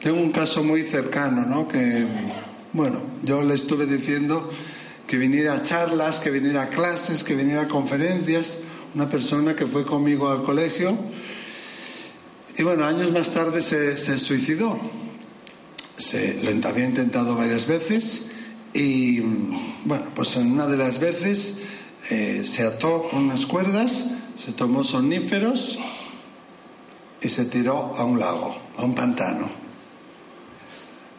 Tengo 0.00 0.20
un 0.20 0.32
caso 0.32 0.62
muy 0.62 0.84
cercano, 0.84 1.44
¿no? 1.44 1.66
Que, 1.66 2.06
bueno, 2.72 3.02
yo 3.22 3.42
le 3.42 3.54
estuve 3.54 3.86
diciendo 3.86 4.50
que 5.06 5.16
viniera 5.16 5.54
a 5.54 5.62
charlas, 5.64 6.18
que 6.18 6.30
viniera 6.30 6.64
a 6.64 6.68
clases, 6.68 7.24
que 7.24 7.34
viniera 7.34 7.62
a 7.62 7.68
conferencias, 7.68 8.58
una 8.94 9.08
persona 9.08 9.56
que 9.56 9.66
fue 9.66 9.84
conmigo 9.84 10.28
al 10.30 10.44
colegio 10.44 10.96
y 12.58 12.64
bueno, 12.64 12.84
años 12.84 13.12
más 13.12 13.28
tarde 13.28 13.62
se, 13.62 14.18
suicidó. 14.18 14.80
Se, 15.96 16.42
lo 16.42 16.68
había 16.68 16.86
intentado 16.86 17.36
varias 17.36 17.68
veces 17.68 18.32
y 18.74 19.20
bueno, 19.84 20.06
pues 20.16 20.36
en 20.36 20.50
una 20.50 20.66
de 20.66 20.76
las 20.76 20.98
veces 20.98 21.60
eh, 22.10 22.42
se 22.44 22.64
ató 22.64 23.08
con 23.10 23.26
unas 23.26 23.46
cuerdas, 23.46 24.10
se 24.38 24.52
tomó 24.52 24.84
soníferos 24.84 25.78
y 27.20 27.28
se 27.28 27.46
tiró 27.46 27.94
a 27.96 28.04
un 28.04 28.20
lago, 28.20 28.56
a 28.76 28.84
un 28.84 28.94
pantano. 28.94 29.48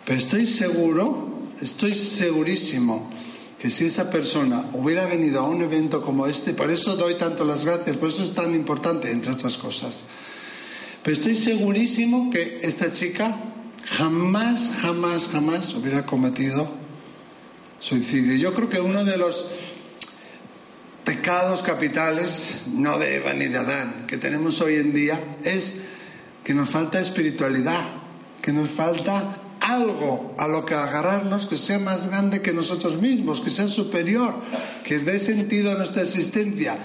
Pero 0.05 0.17
estoy 0.17 0.47
seguro, 0.47 1.49
estoy 1.61 1.93
segurísimo 1.93 3.11
que 3.59 3.69
si 3.69 3.85
esa 3.85 4.09
persona 4.09 4.69
hubiera 4.73 5.05
venido 5.05 5.41
a 5.41 5.49
un 5.49 5.61
evento 5.61 6.01
como 6.01 6.27
este, 6.27 6.53
por 6.53 6.71
eso 6.71 6.95
doy 6.95 7.15
tanto 7.15 7.43
las 7.43 7.65
gracias, 7.65 7.97
por 7.97 8.07
eso 8.07 8.23
es 8.23 8.33
tan 8.33 8.55
importante, 8.55 9.11
entre 9.11 9.33
otras 9.33 9.57
cosas. 9.57 9.97
Pero 11.03 11.15
estoy 11.15 11.35
segurísimo 11.35 12.29
que 12.29 12.61
esta 12.63 12.89
chica 12.89 13.35
jamás, 13.97 14.69
jamás, 14.81 15.27
jamás 15.27 15.73
hubiera 15.73 16.05
cometido 16.05 16.69
suicidio. 17.81 18.35
Yo 18.35 18.53
creo 18.53 18.69
que 18.69 18.79
uno 18.79 19.03
de 19.03 19.17
los 19.17 19.47
pecados 21.09 21.63
capitales, 21.63 22.65
no 22.71 22.99
de 22.99 23.15
Eva 23.15 23.33
ni 23.33 23.47
de 23.47 23.57
Adán, 23.57 24.05
que 24.05 24.17
tenemos 24.17 24.61
hoy 24.61 24.75
en 24.75 24.93
día, 24.93 25.19
es 25.43 25.77
que 26.43 26.53
nos 26.53 26.69
falta 26.69 27.01
espiritualidad, 27.01 27.83
que 28.43 28.53
nos 28.53 28.69
falta 28.69 29.41
algo 29.59 30.35
a 30.37 30.47
lo 30.47 30.63
que 30.67 30.75
agarrarnos 30.75 31.47
que 31.47 31.57
sea 31.57 31.79
más 31.79 32.09
grande 32.09 32.43
que 32.43 32.53
nosotros 32.53 33.01
mismos, 33.01 33.41
que 33.41 33.49
sea 33.49 33.67
superior, 33.69 34.35
que 34.83 34.99
dé 34.99 35.17
sentido 35.17 35.71
a 35.71 35.79
nuestra 35.79 36.03
existencia. 36.03 36.77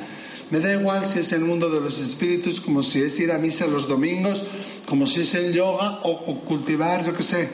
Me 0.50 0.58
da 0.58 0.72
igual 0.72 1.04
si 1.04 1.18
es 1.18 1.30
el 1.32 1.42
mundo 1.42 1.68
de 1.68 1.82
los 1.82 1.98
espíritus, 1.98 2.62
como 2.62 2.82
si 2.82 3.02
es 3.02 3.20
ir 3.20 3.30
a 3.30 3.36
misa 3.36 3.66
los 3.66 3.88
domingos, 3.88 4.42
como 4.86 5.06
si 5.06 5.20
es 5.20 5.34
el 5.34 5.52
yoga 5.52 6.00
o, 6.02 6.40
cultivar, 6.46 7.04
yo 7.04 7.14
qué 7.14 7.22
sé, 7.22 7.50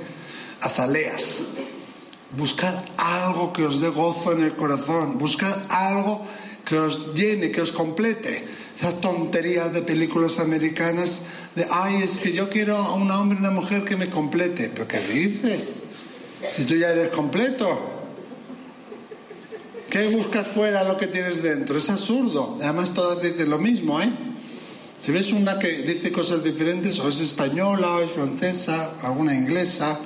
azaleas. 0.60 1.46
Buscad 2.38 2.76
algo 2.96 3.52
que 3.52 3.64
os 3.64 3.80
dé 3.80 3.88
gozo 3.88 4.30
en 4.30 4.44
el 4.44 4.54
corazón, 4.54 5.18
buscad 5.18 5.56
algo 5.68 6.24
que 6.70 6.78
os 6.78 7.14
llene, 7.14 7.50
que 7.50 7.60
os 7.60 7.72
complete. 7.72 8.46
Esas 8.78 9.00
tonterías 9.00 9.72
de 9.72 9.82
películas 9.82 10.38
americanas 10.38 11.26
de, 11.56 11.66
ay, 11.68 12.04
es 12.04 12.20
que 12.20 12.30
yo 12.30 12.48
quiero 12.48 12.76
a 12.76 12.94
un 12.94 13.10
hombre 13.10 13.38
y 13.38 13.40
una 13.40 13.50
mujer 13.50 13.82
que 13.82 13.96
me 13.96 14.08
complete. 14.08 14.70
¿Pero 14.72 14.86
qué 14.86 15.00
dices? 15.00 15.82
Si 16.52 16.62
tú 16.62 16.76
ya 16.76 16.90
eres 16.92 17.08
completo. 17.08 17.66
¿Qué 19.90 20.06
buscas 20.14 20.46
fuera 20.46 20.84
lo 20.84 20.96
que 20.96 21.08
tienes 21.08 21.42
dentro? 21.42 21.76
Es 21.76 21.90
absurdo. 21.90 22.56
Además 22.62 22.94
todas 22.94 23.20
dicen 23.20 23.50
lo 23.50 23.58
mismo, 23.58 24.00
¿eh? 24.00 24.08
Si 25.02 25.10
ves 25.10 25.32
una 25.32 25.58
que 25.58 25.72
dice 25.82 26.12
cosas 26.12 26.44
diferentes, 26.44 27.00
o 27.00 27.08
es 27.08 27.20
española, 27.20 27.96
o 27.96 28.00
es 28.00 28.12
francesa, 28.12 28.92
alguna 29.02 29.34
inglesa. 29.34 29.98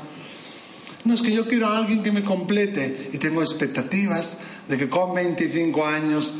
No, 1.04 1.12
es 1.12 1.20
que 1.20 1.32
yo 1.32 1.46
quiero 1.46 1.66
a 1.66 1.76
alguien 1.76 2.02
que 2.02 2.10
me 2.10 2.24
complete 2.24 3.10
y 3.12 3.18
tengo 3.18 3.42
expectativas 3.42 4.38
de 4.66 4.78
que 4.78 4.88
con 4.88 5.14
25 5.14 5.84
años 5.84 6.32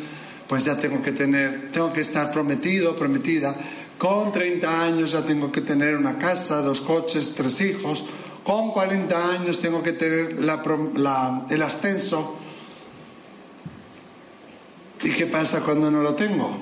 pues 0.55 0.67
ya 0.67 0.77
tengo 0.77 1.03
que 1.03 1.11
tener, 1.11 1.73
tengo 1.73 1.93
que 1.93 2.03
estar 2.03 2.31
prometido, 2.31 2.95
prometida. 2.95 3.57
Con 3.99 4.31
30 4.31 4.85
años 4.85 5.11
ya 5.11 5.23
tengo 5.23 5.51
que 5.51 5.63
tener 5.63 5.97
una 5.97 6.17
casa, 6.17 6.63
dos 6.63 6.81
coches, 6.81 7.35
tres 7.37 7.61
hijos. 7.61 8.05
Con 8.45 8.71
40 8.71 9.33
años 9.33 9.59
tengo 9.59 9.83
que 9.83 9.95
tener 9.95 10.37
el 10.39 11.63
ascenso. 11.63 12.37
¿Y 15.03 15.11
qué 15.11 15.27
pasa 15.27 15.59
cuando 15.59 15.91
no 15.91 16.01
lo 16.03 16.15
tengo? 16.15 16.57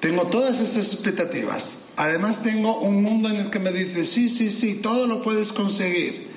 Tengo 0.00 0.28
todas 0.28 0.62
esas 0.62 0.94
expectativas. 0.94 1.80
Además 1.96 2.42
tengo 2.42 2.80
un 2.80 3.02
mundo 3.02 3.28
en 3.28 3.36
el 3.36 3.50
que 3.50 3.58
me 3.58 3.70
dice, 3.70 4.06
sí, 4.06 4.30
sí, 4.30 4.48
sí, 4.48 4.76
todo 4.76 5.06
lo 5.06 5.22
puedes 5.22 5.52
conseguir. 5.52 6.29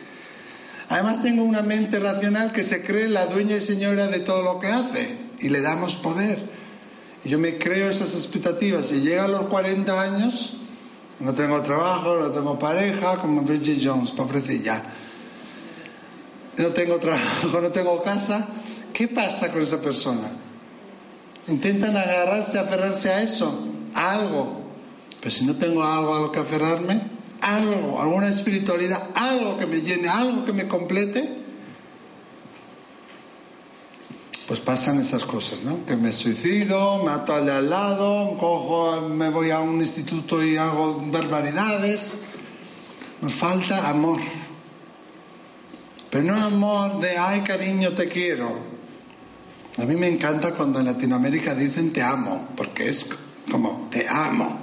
Además 0.89 1.23
tengo 1.23 1.43
una 1.43 1.61
mente 1.61 1.99
racional 1.99 2.51
que 2.51 2.63
se 2.63 2.83
cree 2.83 3.07
la 3.07 3.25
dueña 3.25 3.57
y 3.57 3.61
señora 3.61 4.07
de 4.07 4.19
todo 4.19 4.43
lo 4.43 4.59
que 4.59 4.67
hace 4.67 5.17
y 5.39 5.49
le 5.49 5.61
damos 5.61 5.93
poder. 5.95 6.39
Y 7.23 7.29
yo 7.29 7.39
me 7.39 7.57
creo 7.57 7.89
esas 7.89 8.13
expectativas 8.15 8.91
y 8.91 9.01
llega 9.01 9.25
a 9.25 9.27
los 9.27 9.43
40 9.43 10.01
años, 10.01 10.57
no 11.19 11.33
tengo 11.33 11.61
trabajo, 11.61 12.17
no 12.19 12.31
tengo 12.31 12.59
pareja, 12.59 13.17
como 13.17 13.41
Bridget 13.41 13.79
Jones, 13.81 14.11
pobrecilla. 14.11 14.83
No 16.57 16.67
tengo 16.69 16.97
trabajo, 16.97 17.61
no 17.61 17.69
tengo 17.69 18.01
casa. 18.03 18.45
¿Qué 18.91 19.07
pasa 19.07 19.51
con 19.51 19.61
esa 19.61 19.81
persona? 19.81 20.31
Intentan 21.47 21.97
agarrarse, 21.97 22.59
aferrarse 22.59 23.09
a 23.09 23.21
eso, 23.21 23.67
a 23.95 24.11
algo. 24.11 24.61
Pero 25.19 25.31
si 25.33 25.45
no 25.45 25.55
tengo 25.55 25.83
algo 25.83 26.15
a 26.15 26.19
lo 26.19 26.31
que 26.31 26.39
aferrarme, 26.39 27.01
algo, 27.43 28.01
alguna 28.01 28.29
espiritualidad, 28.29 29.09
algo 29.15 29.57
que 29.57 29.65
me 29.65 29.81
llene, 29.81 30.07
algo 30.07 30.45
que 30.45 30.53
me 30.53 30.67
complete, 30.67 31.43
pues 34.47 34.59
pasan 34.59 34.99
esas 34.99 35.25
cosas, 35.25 35.59
¿no? 35.63 35.85
Que 35.85 35.95
me 35.95 36.11
suicido, 36.13 37.03
mato 37.03 37.35
al 37.35 37.45
de 37.45 37.51
al 37.51 37.69
lado, 37.69 38.37
cojo, 38.37 39.01
me 39.09 39.29
voy 39.29 39.51
a 39.51 39.59
un 39.59 39.79
instituto 39.79 40.43
y 40.43 40.57
hago 40.57 41.03
barbaridades. 41.07 42.19
Nos 43.21 43.33
falta 43.33 43.89
amor. 43.89 44.19
Pero 46.09 46.23
no 46.23 46.35
amor 46.35 46.99
de, 46.99 47.17
ay 47.17 47.41
cariño, 47.41 47.91
te 47.91 48.07
quiero. 48.07 48.51
A 49.77 49.85
mí 49.85 49.95
me 49.95 50.07
encanta 50.07 50.53
cuando 50.53 50.79
en 50.79 50.85
Latinoamérica 50.85 51.55
dicen 51.55 51.91
te 51.91 52.01
amo, 52.01 52.49
porque 52.55 52.89
es 52.89 53.07
como 53.49 53.87
te 53.91 54.07
amo. 54.07 54.62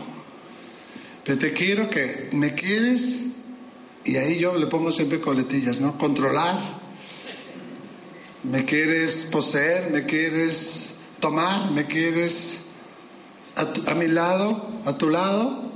Pero 1.30 1.38
te 1.38 1.52
quiero 1.52 1.88
que 1.88 2.28
me 2.32 2.56
quieres, 2.56 3.26
y 4.04 4.16
ahí 4.16 4.40
yo 4.40 4.56
le 4.56 4.66
pongo 4.66 4.90
siempre 4.90 5.20
coletillas, 5.20 5.78
¿no? 5.78 5.96
Controlar, 5.96 6.58
me 8.42 8.64
quieres 8.64 9.28
poseer, 9.30 9.92
me 9.92 10.06
quieres 10.06 10.96
tomar, 11.20 11.70
me 11.70 11.86
quieres 11.86 12.62
a, 13.54 13.92
a 13.92 13.94
mi 13.94 14.08
lado, 14.08 14.70
a 14.84 14.98
tu 14.98 15.08
lado, 15.08 15.70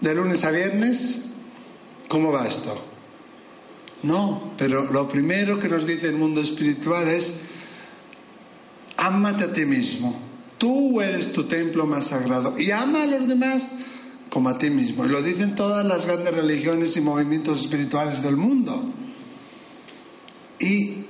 de 0.00 0.12
lunes 0.12 0.44
a 0.44 0.50
viernes. 0.50 1.20
¿Cómo 2.08 2.32
va 2.32 2.48
esto? 2.48 2.76
No, 4.02 4.54
pero 4.58 4.90
lo 4.90 5.08
primero 5.08 5.60
que 5.60 5.68
nos 5.68 5.86
dice 5.86 6.08
el 6.08 6.16
mundo 6.16 6.40
espiritual 6.40 7.06
es 7.06 7.42
Ámate 8.96 9.44
a 9.44 9.52
ti 9.52 9.64
mismo. 9.64 10.20
Tú 10.58 11.00
eres 11.00 11.32
tu 11.32 11.44
templo 11.44 11.86
más 11.86 12.08
sagrado. 12.08 12.58
Y 12.58 12.72
ama 12.72 13.04
a 13.04 13.06
los 13.06 13.28
demás 13.28 13.70
como 14.30 14.48
a 14.48 14.58
ti 14.58 14.70
mismo. 14.70 15.04
Y 15.04 15.08
lo 15.08 15.22
dicen 15.22 15.54
todas 15.54 15.84
las 15.84 16.06
grandes 16.06 16.34
religiones 16.34 16.96
y 16.96 17.00
movimientos 17.00 17.60
espirituales 17.60 18.22
del 18.22 18.36
mundo. 18.36 18.82
Y 20.58 21.04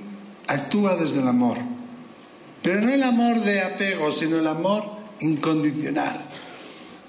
actúa 0.47 0.95
desde 0.95 1.21
el 1.21 1.27
amor. 1.27 1.57
Pero 2.61 2.81
no 2.81 2.93
el 2.93 3.03
amor 3.03 3.41
de 3.41 3.61
apego, 3.61 4.11
sino 4.11 4.37
el 4.37 4.47
amor 4.47 4.83
incondicional. 5.19 6.25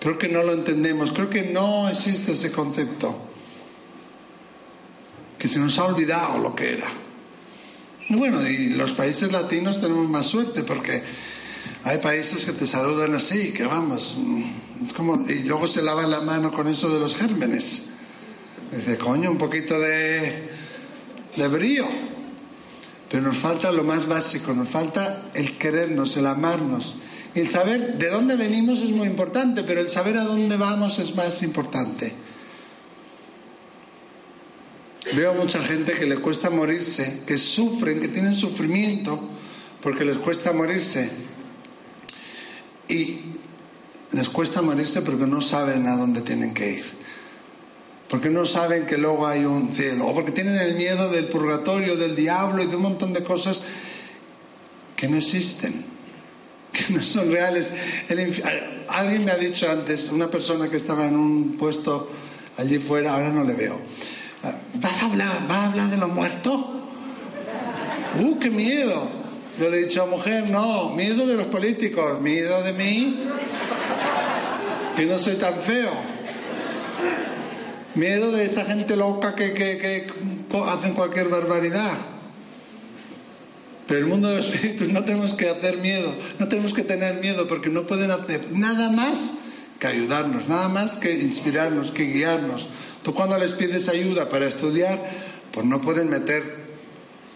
Creo 0.01 0.19
que 0.19 0.29
no 0.29 0.43
lo 0.43 0.53
entendemos, 0.53 1.13
creo 1.13 1.29
que 1.29 1.43
no 1.43 1.89
existe 1.89 2.33
ese 2.33 2.53
concepto. 2.53 3.17
Que 5.39 5.49
se 5.49 5.59
nos 5.59 5.79
ha 5.79 5.85
olvidado 5.85 6.39
lo 6.39 6.55
que 6.55 6.75
era. 6.75 6.87
Bueno, 8.11 8.47
y 8.49 8.71
los 8.71 8.93
países 8.93 9.33
latinos 9.33 9.81
tenemos 9.81 10.09
más 10.09 10.27
suerte 10.27 10.63
porque 10.63 11.03
hay 11.85 11.99
países 11.99 12.45
que 12.45 12.53
te 12.53 12.67
saludan 12.67 13.15
así, 13.15 13.53
que 13.53 13.65
vamos, 13.65 14.17
es 14.17 14.68
como, 14.97 15.25
y 15.29 15.45
luego 15.45 15.67
se 15.67 15.83
lavan 15.83 16.11
la 16.11 16.21
mano 16.21 16.53
con 16.53 16.69
eso 16.69 16.89
de 16.89 17.01
los 17.01 17.17
gérmenes. 17.17 17.91
Dice, 18.71 18.99
coño, 18.99 19.31
un 19.31 19.39
poquito 19.39 19.79
de, 19.79 20.51
de 21.37 21.49
brío. 21.49 21.87
Pero 23.11 23.23
nos 23.23 23.39
falta 23.39 23.73
lo 23.73 23.85
más 23.85 24.07
básico, 24.07 24.53
nos 24.53 24.69
falta 24.69 25.31
el 25.35 25.57
querernos, 25.57 26.17
el 26.17 26.27
amarnos. 26.27 26.97
Y 27.35 27.41
el 27.41 27.49
saber 27.49 27.99
de 27.99 28.11
dónde 28.11 28.37
venimos 28.37 28.81
es 28.81 28.91
muy 28.91 29.07
importante, 29.07 29.63
pero 29.63 29.81
el 29.81 29.91
saber 29.91 30.19
a 30.19 30.25
dónde 30.25 30.57
vamos 30.57 30.99
es 30.99 31.15
más 31.15 31.43
importante. 31.43 32.13
Veo 35.15 35.33
mucha 35.35 35.63
gente 35.63 35.93
que 35.93 36.05
le 36.05 36.17
cuesta 36.17 36.51
morirse, 36.51 37.23
que 37.27 37.39
sufren, 37.39 38.01
que 38.01 38.09
tienen 38.09 38.35
sufrimiento 38.35 39.19
porque 39.81 40.05
les 40.05 40.19
cuesta 40.19 40.53
morirse. 40.53 41.09
Y 42.89 43.19
les 44.13 44.29
cuesta 44.29 44.63
morirse 44.63 45.03
porque 45.03 45.27
no 45.27 45.41
saben 45.41 45.87
a 45.87 45.97
dónde 45.97 46.23
tienen 46.23 46.55
que 46.55 46.73
ir. 46.75 46.85
Porque 48.09 48.31
no 48.31 48.47
saben 48.47 48.87
que 48.87 48.97
luego 48.97 49.27
hay 49.27 49.45
un 49.45 49.71
cielo. 49.73 50.07
O 50.07 50.15
porque 50.15 50.33
tienen 50.33 50.57
el 50.57 50.77
miedo 50.77 51.11
del 51.11 51.27
purgatorio, 51.27 51.97
del 51.97 52.17
diablo 52.17 52.63
y 52.63 52.67
de 52.67 52.77
un 52.77 52.83
montón 52.83 53.13
de 53.13 53.23
cosas 53.23 53.61
que 54.97 55.09
no 55.09 55.19
existen, 55.19 55.85
que 56.73 56.93
no 56.95 57.03
son 57.03 57.31
reales. 57.31 57.71
Alguien 58.89 59.25
me 59.25 59.33
ha 59.33 59.37
dicho 59.37 59.71
antes, 59.71 60.11
una 60.11 60.29
persona 60.29 60.69
que 60.69 60.79
estaba 60.79 61.07
en 61.07 61.17
un 61.17 61.57
puesto 61.59 62.11
allí 62.57 62.79
fuera, 62.79 63.15
ahora 63.15 63.31
no 63.31 63.45
le 63.45 63.55
veo 63.55 63.79
¿Vas 64.75 65.03
a 65.03 65.07
hablar, 65.07 65.49
¿vas 65.49 65.59
a 65.59 65.67
hablar 65.71 65.91
de 65.91 65.97
los 65.97 66.09
muertos? 66.09 66.55
¡Uh, 68.21 68.39
qué 68.39 68.51
miedo! 68.51 69.09
Yo 69.59 69.69
le 69.69 69.79
he 69.79 69.85
dicho 69.85 70.05
a 70.05 70.07
mujer, 70.07 70.51
no, 70.51 70.91
miedo 70.91 71.27
de 71.27 71.35
los 71.35 71.47
políticos, 71.47 72.21
miedo 72.21 72.63
de 72.63 72.73
mí, 72.73 73.25
que 74.99 75.07
no 75.07 75.17
soy 75.17 75.37
tan 75.37 75.61
feo. 75.61 75.93
Miedo 77.95 78.33
de 78.33 78.45
esa 78.45 78.65
gente 78.65 78.97
loca 78.97 79.37
que, 79.37 79.55
que, 79.55 79.79
que 79.79 80.07
hacen 80.67 80.95
cualquier 80.95 81.29
barbaridad. 81.29 81.97
Pero 83.87 84.01
el 84.01 84.07
mundo 84.07 84.29
de 84.29 84.39
los 84.39 84.53
espíritus 84.53 84.89
no 84.89 85.05
tenemos 85.05 85.35
que 85.35 85.49
hacer 85.49 85.79
miedo, 85.79 86.13
no 86.39 86.49
tenemos 86.49 86.75
que 86.75 86.83
tener 86.83 87.21
miedo 87.21 87.47
porque 87.47 87.71
no 87.71 87.85
pueden 87.85 88.11
hacer 88.11 88.51
nada 88.51 88.91
más 88.91 89.35
que 89.79 89.87
ayudarnos, 89.87 90.49
nada 90.49 90.69
más 90.69 90.99
que 90.99 91.15
inspirarnos, 91.15 91.93
que 91.93 92.05
guiarnos, 92.05 92.69
Tú 93.03 93.15
cuando 93.15 93.39
les 93.39 93.53
pides 93.53 93.89
ayuda 93.89 94.29
para 94.29 94.49
estudiar, 94.49 94.99
pues 95.53 95.65
no 95.65 95.81
pueden 95.81 96.11
meter 96.11 96.43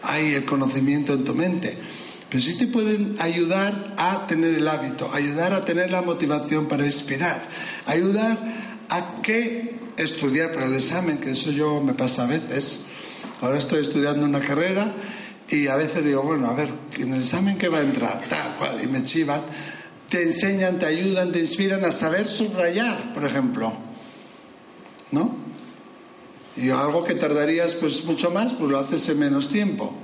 ahí 0.03 0.35
el 0.35 0.45
conocimiento 0.45 1.15
en 1.15 1.25
tu 1.25 1.35
mente. 1.35 1.79
Pero 2.33 2.45
sí 2.45 2.57
te 2.57 2.66
pueden 2.66 3.16
ayudar 3.18 3.93
a 3.99 4.26
tener 4.26 4.55
el 4.55 4.66
hábito, 4.66 5.12
ayudar 5.12 5.53
a 5.53 5.66
tener 5.66 5.91
la 5.91 6.01
motivación 6.01 6.66
para 6.66 6.87
inspirar, 6.87 7.43
ayudar 7.85 8.39
a 8.89 9.20
que 9.20 9.74
estudiar 9.99 10.55
para 10.55 10.64
el 10.64 10.74
examen, 10.74 11.18
que 11.18 11.33
eso 11.33 11.51
yo 11.51 11.83
me 11.83 11.93
pasa 11.93 12.24
a 12.24 12.26
veces. 12.28 12.85
Ahora 13.43 13.59
estoy 13.59 13.83
estudiando 13.83 14.24
una 14.24 14.41
carrera 14.41 14.95
y 15.51 15.66
a 15.66 15.76
veces 15.76 16.07
digo, 16.07 16.22
bueno, 16.22 16.49
a 16.49 16.55
ver, 16.55 16.70
en 16.97 17.12
el 17.12 17.20
examen 17.20 17.59
que 17.59 17.68
va 17.68 17.80
a 17.80 17.83
entrar, 17.83 18.22
tal 18.30 18.57
cual, 18.57 18.83
y 18.83 18.87
me 18.87 19.05
chivan, 19.05 19.43
te 20.09 20.22
enseñan, 20.22 20.78
te 20.78 20.87
ayudan, 20.87 21.33
te 21.33 21.39
inspiran 21.41 21.85
a 21.85 21.93
saber 21.93 22.28
subrayar, 22.28 23.12
por 23.12 23.26
ejemplo. 23.26 23.74
¿No? 25.11 25.37
Y 26.57 26.70
algo 26.70 27.05
que 27.05 27.14
tardarías 27.14 27.74
pues 27.74 28.07
mucho 28.07 28.30
más, 28.30 28.55
pues 28.55 28.70
lo 28.70 28.78
haces 28.78 29.07
en 29.11 29.18
menos 29.18 29.51
tiempo. 29.51 29.95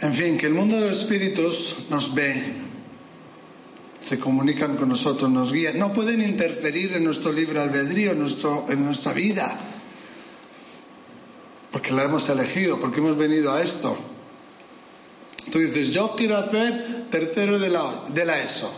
En 0.00 0.14
fin, 0.14 0.36
que 0.36 0.46
el 0.46 0.54
mundo 0.54 0.76
de 0.78 0.90
los 0.90 1.00
espíritus 1.00 1.86
nos 1.88 2.14
ve, 2.14 2.52
se 4.00 4.18
comunican 4.18 4.76
con 4.76 4.90
nosotros, 4.90 5.30
nos 5.30 5.52
guían, 5.52 5.78
no 5.78 5.92
pueden 5.92 6.20
interferir 6.20 6.94
en 6.94 7.04
nuestro 7.04 7.32
libre 7.32 7.60
albedrío, 7.60 8.12
en, 8.12 8.20
nuestro, 8.20 8.66
en 8.68 8.84
nuestra 8.84 9.12
vida, 9.12 9.58
porque 11.72 11.92
la 11.92 12.04
hemos 12.04 12.28
elegido, 12.28 12.78
porque 12.78 13.00
hemos 13.00 13.16
venido 13.16 13.52
a 13.52 13.62
esto. 13.62 13.96
Tú 15.50 15.58
dices, 15.58 15.90
yo 15.90 16.14
quiero 16.16 16.36
hacer 16.36 17.06
tercero 17.10 17.58
de 17.58 17.70
la, 17.70 18.04
de 18.08 18.24
la 18.24 18.42
ESO. 18.42 18.70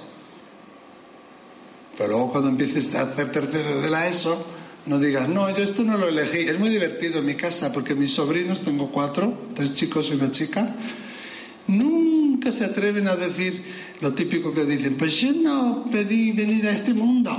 Pero 1.96 2.10
luego 2.10 2.30
cuando 2.30 2.50
empieces 2.50 2.94
a 2.94 3.02
hacer 3.02 3.32
tercero 3.32 3.80
de 3.80 3.90
la 3.90 4.06
ESO, 4.06 4.46
No 4.88 4.98
digas, 4.98 5.28
no, 5.28 5.50
yo 5.54 5.62
esto 5.62 5.82
no 5.82 5.98
lo 5.98 6.08
elegí. 6.08 6.48
Es 6.48 6.58
muy 6.58 6.70
divertido 6.70 7.18
en 7.18 7.26
mi 7.26 7.34
casa 7.34 7.72
porque 7.74 7.94
mis 7.94 8.14
sobrinos, 8.14 8.62
tengo 8.62 8.90
cuatro, 8.90 9.36
tres 9.54 9.74
chicos 9.74 10.08
y 10.10 10.14
una 10.14 10.32
chica, 10.32 10.74
nunca 11.68 12.50
se 12.50 12.64
atreven 12.64 13.06
a 13.08 13.16
decir 13.16 13.62
lo 14.00 14.12
típico 14.12 14.52
que 14.52 14.64
dicen, 14.64 14.96
pues 14.96 15.16
yo 15.20 15.32
no 15.32 15.86
pedí 15.90 16.32
venir 16.32 16.66
a 16.66 16.72
este 16.72 16.94
mundo. 16.94 17.30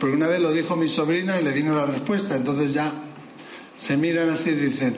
Porque 0.00 0.16
una 0.16 0.26
vez 0.26 0.40
lo 0.40 0.52
dijo 0.52 0.76
mi 0.76 0.88
sobrina 0.88 1.40
y 1.40 1.44
le 1.44 1.52
vino 1.52 1.74
la 1.74 1.86
respuesta, 1.86 2.36
entonces 2.36 2.72
ya 2.72 2.92
se 3.76 3.96
miran 3.96 4.30
así 4.30 4.50
y 4.50 4.54
dicen, 4.54 4.96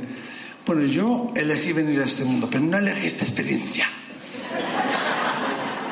bueno, 0.66 0.84
yo 0.84 1.32
elegí 1.36 1.72
venir 1.72 2.00
a 2.00 2.04
este 2.04 2.24
mundo, 2.24 2.48
pero 2.50 2.62
no 2.62 2.78
elegí 2.78 3.06
esta 3.06 3.24
experiencia. 3.24 3.88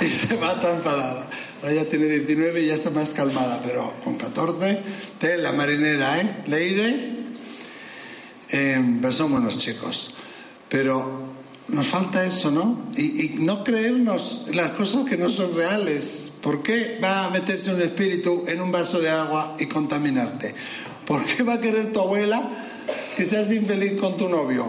Y 0.00 0.06
se 0.06 0.36
va 0.36 0.61
tan 0.61 0.76
enfadada. 0.76 1.26
Ahora 1.61 1.74
ya 1.74 1.84
tiene 1.86 2.06
19 2.06 2.62
y 2.62 2.66
ya 2.66 2.76
está 2.76 2.90
más 2.90 3.09
calmada, 3.11 3.61
pero 3.64 3.92
con 4.04 4.16
14, 4.16 4.80
de 5.20 5.38
la 5.38 5.50
marinera, 5.50 6.20
¿eh? 6.20 6.30
Leire. 6.46 7.18
Eh, 8.50 9.00
son 9.11 9.32
buenos 9.32 9.59
chicos. 9.59 10.14
Pero 10.68 11.28
nos 11.69 11.87
falta 11.87 12.25
eso, 12.25 12.51
¿no? 12.51 12.91
Y, 12.97 13.37
no 13.41 13.62
creernos 13.62 14.47
las 14.55 14.73
cosas 14.73 15.07
que 15.07 15.16
no 15.16 15.31
son 15.31 15.55
reales. 15.55 16.31
¿Por 16.41 16.62
qué 16.62 16.99
va 17.03 17.27
a 17.27 17.31
meterse 17.31 17.75
un 17.75 17.83
espíritu 17.83 18.45
en 18.47 18.61
un 18.61 18.73
vaso 18.73 19.01
de 19.01 19.11
agua 19.11 19.57
y 19.59 19.66
contaminarte? 19.66 20.55
¿Por 21.07 21.25
qué 21.25 21.43
va 21.43 21.55
a 21.55 21.61
querer 21.61 21.93
tu 21.93 22.01
abuela 22.01 22.66
que 23.16 23.25
seas 23.25 23.51
infeliz 23.53 24.01
con 24.01 24.16
tu 24.16 24.29
novio? 24.29 24.69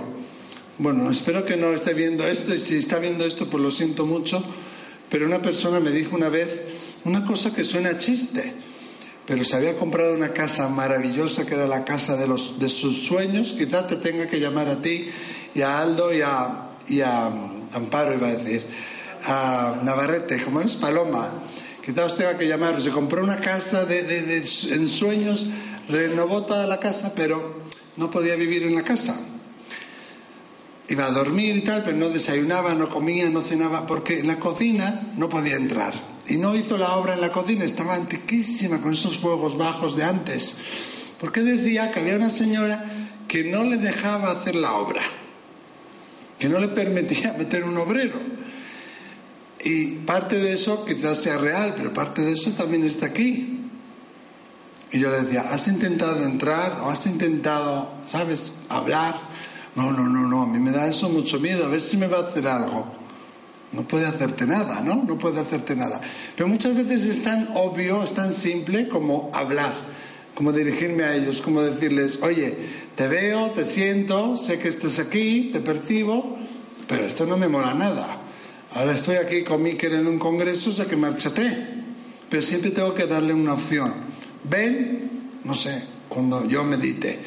Bueno, 0.77 1.09
espero 1.11 1.45
que 1.45 1.57
no 1.57 1.73
esté 1.73 1.93
viendo 1.93 2.25
esto 2.25 2.53
y 2.53 2.57
si 2.57 2.77
está 2.77 2.99
viendo 2.99 3.25
esto, 3.25 3.47
pues 3.47 3.63
lo 3.63 3.71
siento 3.71 4.05
mucho. 4.05 4.43
Pero 5.09 5.25
una 5.25 5.41
persona 5.41 5.79
me 5.79 5.91
dijo 5.91 6.15
una 6.15 6.29
vez 6.29 6.59
una 7.05 7.23
cosa 7.23 7.53
que 7.53 7.63
suena 7.63 7.97
chiste, 7.97 8.53
pero 9.25 9.43
se 9.43 9.55
había 9.55 9.77
comprado 9.77 10.13
una 10.13 10.33
casa 10.33 10.67
maravillosa 10.69 11.45
que 11.45 11.55
era 11.55 11.67
la 11.67 11.85
casa 11.85 12.17
de, 12.17 12.27
los, 12.27 12.59
de 12.59 12.69
sus 12.69 13.03
sueños. 13.03 13.55
Quizás 13.57 13.87
te 13.87 13.95
tenga 13.97 14.27
que 14.27 14.39
llamar 14.39 14.67
a 14.67 14.81
ti 14.81 15.09
y 15.53 15.61
a 15.61 15.81
Aldo 15.81 16.13
y 16.13 16.21
a, 16.21 16.68
y 16.89 17.01
a 17.01 17.27
Amparo, 17.73 18.13
iba 18.13 18.27
a 18.27 18.35
decir, 18.35 18.63
a 19.25 19.79
Navarrete, 19.83 20.41
como 20.43 20.61
es 20.61 20.75
Paloma. 20.75 21.43
Quizás 21.85 22.15
tenga 22.17 22.37
que 22.37 22.47
llamar. 22.47 22.81
Se 22.81 22.89
compró 22.89 23.23
una 23.23 23.39
casa 23.39 23.85
de, 23.85 24.03
de, 24.03 24.21
de, 24.23 24.37
en 24.37 24.87
sueños, 24.87 25.47
renovó 25.87 26.43
toda 26.43 26.67
la 26.67 26.79
casa, 26.79 27.13
pero 27.15 27.61
no 27.97 28.09
podía 28.09 28.35
vivir 28.35 28.63
en 28.63 28.75
la 28.75 28.83
casa. 28.83 29.19
Iba 30.87 31.05
a 31.05 31.11
dormir 31.11 31.55
y 31.55 31.61
tal, 31.61 31.83
pero 31.83 31.97
no 31.97 32.09
desayunaba, 32.09 32.73
no 32.73 32.89
comía, 32.89 33.29
no 33.29 33.41
cenaba, 33.41 33.85
porque 33.85 34.19
en 34.19 34.27
la 34.27 34.39
cocina 34.39 35.13
no 35.17 35.29
podía 35.29 35.55
entrar. 35.55 35.93
Y 36.27 36.37
no 36.37 36.55
hizo 36.55 36.77
la 36.77 36.95
obra 36.95 37.13
en 37.13 37.21
la 37.21 37.31
cocina, 37.31 37.65
estaba 37.65 37.95
antiquísima 37.95 38.81
con 38.81 38.93
esos 38.93 39.17
fuegos 39.17 39.57
bajos 39.57 39.95
de 39.95 40.03
antes. 40.03 40.57
Porque 41.19 41.41
decía 41.41 41.91
que 41.91 41.99
había 41.99 42.15
una 42.15 42.29
señora 42.29 42.85
que 43.27 43.43
no 43.43 43.63
le 43.63 43.77
dejaba 43.77 44.31
hacer 44.31 44.55
la 44.55 44.73
obra, 44.73 45.01
que 46.39 46.49
no 46.49 46.59
le 46.59 46.69
permitía 46.69 47.33
meter 47.37 47.63
un 47.63 47.77
obrero. 47.77 48.17
Y 49.61 49.87
parte 49.97 50.39
de 50.39 50.53
eso 50.53 50.85
quizás 50.85 51.21
sea 51.21 51.37
real, 51.37 51.75
pero 51.75 51.93
parte 51.93 52.21
de 52.21 52.31
eso 52.31 52.51
también 52.51 52.85
está 52.85 53.07
aquí. 53.07 53.57
Y 54.91 54.99
yo 54.99 55.11
le 55.11 55.21
decía, 55.21 55.41
¿has 55.51 55.67
intentado 55.67 56.25
entrar 56.25 56.79
o 56.81 56.89
has 56.89 57.05
intentado, 57.05 57.91
sabes, 58.07 58.53
hablar? 58.69 59.15
No, 59.75 59.91
no, 59.91 60.03
no, 60.09 60.27
no, 60.27 60.43
a 60.43 60.47
mí 60.47 60.59
me 60.59 60.71
da 60.71 60.87
eso 60.87 61.09
mucho 61.09 61.39
miedo, 61.39 61.65
a 61.65 61.69
ver 61.69 61.81
si 61.81 61.97
me 61.97 62.07
va 62.07 62.19
a 62.19 62.21
hacer 62.21 62.47
algo. 62.47 62.91
No 63.71 63.83
puede 63.83 64.07
hacerte 64.07 64.47
nada, 64.47 64.81
¿no? 64.81 65.03
No 65.07 65.17
puede 65.19 65.39
hacerte 65.39 65.75
nada. 65.75 66.01
Pero 66.35 66.47
muchas 66.47 66.75
veces 66.75 67.05
es 67.05 67.23
tan 67.23 67.49
obvio, 67.53 68.03
es 68.03 68.15
tan 68.15 68.33
simple 68.33 68.87
como 68.87 69.29
hablar, 69.31 69.73
como 70.39 70.53
dirigirme 70.53 71.03
a 71.03 71.17
ellos, 71.17 71.41
como 71.41 71.61
decirles, 71.61 72.19
oye, 72.21 72.53
te 72.95 73.09
veo, 73.09 73.51
te 73.51 73.65
siento, 73.65 74.37
sé 74.37 74.57
que 74.57 74.69
estás 74.69 74.97
aquí, 74.97 75.49
te 75.51 75.59
percibo, 75.59 76.37
pero 76.87 77.05
esto 77.05 77.25
no 77.25 77.35
me 77.35 77.49
mola 77.49 77.73
nada. 77.73 78.21
Ahora 78.71 78.95
estoy 78.95 79.17
aquí 79.17 79.43
con 79.43 79.61
Miquel 79.61 79.95
en 79.95 80.07
un 80.07 80.17
congreso, 80.17 80.71
sea 80.71 80.85
que 80.85 80.95
marchate. 80.95 81.57
Pero 82.29 82.41
siempre 82.41 82.71
tengo 82.71 82.93
que 82.93 83.05
darle 83.05 83.33
una 83.33 83.55
opción. 83.55 83.93
Ven, 84.45 85.09
no 85.43 85.53
sé, 85.53 85.83
cuando 86.07 86.47
yo 86.47 86.63
medite. 86.63 87.19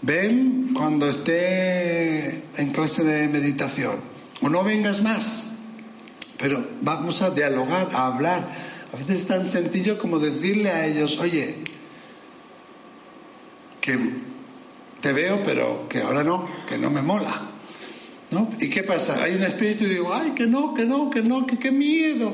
Ven 0.00 0.70
cuando 0.72 1.10
esté 1.10 2.44
en 2.58 2.70
clase 2.70 3.02
de 3.02 3.26
meditación. 3.26 3.96
O 4.40 4.48
no 4.48 4.62
vengas 4.62 5.02
más. 5.02 5.46
Pero 6.38 6.64
vamos 6.80 7.22
a 7.22 7.30
dialogar, 7.30 7.88
a 7.92 8.06
hablar. 8.06 8.46
A 8.92 8.96
veces 8.96 9.22
es 9.22 9.26
tan 9.26 9.44
sencillo 9.46 9.98
como 9.98 10.20
decirle 10.20 10.70
a 10.70 10.86
ellos, 10.86 11.18
oye, 11.18 11.71
que 13.82 13.98
te 15.02 15.12
veo, 15.12 15.42
pero 15.44 15.88
que 15.88 16.00
ahora 16.00 16.24
no, 16.24 16.48
que 16.66 16.78
no 16.78 16.88
me 16.88 17.02
mola. 17.02 17.48
¿No? 18.30 18.48
¿Y 18.58 18.70
qué 18.70 18.82
pasa? 18.82 19.22
Hay 19.22 19.34
un 19.34 19.42
espíritu 19.42 19.84
y 19.84 19.88
digo, 19.88 20.14
ay, 20.14 20.30
que 20.30 20.46
no, 20.46 20.72
que 20.72 20.86
no, 20.86 21.10
que 21.10 21.20
no, 21.20 21.46
que 21.46 21.58
qué 21.58 21.70
miedo. 21.70 22.32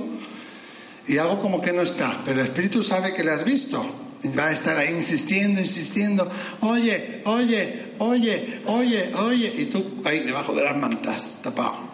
Y 1.09 1.18
hago 1.18 1.40
como 1.40 1.61
que 1.61 1.72
no 1.72 1.82
está, 1.82 2.20
pero 2.24 2.40
el 2.40 2.46
espíritu 2.46 2.84
sabe 2.84 3.14
que 3.14 3.24
le 3.24 3.32
has 3.32 3.44
visto. 3.44 3.84
Y 4.22 4.28
va 4.36 4.49
a 4.49 4.53
estar 4.53 4.76
ahí 4.76 4.94
insistiendo, 4.94 5.61
insistiendo, 5.61 6.30
oye, 6.61 7.22
oye, 7.24 7.94
oye, 7.99 8.61
oye, 8.66 9.11
oye. 9.14 9.55
Y 9.59 9.64
tú 9.66 10.01
ahí 10.05 10.20
debajo 10.20 10.55
de 10.55 10.64
las 10.64 10.76
mantas, 10.76 11.36
tapado. 11.42 11.88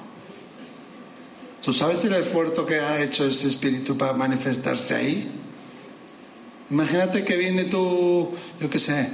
¿Tú 1.64 1.72
sabes 1.72 2.04
el 2.04 2.14
esfuerzo 2.14 2.66
que 2.66 2.74
ha 2.74 3.02
hecho 3.02 3.26
ese 3.26 3.48
espíritu 3.48 3.96
para 3.96 4.12
manifestarse 4.12 4.94
ahí? 4.96 5.30
Imagínate 6.70 7.24
que 7.24 7.36
viene 7.36 7.64
tú, 7.64 8.34
yo 8.60 8.68
qué 8.68 8.78
sé, 8.78 9.08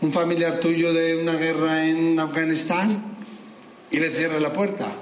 un 0.00 0.12
familiar 0.12 0.60
tuyo 0.60 0.92
de 0.92 1.16
una 1.16 1.34
guerra 1.34 1.86
en 1.86 2.18
Afganistán 2.18 3.16
y 3.90 3.98
le 3.98 4.10
cierra 4.10 4.40
la 4.40 4.52
puerta 4.52 4.92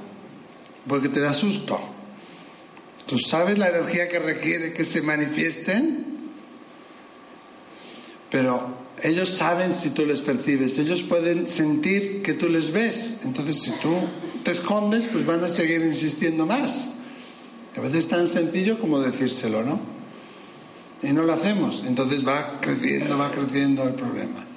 porque 0.86 1.08
te 1.08 1.20
da 1.20 1.34
susto. 1.34 1.78
¿Tú 3.06 3.18
sabes 3.18 3.58
la 3.58 3.68
energía 3.68 4.08
que 4.08 4.18
requiere 4.18 4.72
que 4.72 4.84
se 4.84 5.02
manifiesten? 5.02 6.06
Pero 8.30 8.76
ellos 9.02 9.28
saben 9.30 9.72
si 9.72 9.90
tú 9.90 10.04
les 10.04 10.20
percibes, 10.20 10.78
ellos 10.78 11.02
pueden 11.02 11.46
sentir 11.46 12.22
que 12.22 12.34
tú 12.34 12.48
les 12.48 12.72
ves. 12.72 13.20
Entonces, 13.24 13.62
si 13.62 13.70
tú 13.80 13.94
te 14.44 14.50
escondes, 14.50 15.06
pues 15.12 15.24
van 15.24 15.44
a 15.44 15.48
seguir 15.48 15.82
insistiendo 15.82 16.44
más. 16.44 16.90
A 17.76 17.80
veces 17.80 18.00
es 18.00 18.08
tan 18.08 18.28
sencillo 18.28 18.78
como 18.78 19.00
decírselo, 19.00 19.62
¿no? 19.62 19.80
Y 21.02 21.12
no 21.12 21.22
lo 21.22 21.32
hacemos. 21.32 21.84
Entonces 21.86 22.26
va 22.26 22.60
creciendo, 22.60 23.16
va 23.16 23.30
creciendo 23.30 23.84
el 23.84 23.94
problema. 23.94 24.47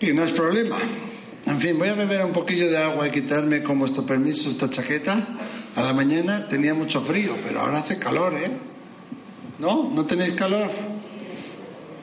Y 0.00 0.12
no 0.12 0.24
es 0.24 0.32
problema. 0.32 0.78
En 1.46 1.60
fin, 1.60 1.78
voy 1.78 1.88
a 1.88 1.94
beber 1.94 2.24
un 2.24 2.32
poquillo 2.32 2.70
de 2.70 2.78
agua 2.78 3.08
y 3.08 3.10
quitarme 3.10 3.62
con 3.62 3.78
vuestro 3.78 4.04
permiso 4.04 4.50
esta 4.50 4.70
chaqueta. 4.70 5.16
A 5.76 5.82
la 5.82 5.92
mañana 5.92 6.46
tenía 6.48 6.74
mucho 6.74 7.00
frío, 7.00 7.36
pero 7.44 7.60
ahora 7.60 7.78
hace 7.78 7.98
calor, 7.98 8.34
¿eh? 8.34 8.50
¿No? 9.58 9.90
¿No 9.94 10.04
tenéis 10.04 10.34
calor? 10.34 10.68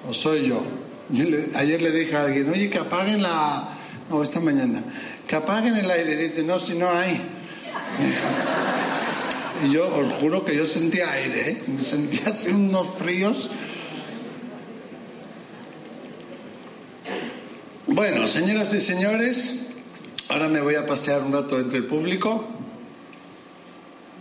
¿O 0.08 0.14
soy 0.14 0.50
yo? 0.50 0.64
ayer 1.56 1.82
le 1.82 1.92
dije 1.92 2.16
a 2.16 2.24
alguien, 2.24 2.50
oye, 2.50 2.70
que 2.70 2.80
apaguen 2.80 3.22
la... 3.22 3.78
No, 4.10 4.24
esta 4.24 4.40
mañana. 4.40 4.84
Que 5.28 5.36
apaguen 5.36 5.76
el 5.78 5.90
aire. 5.90 6.16
Dice, 6.16 6.44
no, 6.44 6.60
si 6.60 6.74
no 6.76 6.90
hay. 6.90 7.22
Y 9.64 9.72
yo 9.72 9.88
os 9.88 10.12
juro 10.16 10.44
que 10.44 10.54
yo 10.54 10.66
sentía 10.66 11.10
aire, 11.12 11.50
¿eh? 11.50 11.64
Sentía 11.82 12.28
así 12.28 12.50
unos 12.50 12.88
fríos. 13.00 13.50
Bueno, 17.88 18.28
señoras 18.28 18.74
y 18.74 18.82
señores, 18.82 19.68
ahora 20.30 20.48
me 20.50 20.60
voy 20.60 20.74
a 20.74 20.88
pasear 20.88 21.22
un 21.22 21.32
rato 21.32 21.60
entre 21.60 21.78
el 21.78 21.86
público. 21.86 22.44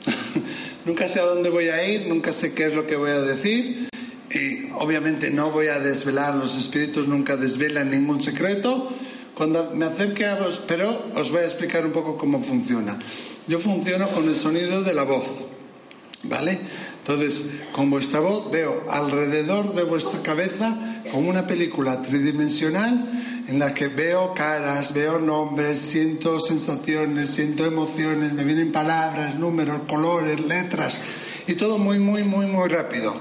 nunca 0.85 1.09
sé 1.09 1.21
a 1.21 1.25
dónde 1.25 1.49
voy 1.49 1.69
a 1.69 1.83
ir, 1.89 2.07
nunca 2.07 2.35
sé 2.35 2.53
qué 2.53 2.67
es 2.67 2.75
lo 2.75 2.87
que 2.87 2.97
voy 2.97 3.13
a 3.13 3.23
decir. 3.23 3.89
Y 4.31 4.71
obviamente 4.75 5.31
no 5.31 5.51
voy 5.51 5.69
a 5.69 5.81
desvelar, 5.81 6.35
los 6.35 6.59
espíritus 6.59 7.09
nunca 7.09 7.39
desvelan 7.39 7.91
ningún 7.91 8.23
secreto. 8.23 8.91
Cuando 9.35 9.71
me 9.71 9.87
acerque 9.87 10.27
a 10.27 10.35
vos, 10.35 10.61
pero 10.69 11.07
os 11.15 11.31
voy 11.31 11.41
a 11.41 11.45
explicar 11.47 11.87
un 11.87 11.93
poco 11.93 12.19
cómo 12.19 12.45
funciona. 12.45 12.99
Yo 13.49 13.59
funciono 13.59 14.09
con 14.09 14.29
el 14.29 14.37
sonido 14.37 14.83
de 14.83 14.93
la 14.93 15.05
voz, 15.05 15.25
¿vale? 16.25 16.59
Entonces, 16.99 17.47
con 17.73 17.89
vuestra 17.89 18.21
voz 18.21 18.51
veo 18.51 18.85
alrededor 18.91 19.75
de 19.75 19.85
vuestra 19.85 20.21
cabeza 20.21 21.01
como 21.11 21.31
una 21.31 21.47
película 21.47 22.03
tridimensional 22.03 23.24
en 23.47 23.59
la 23.59 23.75
que 23.75 23.89
veo 23.89 24.33
caras, 24.33 24.95
veo 24.95 25.19
nombres, 25.19 25.79
siento 25.79 26.41
sensaciones, 26.41 27.31
siento 27.31 27.67
emociones, 27.67 28.33
me 28.33 28.45
vienen 28.45 28.73
palabras, 28.73 29.35
números, 29.35 29.83
colores, 29.87 30.41
letras 30.41 30.97
y 31.47 31.55
todo 31.55 31.79
muy, 31.79 31.99
muy, 31.99 32.25
muy, 32.25 32.47
muy 32.47 32.69
rápido. 32.69 33.15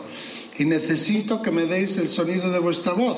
Y 0.58 0.66
necesito 0.66 1.42
que 1.42 1.52
me 1.52 1.66
deis 1.66 1.98
el 1.98 2.08
sonido 2.08 2.52
de 2.52 2.60
vuestra 2.60 2.94
voz, 2.94 3.18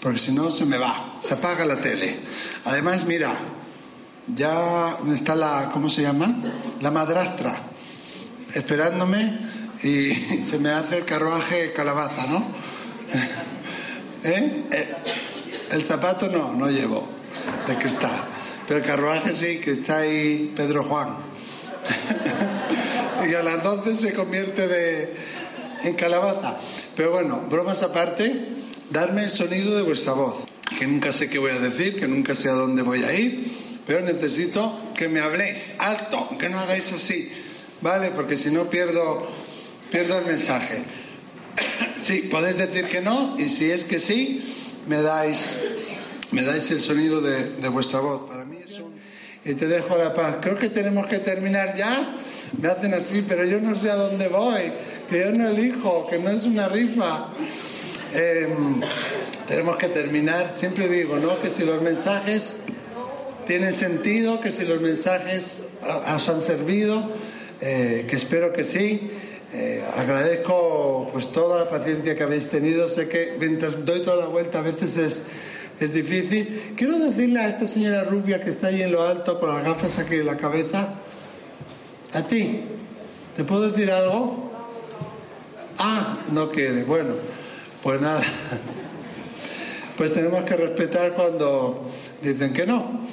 porque 0.00 0.18
si 0.18 0.32
no 0.32 0.50
se 0.50 0.64
me 0.64 0.78
va, 0.78 1.16
se 1.20 1.34
apaga 1.34 1.64
la 1.64 1.80
tele. 1.80 2.16
Además, 2.64 3.04
mira, 3.04 3.34
ya 4.34 4.96
está 5.12 5.34
la, 5.34 5.70
¿cómo 5.72 5.90
se 5.90 6.02
llama? 6.02 6.34
La 6.80 6.90
madrastra, 6.90 7.60
esperándome 8.54 9.38
y 9.82 10.14
se 10.48 10.58
me 10.58 10.70
hace 10.70 10.98
el 10.98 11.04
carruaje 11.04 11.72
calabaza, 11.72 12.26
¿no? 12.26 12.46
¿Eh? 14.24 14.64
¿Eh? 14.70 14.94
El 15.72 15.84
zapato 15.84 16.28
no, 16.28 16.52
no 16.52 16.70
llevo, 16.70 17.08
de 17.66 17.88
está. 17.88 18.10
Pero 18.68 18.80
el 18.80 18.86
carruaje 18.86 19.34
sí, 19.34 19.58
que 19.58 19.72
está 19.72 19.98
ahí 19.98 20.52
Pedro 20.54 20.84
Juan. 20.84 21.16
y 23.28 23.34
a 23.34 23.42
las 23.42 23.62
12 23.62 23.96
se 23.96 24.12
convierte 24.12 24.68
de, 24.68 25.14
en 25.82 25.94
calabaza. 25.94 26.58
Pero 26.94 27.12
bueno, 27.12 27.46
bromas 27.50 27.82
aparte, 27.82 28.48
darme 28.90 29.24
el 29.24 29.30
sonido 29.30 29.74
de 29.74 29.82
vuestra 29.82 30.12
voz, 30.12 30.44
que 30.78 30.86
nunca 30.86 31.10
sé 31.10 31.30
qué 31.30 31.38
voy 31.38 31.52
a 31.52 31.58
decir, 31.58 31.96
que 31.96 32.06
nunca 32.06 32.34
sé 32.34 32.50
a 32.50 32.52
dónde 32.52 32.82
voy 32.82 33.02
a 33.04 33.14
ir, 33.14 33.80
pero 33.86 34.02
necesito 34.02 34.90
que 34.94 35.08
me 35.08 35.20
habléis 35.20 35.76
alto, 35.78 36.36
que 36.38 36.50
no 36.50 36.58
hagáis 36.58 36.92
así, 36.92 37.32
¿vale? 37.80 38.10
Porque 38.14 38.36
si 38.36 38.50
no 38.50 38.68
pierdo, 38.68 39.26
pierdo 39.90 40.18
el 40.18 40.26
mensaje. 40.26 40.82
Sí, 42.02 42.28
podéis 42.28 42.58
decir 42.58 42.86
que 42.86 43.00
no 43.00 43.36
y 43.38 43.48
si 43.48 43.70
es 43.70 43.84
que 43.84 44.00
sí, 44.00 44.42
me 44.86 45.00
dais, 45.02 45.58
me 46.32 46.42
dais 46.42 46.70
el 46.70 46.80
sonido 46.80 47.20
de, 47.20 47.68
vuestra 47.68 48.00
voz. 48.00 48.28
Para 48.28 48.44
mí 48.44 48.58
es 48.64 48.78
un... 48.80 48.92
Y 49.44 49.54
te 49.54 49.66
dejo 49.66 49.96
la 49.96 50.14
paz. 50.14 50.36
Creo 50.40 50.56
que 50.56 50.68
tenemos 50.68 51.06
que 51.06 51.18
terminar 51.18 51.76
ya. 51.76 52.16
Me 52.60 52.68
hacen 52.68 52.94
así, 52.94 53.24
pero 53.26 53.44
yo 53.44 53.60
no 53.60 53.74
sé 53.74 53.90
a 53.90 53.96
dónde 53.96 54.28
voy, 54.28 54.72
que 55.08 55.20
yo 55.20 55.32
no 55.32 55.48
elijo, 55.48 56.06
que 56.06 56.18
no 56.18 56.30
es 56.30 56.44
una 56.44 56.68
rifa. 56.68 57.28
Em, 58.14 58.80
tenemos 59.48 59.76
que 59.76 59.88
terminar. 59.88 60.52
Siempre 60.54 60.86
digo, 60.86 61.16
¿no? 61.18 61.40
Que 61.40 61.50
si 61.50 61.64
los 61.64 61.80
mensajes 61.82 62.58
tienen 63.46 63.72
sentido, 63.72 64.40
que 64.40 64.52
si 64.52 64.64
los 64.64 64.80
mensajes 64.80 65.62
os 66.14 66.28
han 66.28 66.42
servido, 66.42 67.02
eh, 67.64 68.06
que 68.08 68.16
espero 68.16 68.52
que 68.52 68.64
sí. 68.64 69.08
Eh, 69.54 69.84
agradezco 69.96 71.08
pues 71.12 71.30
toda 71.30 71.64
la 71.64 71.70
paciencia 71.70 72.16
que 72.16 72.24
habéis 72.24 72.48
tenido. 72.48 72.88
Sé 72.88 73.08
que 73.08 73.36
mientras 73.38 73.84
doy 73.84 74.02
toda 74.02 74.16
la 74.16 74.26
vuelta 74.26 74.58
a 74.58 74.62
veces 74.62 74.96
es, 74.96 75.22
es 75.78 75.94
difícil. 75.94 76.74
Quiero 76.76 76.98
decirle 76.98 77.38
a 77.38 77.48
esta 77.48 77.68
señora 77.68 78.02
rubia 78.02 78.42
que 78.42 78.50
está 78.50 78.66
ahí 78.66 78.82
en 78.82 78.90
lo 78.90 79.06
alto 79.06 79.38
con 79.38 79.50
las 79.50 79.64
gafas 79.64 79.96
aquí 80.00 80.16
en 80.16 80.26
la 80.26 80.36
cabeza, 80.36 80.94
a 82.12 82.22
ti, 82.22 82.62
¿te 83.36 83.44
puedo 83.44 83.70
decir 83.70 83.92
algo? 83.92 84.50
Ah, 85.78 86.18
no 86.32 86.50
quiere. 86.50 86.82
Bueno, 86.82 87.14
pues 87.82 88.00
nada. 88.00 88.22
Pues 89.94 90.14
tenemos 90.14 90.42
que 90.44 90.56
respetar 90.56 91.12
cuando 91.12 91.84
dicen 92.22 92.54
que 92.54 92.66
no. 92.66 93.06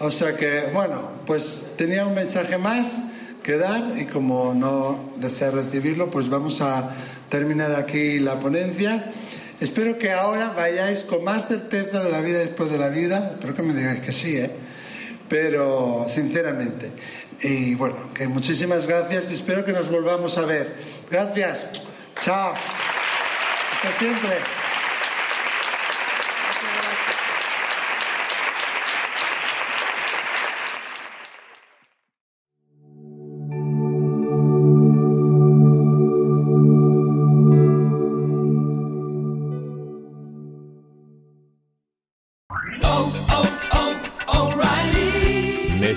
O 0.00 0.10
sea 0.10 0.36
que, 0.36 0.64
bueno, 0.74 1.10
pues 1.24 1.70
tenía 1.76 2.04
un 2.04 2.12
mensaje 2.12 2.58
más 2.58 3.04
que 3.44 3.58
dar 3.58 3.96
y 3.96 4.06
como 4.06 4.54
no 4.54 5.12
desea 5.16 5.52
recibirlo, 5.52 6.10
pues 6.10 6.28
vamos 6.28 6.60
a 6.62 6.90
terminar 7.28 7.74
aquí 7.74 8.18
la 8.18 8.40
ponencia. 8.40 9.12
Espero 9.60 9.98
que 9.98 10.10
ahora 10.10 10.52
vayáis 10.56 11.00
con 11.00 11.22
más 11.22 11.46
certeza 11.46 12.02
de 12.02 12.10
la 12.10 12.22
vida 12.22 12.38
después 12.38 12.72
de 12.72 12.78
la 12.78 12.88
vida. 12.88 13.34
Espero 13.34 13.54
que 13.54 13.62
me 13.62 13.74
digáis 13.74 14.00
que 14.00 14.12
sí, 14.12 14.36
¿eh? 14.36 14.50
Pero 15.28 16.06
sinceramente. 16.08 16.90
Y 17.42 17.74
bueno, 17.74 18.12
que 18.14 18.26
muchísimas 18.26 18.86
gracias 18.86 19.30
y 19.30 19.34
espero 19.34 19.64
que 19.64 19.72
nos 19.72 19.90
volvamos 19.90 20.36
a 20.38 20.46
ver. 20.46 20.74
Gracias. 21.10 21.82
Chao. 22.20 22.54
Hasta 22.54 23.98
siempre. 23.98 24.63